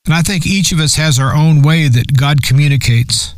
And 0.07 0.15
I 0.15 0.23
think 0.23 0.47
each 0.47 0.73
of 0.73 0.81
us 0.81 0.97
has 0.97 1.19
our 1.19 1.35
own 1.35 1.63
way 1.63 1.89
that 1.89 2.17
God 2.17 2.43
communicates. 2.43 3.35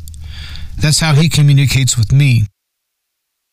That's 0.77 0.99
how 0.99 1.13
He 1.13 1.29
communicates 1.29 1.95
with 1.95 2.11
me. 2.11 2.47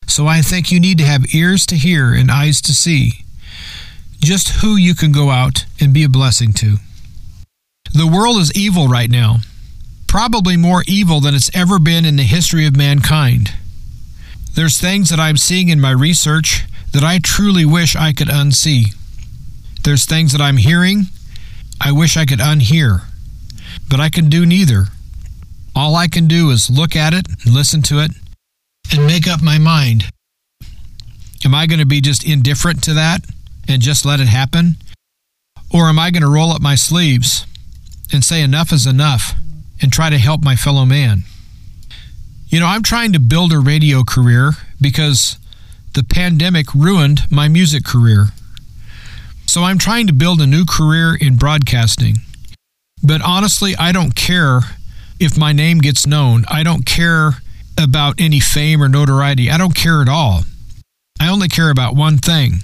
So 0.07 0.25
I 0.25 0.41
think 0.41 0.71
you 0.71 0.79
need 0.79 0.97
to 0.97 1.05
have 1.05 1.33
ears 1.33 1.65
to 1.67 1.75
hear 1.75 2.13
and 2.13 2.31
eyes 2.31 2.61
to 2.61 2.73
see 2.73 3.24
just 4.25 4.61
who 4.61 4.75
you 4.75 4.95
can 4.95 5.11
go 5.11 5.29
out 5.29 5.65
and 5.79 5.93
be 5.93 6.03
a 6.03 6.09
blessing 6.09 6.51
to. 6.53 6.77
The 7.93 8.07
world 8.07 8.37
is 8.37 8.55
evil 8.55 8.87
right 8.87 9.09
now, 9.09 9.37
probably 10.07 10.57
more 10.57 10.83
evil 10.87 11.21
than 11.21 11.35
it's 11.35 11.55
ever 11.55 11.79
been 11.79 12.03
in 12.05 12.15
the 12.15 12.23
history 12.23 12.65
of 12.65 12.75
mankind. 12.75 13.53
There's 14.53 14.79
things 14.79 15.09
that 15.09 15.19
I'm 15.19 15.37
seeing 15.37 15.69
in 15.69 15.79
my 15.79 15.91
research 15.91 16.63
that 16.91 17.03
I 17.03 17.19
truly 17.19 17.65
wish 17.65 17.95
I 17.95 18.13
could 18.13 18.27
unsee. 18.27 18.95
There's 19.83 20.05
things 20.05 20.31
that 20.31 20.41
I'm 20.41 20.57
hearing 20.57 21.03
I 21.79 21.91
wish 21.91 22.15
I 22.15 22.25
could 22.25 22.39
unhear, 22.39 23.03
but 23.89 23.99
I 23.99 24.09
can 24.09 24.29
do 24.29 24.45
neither. 24.45 24.85
All 25.75 25.95
I 25.95 26.07
can 26.07 26.25
do 26.25 26.49
is 26.49 26.69
look 26.69 26.95
at 26.95 27.13
it, 27.13 27.27
listen 27.45 27.81
to 27.83 27.99
it, 27.99 28.11
and 28.91 29.05
make 29.05 29.27
up 29.27 29.41
my 29.43 29.57
mind. 29.57 30.05
Am 31.43 31.53
I 31.53 31.67
going 31.67 31.79
to 31.79 31.85
be 31.85 32.01
just 32.01 32.25
indifferent 32.25 32.81
to 32.85 32.93
that 32.93 33.25
and 33.67 33.81
just 33.81 34.05
let 34.05 34.19
it 34.19 34.27
happen? 34.27 34.75
Or 35.73 35.89
am 35.89 35.99
I 35.99 36.11
going 36.11 36.23
to 36.23 36.29
roll 36.29 36.51
up 36.51 36.61
my 36.61 36.75
sleeves 36.75 37.45
and 38.13 38.23
say 38.23 38.41
enough 38.41 38.71
is 38.71 38.85
enough 38.85 39.33
and 39.81 39.91
try 39.91 40.09
to 40.09 40.17
help 40.17 40.43
my 40.43 40.55
fellow 40.55 40.85
man? 40.85 41.23
You 42.47 42.59
know, 42.59 42.67
I'm 42.67 42.83
trying 42.83 43.11
to 43.13 43.19
build 43.19 43.51
a 43.51 43.59
radio 43.59 44.03
career 44.03 44.51
because 44.79 45.37
the 45.93 46.03
pandemic 46.03 46.73
ruined 46.73 47.21
my 47.31 47.47
music 47.47 47.83
career. 47.83 48.27
So 49.45 49.63
I'm 49.63 49.77
trying 49.77 50.07
to 50.07 50.13
build 50.13 50.41
a 50.41 50.47
new 50.47 50.65
career 50.65 51.15
in 51.15 51.37
broadcasting. 51.37 52.15
But 53.03 53.21
honestly, 53.21 53.75
I 53.77 53.91
don't 53.91 54.15
care 54.15 54.61
if 55.19 55.37
my 55.37 55.53
name 55.53 55.79
gets 55.79 56.05
known. 56.05 56.45
I 56.49 56.63
don't 56.63 56.85
care 56.85 57.37
about 57.77 58.15
any 58.19 58.39
fame 58.39 58.81
or 58.81 58.89
notoriety. 58.89 59.49
I 59.49 59.57
don't 59.57 59.75
care 59.75 60.01
at 60.01 60.09
all. 60.09 60.41
I 61.19 61.29
only 61.29 61.47
care 61.47 61.69
about 61.69 61.95
one 61.95 62.17
thing, 62.17 62.59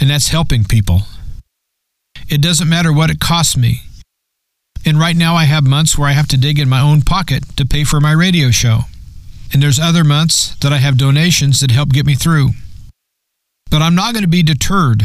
and 0.00 0.10
that's 0.10 0.28
helping 0.28 0.64
people. 0.64 1.02
It 2.28 2.40
doesn't 2.40 2.68
matter 2.68 2.92
what 2.92 3.10
it 3.10 3.20
costs 3.20 3.56
me. 3.56 3.82
And 4.84 4.98
right 4.98 5.16
now, 5.16 5.34
I 5.34 5.44
have 5.44 5.64
months 5.64 5.98
where 5.98 6.08
I 6.08 6.12
have 6.12 6.28
to 6.28 6.38
dig 6.38 6.58
in 6.58 6.68
my 6.68 6.80
own 6.80 7.02
pocket 7.02 7.44
to 7.56 7.66
pay 7.66 7.84
for 7.84 8.00
my 8.00 8.12
radio 8.12 8.50
show. 8.50 8.80
And 9.52 9.62
there's 9.62 9.78
other 9.78 10.04
months 10.04 10.54
that 10.60 10.72
I 10.72 10.78
have 10.78 10.96
donations 10.96 11.60
that 11.60 11.70
help 11.70 11.90
get 11.90 12.06
me 12.06 12.14
through. 12.14 12.50
But 13.70 13.82
I'm 13.82 13.94
not 13.94 14.14
going 14.14 14.22
to 14.22 14.28
be 14.28 14.42
deterred. 14.42 15.04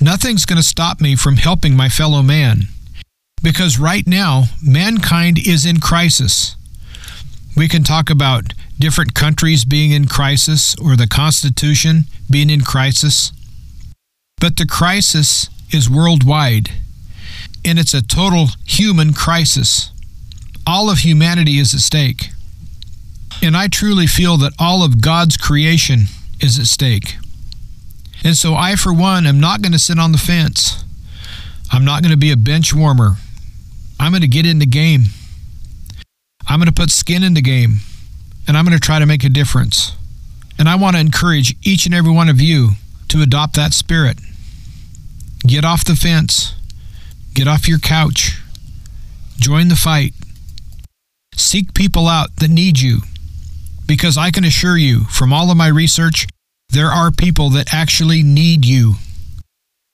Nothing's 0.00 0.44
going 0.44 0.60
to 0.60 0.66
stop 0.66 1.00
me 1.00 1.16
from 1.16 1.36
helping 1.36 1.76
my 1.76 1.88
fellow 1.88 2.22
man. 2.22 2.68
Because 3.42 3.78
right 3.78 4.06
now, 4.06 4.44
mankind 4.62 5.38
is 5.46 5.64
in 5.64 5.80
crisis. 5.80 6.56
We 7.56 7.68
can 7.68 7.82
talk 7.82 8.10
about 8.10 8.52
different 8.78 9.14
countries 9.14 9.64
being 9.64 9.90
in 9.92 10.06
crisis 10.06 10.76
or 10.76 10.96
the 10.96 11.06
Constitution 11.06 12.04
being 12.30 12.50
in 12.50 12.60
crisis. 12.62 13.32
But 14.40 14.56
the 14.56 14.66
crisis 14.66 15.48
is 15.70 15.90
worldwide, 15.90 16.70
and 17.64 17.78
it's 17.78 17.94
a 17.94 18.02
total 18.02 18.48
human 18.64 19.12
crisis. 19.12 19.92
All 20.66 20.90
of 20.90 20.98
humanity 20.98 21.58
is 21.58 21.74
at 21.74 21.80
stake. 21.80 22.30
And 23.42 23.56
I 23.56 23.68
truly 23.68 24.06
feel 24.06 24.36
that 24.38 24.52
all 24.58 24.82
of 24.82 25.00
God's 25.00 25.36
creation 25.36 26.06
is 26.40 26.58
at 26.58 26.66
stake. 26.66 27.16
And 28.24 28.36
so 28.36 28.54
I, 28.54 28.76
for 28.76 28.92
one, 28.92 29.26
am 29.26 29.40
not 29.40 29.62
going 29.62 29.72
to 29.72 29.78
sit 29.78 29.98
on 29.98 30.12
the 30.12 30.18
fence. 30.18 30.84
I'm 31.72 31.84
not 31.84 32.02
going 32.02 32.12
to 32.12 32.18
be 32.18 32.32
a 32.32 32.36
bench 32.36 32.74
warmer. 32.74 33.16
I'm 33.98 34.12
going 34.12 34.22
to 34.22 34.28
get 34.28 34.46
in 34.46 34.58
the 34.58 34.66
game. 34.66 35.04
I'm 36.48 36.58
going 36.58 36.68
to 36.68 36.74
put 36.74 36.90
skin 36.90 37.22
in 37.22 37.34
the 37.34 37.42
game. 37.42 37.76
And 38.46 38.56
I'm 38.56 38.64
going 38.64 38.76
to 38.76 38.84
try 38.84 38.98
to 38.98 39.06
make 39.06 39.24
a 39.24 39.28
difference. 39.28 39.92
And 40.58 40.68
I 40.68 40.74
want 40.74 40.96
to 40.96 41.00
encourage 41.00 41.54
each 41.62 41.86
and 41.86 41.94
every 41.94 42.10
one 42.10 42.28
of 42.28 42.40
you 42.40 42.70
to 43.08 43.22
adopt 43.22 43.56
that 43.56 43.72
spirit. 43.72 44.18
Get 45.46 45.64
off 45.64 45.84
the 45.84 45.96
fence. 45.96 46.54
Get 47.34 47.48
off 47.48 47.68
your 47.68 47.78
couch. 47.78 48.40
Join 49.38 49.68
the 49.68 49.76
fight. 49.76 50.12
Seek 51.34 51.74
people 51.74 52.06
out 52.06 52.36
that 52.36 52.50
need 52.50 52.80
you 52.80 53.00
because 53.90 54.16
I 54.16 54.30
can 54.30 54.44
assure 54.44 54.76
you 54.76 55.00
from 55.04 55.32
all 55.32 55.50
of 55.50 55.56
my 55.56 55.66
research, 55.66 56.28
there 56.68 56.88
are 56.88 57.10
people 57.10 57.50
that 57.50 57.74
actually 57.74 58.22
need 58.22 58.64
you. 58.64 58.94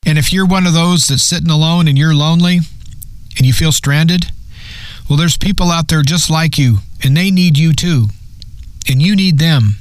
And 0.05 0.19
if 0.19 0.35
you're 0.35 0.47
one 0.47 0.67
of 0.67 0.75
those 0.75 1.07
that's 1.07 1.23
sitting 1.23 1.49
alone 1.49 1.89
and 1.89 1.97
you're 1.97 2.15
lonely 2.15 2.59
and 3.39 3.47
you 3.47 3.55
feel 3.55 3.73
stranded, 3.73 4.27
well, 5.09 5.19
there's 5.19 5.39
people 5.39 5.71
out 5.71 5.89
there 5.89 6.03
just 6.03 6.29
like 6.29 6.59
you, 6.59 6.79
and 7.03 7.17
they 7.17 7.31
need 7.31 7.57
you 7.57 7.73
too. 7.73 8.09
And 8.87 9.01
you 9.01 9.17
need 9.17 9.39
them. 9.39 9.77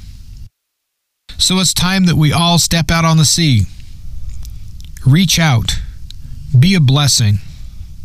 So 1.37 1.59
it's 1.59 1.73
time 1.73 2.05
that 2.05 2.15
we 2.15 2.31
all 2.31 2.57
step 2.57 2.89
out 2.89 3.03
on 3.03 3.17
the 3.17 3.25
sea. 3.25 3.63
Reach 5.05 5.39
out. 5.39 5.79
Be 6.57 6.75
a 6.75 6.79
blessing. 6.79 7.39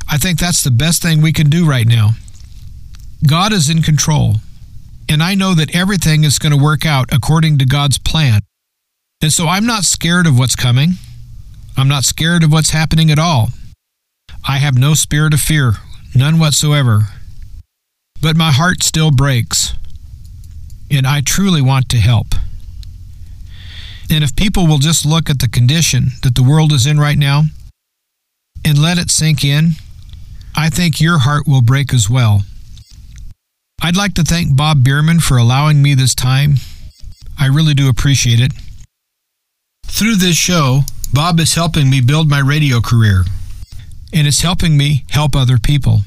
I 0.09 0.19
think 0.19 0.39
that's 0.39 0.63
the 0.63 0.71
best 0.71 1.03
thing 1.03 1.23
we 1.23 1.33
can 1.33 1.49
do 1.49 1.69
right 1.69 1.87
now. 1.87 2.11
God 3.27 3.53
is 3.53 3.71
in 3.71 3.83
control 3.83 4.37
and 5.11 5.25
I 5.25 5.35
know 5.35 5.55
that 5.55 5.75
everything 5.75 6.23
is 6.23 6.39
going 6.39 6.57
to 6.57 6.63
work 6.63 6.87
out 6.87 7.13
according 7.13 7.59
to 7.59 7.67
God's 7.67 7.99
plan. 7.99 8.43
And 9.21 9.33
so 9.33 9.49
I'm 9.49 9.67
not 9.67 9.83
scared 9.83 10.29
of 10.29 10.39
what's 10.39 10.55
coming. 10.55 10.93
I'm 11.77 11.89
not 11.89 12.05
scared 12.05 12.45
of 12.45 12.53
what's 12.53 12.71
happening 12.71 13.11
at 13.11 13.19
all. 13.19 13.49
I 14.47 14.59
have 14.59 14.79
no 14.79 14.95
spirit 14.95 15.35
of 15.35 15.41
fear, 15.41 15.75
none 16.15 16.39
whatsoever. 16.39 17.09
But 18.23 18.37
my 18.37 18.53
heart 18.53 18.85
still 18.85 19.11
breaks, 19.11 19.75
and 20.93 21.09
I 21.09 21.23
truly 21.23 21.61
want 21.61 21.89
to 21.89 21.97
help. 21.97 22.29
And 24.11 24.25
if 24.25 24.35
people 24.35 24.67
will 24.67 24.79
just 24.79 25.07
look 25.07 25.31
at 25.31 25.39
the 25.39 25.49
condition 25.49 26.09
that 26.23 26.35
the 26.35 26.43
world 26.43 26.73
is 26.73 26.87
in 26.87 26.99
right 26.99 27.17
now 27.17 27.45
and 28.65 28.77
let 28.77 28.99
it 28.99 29.11
sink 29.11 29.45
in, 29.45 29.73
I 30.57 30.69
think 30.69 31.01
your 31.01 31.21
heart 31.21 31.47
will 31.47 31.63
break 31.63 31.95
as 31.95 32.11
well. 32.11 32.43
I'd 33.81 33.97
like 33.97 34.15
to 34.15 34.25
thank 34.25 34.57
Bob 34.57 34.85
Bierman 34.85 35.21
for 35.21 35.39
allowing 35.39 35.81
me 35.81 35.95
this 35.95 36.15
time. 36.15 36.57
I 37.39 37.47
really 37.47 37.73
do 37.73 37.89
appreciate 37.89 38.41
it. 38.41 38.53
Through 39.87 40.17
this 40.17 40.37
show, 40.37 40.81
Bob 41.15 41.41
is 41.41 41.55
helping 41.55 41.89
me 41.89 42.01
build 42.01 42.29
my 42.29 42.41
radio 42.41 42.81
career, 42.81 43.25
and 44.13 44.27
it's 44.27 44.43
helping 44.43 44.77
me 44.77 45.05
help 45.11 45.35
other 45.35 45.59
people. 45.59 46.01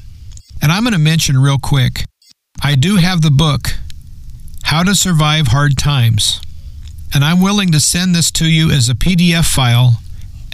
And 0.62 0.70
I'm 0.70 0.82
going 0.84 0.92
to 0.92 0.98
mention 0.98 1.38
real 1.38 1.58
quick 1.58 2.04
I 2.62 2.76
do 2.76 2.96
have 2.96 3.22
the 3.22 3.30
book, 3.30 3.70
How 4.64 4.82
to 4.84 4.94
Survive 4.94 5.48
Hard 5.48 5.76
Times, 5.76 6.40
and 7.14 7.24
I'm 7.24 7.40
willing 7.40 7.70
to 7.70 7.80
send 7.80 8.14
this 8.14 8.30
to 8.32 8.46
you 8.46 8.70
as 8.70 8.88
a 8.88 8.94
PDF 8.94 9.44
file 9.44 10.00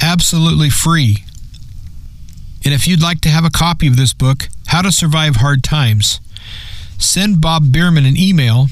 absolutely 0.01 0.69
free. 0.69 1.25
And 2.65 2.75
if 2.75 2.87
you'd 2.87 3.03
like 3.03 3.23
to 3.23 3.31
have 3.31 3.45
a 3.45 3.51
copy 3.51 3.87
of 3.87 3.97
this 3.97 4.13
book, 4.13 4.49
How 4.67 4.83
to 4.83 4.93
Survive 4.93 5.37
Hard 5.37 5.65
Times, 5.65 6.21
send 6.99 7.41
Bob 7.41 7.73
Bierman 7.73 8.05
an 8.05 8.17
email 8.17 8.67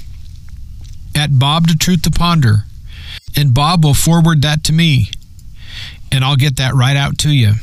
at 1.16 1.38
Bob 1.38 1.66
to 1.68 1.76
Truth 1.76 2.02
to 2.02 2.10
Ponder, 2.10 2.64
and 3.34 3.54
Bob 3.54 3.84
will 3.84 3.94
forward 3.94 4.42
that 4.42 4.62
to 4.64 4.72
me, 4.72 5.10
and 6.12 6.24
I'll 6.24 6.36
get 6.36 6.56
that 6.56 6.74
right 6.74 6.96
out 6.96 7.16
to 7.18 7.30
you. 7.30 7.54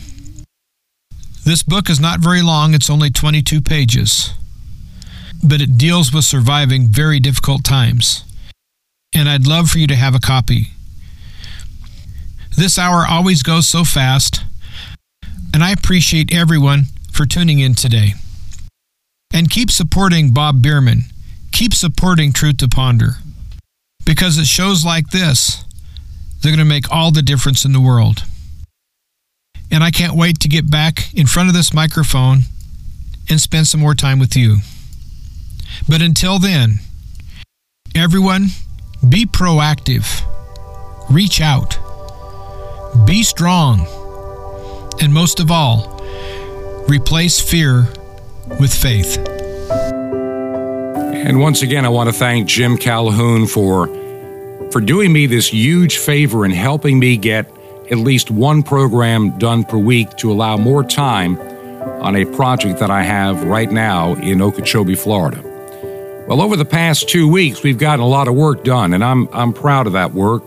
This 1.46 1.62
book 1.62 1.90
is 1.92 2.00
not 2.00 2.20
very 2.22 2.42
long, 2.42 2.74
it's 2.74 2.90
only 2.90 3.12
22 3.12 3.62
pages, 3.62 4.34
but 5.44 5.62
it 5.62 5.78
deals 5.78 6.12
with 6.12 6.24
surviving 6.24 6.88
very 6.88 7.20
difficult 7.20 7.64
times, 7.64 8.24
and 9.16 9.30
I'd 9.30 9.48
love 9.48 9.70
for 9.70 9.80
you 9.80 9.88
to 9.88 9.96
have 9.96 10.14
a 10.14 10.20
copy. 10.20 10.68
This 12.56 12.78
hour 12.78 13.06
always 13.10 13.42
goes 13.42 13.68
so 13.68 13.84
fast, 13.84 14.44
and 15.54 15.64
I 15.64 15.72
appreciate 15.72 16.34
everyone 16.34 16.84
for 17.12 17.26
tuning 17.26 17.60
in 17.60 17.76
today. 17.76 18.14
And 19.34 19.50
keep 19.50 19.72
supporting 19.72 20.34
Bob 20.34 20.62
Bierman. 20.62 21.04
Keep 21.52 21.74
supporting 21.74 22.34
Truth 22.34 22.58
to 22.58 22.68
Ponder. 22.68 23.16
Because 24.06 24.38
it 24.38 24.46
shows 24.46 24.86
like 24.86 25.10
this, 25.10 25.64
they're 26.42 26.52
going 26.52 26.60
to 26.60 26.66
make 26.66 26.92
all 26.92 27.12
the 27.12 27.22
difference 27.22 27.66
in 27.66 27.72
the 27.72 27.82
world. 27.82 28.24
And 29.72 29.84
I 29.84 29.92
can't 29.92 30.16
wait 30.16 30.40
to 30.42 30.48
get 30.48 30.70
back 30.70 31.14
in 31.14 31.26
front 31.26 31.50
of 31.50 31.56
this 31.56 31.74
microphone 31.74 32.42
and 33.30 33.42
spend 33.42 33.68
some 33.68 33.80
more 33.80 33.96
time 33.96 34.20
with 34.20 34.36
you. 34.36 34.58
But 35.90 36.02
until 36.02 36.38
then, 36.38 36.80
everyone, 37.96 38.50
be 39.10 39.26
proactive, 39.26 40.24
reach 41.10 41.42
out, 41.42 41.78
be 43.06 43.24
strong, 43.24 43.86
and 45.02 45.14
most 45.14 45.40
of 45.40 45.52
all, 45.52 46.02
replace 46.88 47.40
fear 47.40 47.88
with 48.60 48.74
faith. 48.74 49.18
And 51.28 51.40
once 51.40 51.62
again, 51.62 51.86
I 51.86 51.90
want 51.90 52.10
to 52.10 52.14
thank 52.14 52.48
Jim 52.48 52.78
Calhoun 52.78 53.48
for 53.48 53.88
for 54.72 54.82
doing 54.82 55.14
me 55.14 55.26
this 55.26 55.54
huge 55.54 55.98
favor 55.98 56.44
and 56.44 56.54
helping 56.54 57.00
me 57.00 57.18
get 57.18 57.50
at 57.92 57.98
least 57.98 58.32
one 58.32 58.64
program 58.64 59.38
done 59.38 59.64
per 59.64 59.78
week 59.78 60.10
to 60.18 60.32
allow 60.32 60.58
more 60.58 60.84
time 60.84 61.40
on 62.02 62.16
a 62.16 62.26
project 62.26 62.80
that 62.80 62.90
I 62.90 63.04
have 63.04 63.44
right 63.44 63.72
now 63.72 64.16
in 64.16 64.42
Okeechobee, 64.42 64.96
Florida. 64.96 65.45
Well, 66.28 66.42
over 66.42 66.56
the 66.56 66.66
past 66.66 67.08
two 67.08 67.28
weeks, 67.28 67.62
we've 67.62 67.78
gotten 67.78 68.00
a 68.00 68.08
lot 68.08 68.28
of 68.28 68.34
work 68.34 68.64
done, 68.64 68.94
and 68.94 69.04
I'm 69.04 69.30
I'm 69.32 69.54
proud 69.54 69.86
of 69.86 69.94
that 69.94 70.14
work. 70.14 70.42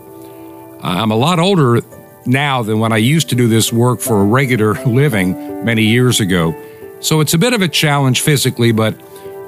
I'm 0.81 1.09
a 1.09 1.15
lot 1.15 1.39
older 1.39 1.79
now 2.25 2.63
than 2.63 2.79
when 2.79 2.91
I 2.91 2.97
used 2.97 3.29
to 3.29 3.35
do 3.35 3.47
this 3.47 3.71
work 3.71 4.01
for 4.01 4.19
a 4.19 4.25
regular 4.25 4.73
living 4.85 5.63
many 5.63 5.83
years 5.83 6.19
ago. 6.19 6.53
So 6.99 7.21
it's 7.21 7.33
a 7.33 7.37
bit 7.37 7.53
of 7.53 7.61
a 7.61 7.69
challenge 7.69 8.19
physically, 8.19 8.73
but 8.73 8.93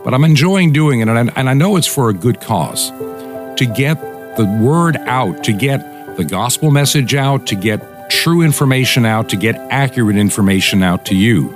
but 0.05 0.13
I'm 0.13 0.23
enjoying 0.23 0.71
doing 0.71 1.01
it, 1.01 1.09
and 1.09 1.31
I, 1.31 1.33
and 1.35 1.49
I 1.49 1.53
know 1.53 1.75
it's 1.75 1.85
for 1.85 2.09
a 2.09 2.13
good 2.13 2.39
cause. 2.39 2.91
To 2.91 3.65
get 3.65 3.99
the 4.37 4.45
word 4.61 4.95
out, 4.95 5.43
to 5.43 5.51
get 5.51 6.15
the 6.15 6.23
gospel 6.23 6.71
message 6.71 7.13
out, 7.13 7.45
to 7.47 7.55
get 7.55 8.09
true 8.09 8.41
information 8.41 9.05
out, 9.05 9.27
to 9.29 9.35
get 9.35 9.55
accurate 9.69 10.15
information 10.15 10.81
out 10.81 11.05
to 11.07 11.15
you. 11.15 11.49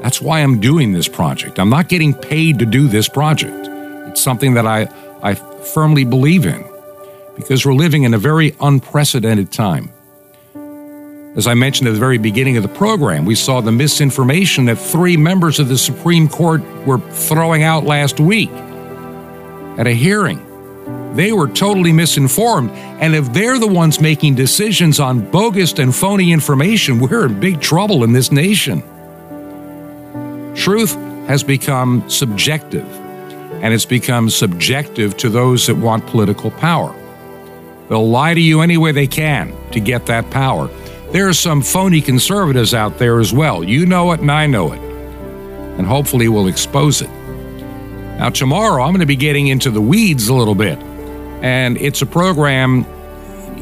That's 0.00 0.22
why 0.22 0.40
I'm 0.40 0.58
doing 0.58 0.92
this 0.92 1.06
project. 1.06 1.58
I'm 1.58 1.68
not 1.68 1.88
getting 1.88 2.14
paid 2.14 2.58
to 2.60 2.66
do 2.66 2.88
this 2.88 3.10
project. 3.10 3.73
It's 4.14 4.22
something 4.22 4.54
that 4.54 4.64
I, 4.64 4.86
I 5.24 5.34
firmly 5.34 6.04
believe 6.04 6.46
in 6.46 6.64
because 7.34 7.66
we're 7.66 7.74
living 7.74 8.04
in 8.04 8.14
a 8.14 8.18
very 8.18 8.54
unprecedented 8.60 9.50
time. 9.50 9.90
As 11.34 11.48
I 11.48 11.54
mentioned 11.54 11.88
at 11.88 11.94
the 11.94 11.98
very 11.98 12.18
beginning 12.18 12.56
of 12.56 12.62
the 12.62 12.68
program, 12.68 13.24
we 13.24 13.34
saw 13.34 13.60
the 13.60 13.72
misinformation 13.72 14.66
that 14.66 14.76
three 14.76 15.16
members 15.16 15.58
of 15.58 15.66
the 15.68 15.76
Supreme 15.76 16.28
Court 16.28 16.62
were 16.86 17.00
throwing 17.10 17.64
out 17.64 17.82
last 17.82 18.20
week 18.20 18.50
at 19.80 19.88
a 19.88 19.92
hearing. 19.92 20.38
They 21.16 21.32
were 21.32 21.48
totally 21.48 21.92
misinformed. 21.92 22.70
And 22.70 23.16
if 23.16 23.32
they're 23.32 23.58
the 23.58 23.66
ones 23.66 24.00
making 24.00 24.36
decisions 24.36 25.00
on 25.00 25.28
bogus 25.28 25.72
and 25.72 25.92
phony 25.92 26.30
information, 26.30 27.00
we're 27.00 27.26
in 27.26 27.40
big 27.40 27.60
trouble 27.60 28.04
in 28.04 28.12
this 28.12 28.30
nation. 28.30 28.80
Truth 30.54 30.94
has 31.26 31.42
become 31.42 32.08
subjective, 32.08 32.86
and 33.64 33.72
it's 33.72 33.86
become 33.86 34.28
subjective 34.28 35.16
to 35.16 35.30
those 35.30 35.68
that 35.68 35.74
want 35.76 36.06
political 36.06 36.50
power. 36.50 36.94
They'll 37.88 38.10
lie 38.10 38.34
to 38.34 38.40
you 38.40 38.60
any 38.60 38.76
way 38.76 38.92
they 38.92 39.06
can 39.06 39.56
to 39.70 39.80
get 39.80 40.04
that 40.04 40.28
power. 40.30 40.68
There 41.12 41.26
are 41.28 41.32
some 41.32 41.62
phony 41.62 42.02
conservatives 42.02 42.74
out 42.74 42.98
there 42.98 43.20
as 43.20 43.32
well. 43.32 43.64
You 43.64 43.86
know 43.86 44.12
it, 44.12 44.20
and 44.20 44.30
I 44.30 44.46
know 44.46 44.70
it. 44.74 44.80
And 45.78 45.86
hopefully, 45.86 46.28
we'll 46.28 46.46
expose 46.46 47.00
it. 47.00 47.08
Now, 48.18 48.28
tomorrow, 48.28 48.82
I'm 48.82 48.90
going 48.90 49.00
to 49.00 49.06
be 49.06 49.16
getting 49.16 49.46
into 49.46 49.70
the 49.70 49.80
weeds 49.80 50.28
a 50.28 50.34
little 50.34 50.54
bit. 50.54 50.78
And 51.42 51.78
it's 51.78 52.02
a 52.02 52.06
program, 52.06 52.84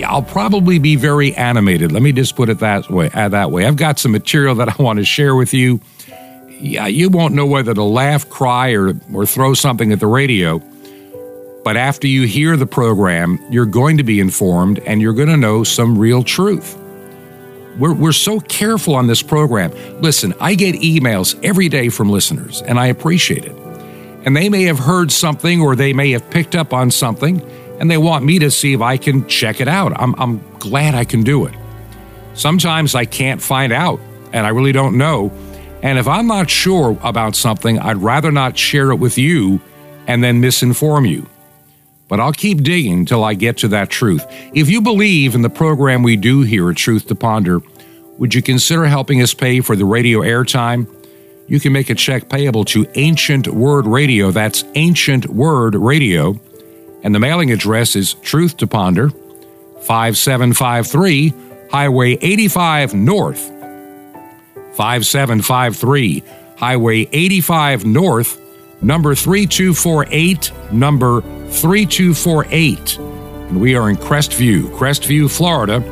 I'll 0.04 0.24
probably 0.24 0.80
be 0.80 0.96
very 0.96 1.32
animated. 1.36 1.92
Let 1.92 2.02
me 2.02 2.10
just 2.10 2.34
put 2.34 2.48
it 2.48 2.58
that 2.58 2.90
way. 2.90 3.08
Uh, 3.14 3.28
that 3.28 3.52
way. 3.52 3.66
I've 3.66 3.76
got 3.76 4.00
some 4.00 4.10
material 4.10 4.56
that 4.56 4.68
I 4.68 4.82
want 4.82 4.98
to 4.98 5.04
share 5.04 5.36
with 5.36 5.54
you. 5.54 5.80
Yeah, 6.62 6.86
you 6.86 7.08
won't 7.08 7.34
know 7.34 7.44
whether 7.44 7.74
to 7.74 7.82
laugh, 7.82 8.28
cry, 8.28 8.70
or, 8.70 8.94
or 9.12 9.26
throw 9.26 9.52
something 9.52 9.90
at 9.90 9.98
the 9.98 10.06
radio. 10.06 10.60
But 11.64 11.76
after 11.76 12.06
you 12.06 12.24
hear 12.24 12.56
the 12.56 12.66
program, 12.66 13.44
you're 13.50 13.66
going 13.66 13.96
to 13.96 14.04
be 14.04 14.20
informed 14.20 14.78
and 14.80 15.02
you're 15.02 15.12
going 15.12 15.28
to 15.28 15.36
know 15.36 15.64
some 15.64 15.98
real 15.98 16.22
truth. 16.22 16.78
We're, 17.78 17.92
we're 17.92 18.12
so 18.12 18.38
careful 18.38 18.94
on 18.94 19.08
this 19.08 19.22
program. 19.22 19.72
Listen, 20.00 20.34
I 20.38 20.54
get 20.54 20.76
emails 20.76 21.36
every 21.44 21.68
day 21.68 21.88
from 21.88 22.10
listeners, 22.10 22.62
and 22.62 22.78
I 22.78 22.86
appreciate 22.86 23.44
it. 23.44 23.56
And 24.24 24.36
they 24.36 24.48
may 24.48 24.62
have 24.64 24.78
heard 24.78 25.10
something 25.10 25.60
or 25.60 25.74
they 25.74 25.92
may 25.92 26.12
have 26.12 26.30
picked 26.30 26.54
up 26.54 26.72
on 26.72 26.92
something, 26.92 27.40
and 27.80 27.90
they 27.90 27.98
want 27.98 28.24
me 28.24 28.38
to 28.38 28.52
see 28.52 28.72
if 28.72 28.80
I 28.80 28.98
can 28.98 29.26
check 29.26 29.60
it 29.60 29.66
out. 29.66 29.98
I'm, 30.00 30.14
I'm 30.16 30.58
glad 30.60 30.94
I 30.94 31.04
can 31.04 31.24
do 31.24 31.46
it. 31.46 31.54
Sometimes 32.34 32.94
I 32.94 33.04
can't 33.04 33.42
find 33.42 33.72
out, 33.72 33.98
and 34.32 34.46
I 34.46 34.50
really 34.50 34.72
don't 34.72 34.96
know. 34.96 35.32
And 35.82 35.98
if 35.98 36.06
I'm 36.06 36.26
not 36.26 36.48
sure 36.48 36.96
about 37.02 37.34
something, 37.34 37.78
I'd 37.78 37.98
rather 37.98 38.30
not 38.30 38.56
share 38.56 38.90
it 38.92 38.96
with 38.96 39.18
you 39.18 39.60
and 40.06 40.22
then 40.22 40.40
misinform 40.40 41.08
you. 41.08 41.28
But 42.08 42.20
I'll 42.20 42.32
keep 42.32 42.62
digging 42.62 43.04
till 43.04 43.24
I 43.24 43.34
get 43.34 43.56
to 43.58 43.68
that 43.68 43.90
truth. 43.90 44.24
If 44.54 44.68
you 44.68 44.80
believe 44.80 45.34
in 45.34 45.42
the 45.42 45.50
program 45.50 46.02
we 46.02 46.16
do 46.16 46.42
here 46.42 46.70
at 46.70 46.76
Truth 46.76 47.08
to 47.08 47.14
Ponder, 47.14 47.60
would 48.18 48.34
you 48.34 48.42
consider 48.42 48.84
helping 48.84 49.22
us 49.22 49.34
pay 49.34 49.60
for 49.60 49.74
the 49.74 49.84
radio 49.84 50.20
airtime? 50.20 50.86
You 51.48 51.58
can 51.58 51.72
make 51.72 51.90
a 51.90 51.94
check 51.94 52.28
payable 52.28 52.64
to 52.66 52.86
Ancient 52.94 53.48
Word 53.48 53.86
Radio. 53.86 54.30
That's 54.30 54.64
Ancient 54.74 55.26
Word 55.26 55.74
Radio. 55.74 56.38
And 57.02 57.14
the 57.14 57.18
mailing 57.18 57.50
address 57.50 57.96
is 57.96 58.14
Truth 58.14 58.58
to 58.58 58.66
Ponder, 58.66 59.10
5753 59.80 61.34
Highway 61.70 62.18
85 62.20 62.94
North. 62.94 63.61
5753 64.74 66.22
Highway 66.62 67.08
85 67.12 67.84
North, 67.84 68.40
number 68.82 69.14
3248, 69.16 70.52
number 70.72 71.20
3248. 71.20 72.98
And 72.98 73.60
we 73.60 73.74
are 73.74 73.90
in 73.90 73.96
Crestview, 73.96 74.70
Crestview, 74.76 75.28
Florida. 75.28 75.82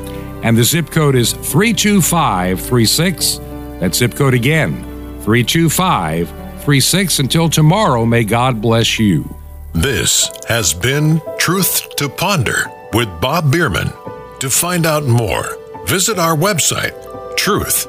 And 0.44 0.56
the 0.56 0.62
zip 0.62 0.90
code 0.90 1.16
is 1.16 1.32
32536. 1.32 3.38
That 3.80 3.96
zip 3.96 4.14
code 4.14 4.34
again, 4.34 4.84
32536. 5.24 7.18
Until 7.18 7.48
tomorrow, 7.48 8.06
may 8.06 8.22
God 8.22 8.62
bless 8.62 9.00
you. 9.00 9.28
This 9.74 10.30
has 10.48 10.72
been 10.72 11.20
Truth 11.36 11.96
to 11.96 12.08
Ponder 12.08 12.70
with 12.92 13.08
Bob 13.20 13.50
Bierman. 13.50 13.92
To 14.38 14.48
find 14.48 14.86
out 14.86 15.04
more, 15.04 15.58
visit 15.86 16.20
our 16.20 16.36
website, 16.36 16.94
truth, 17.36 17.88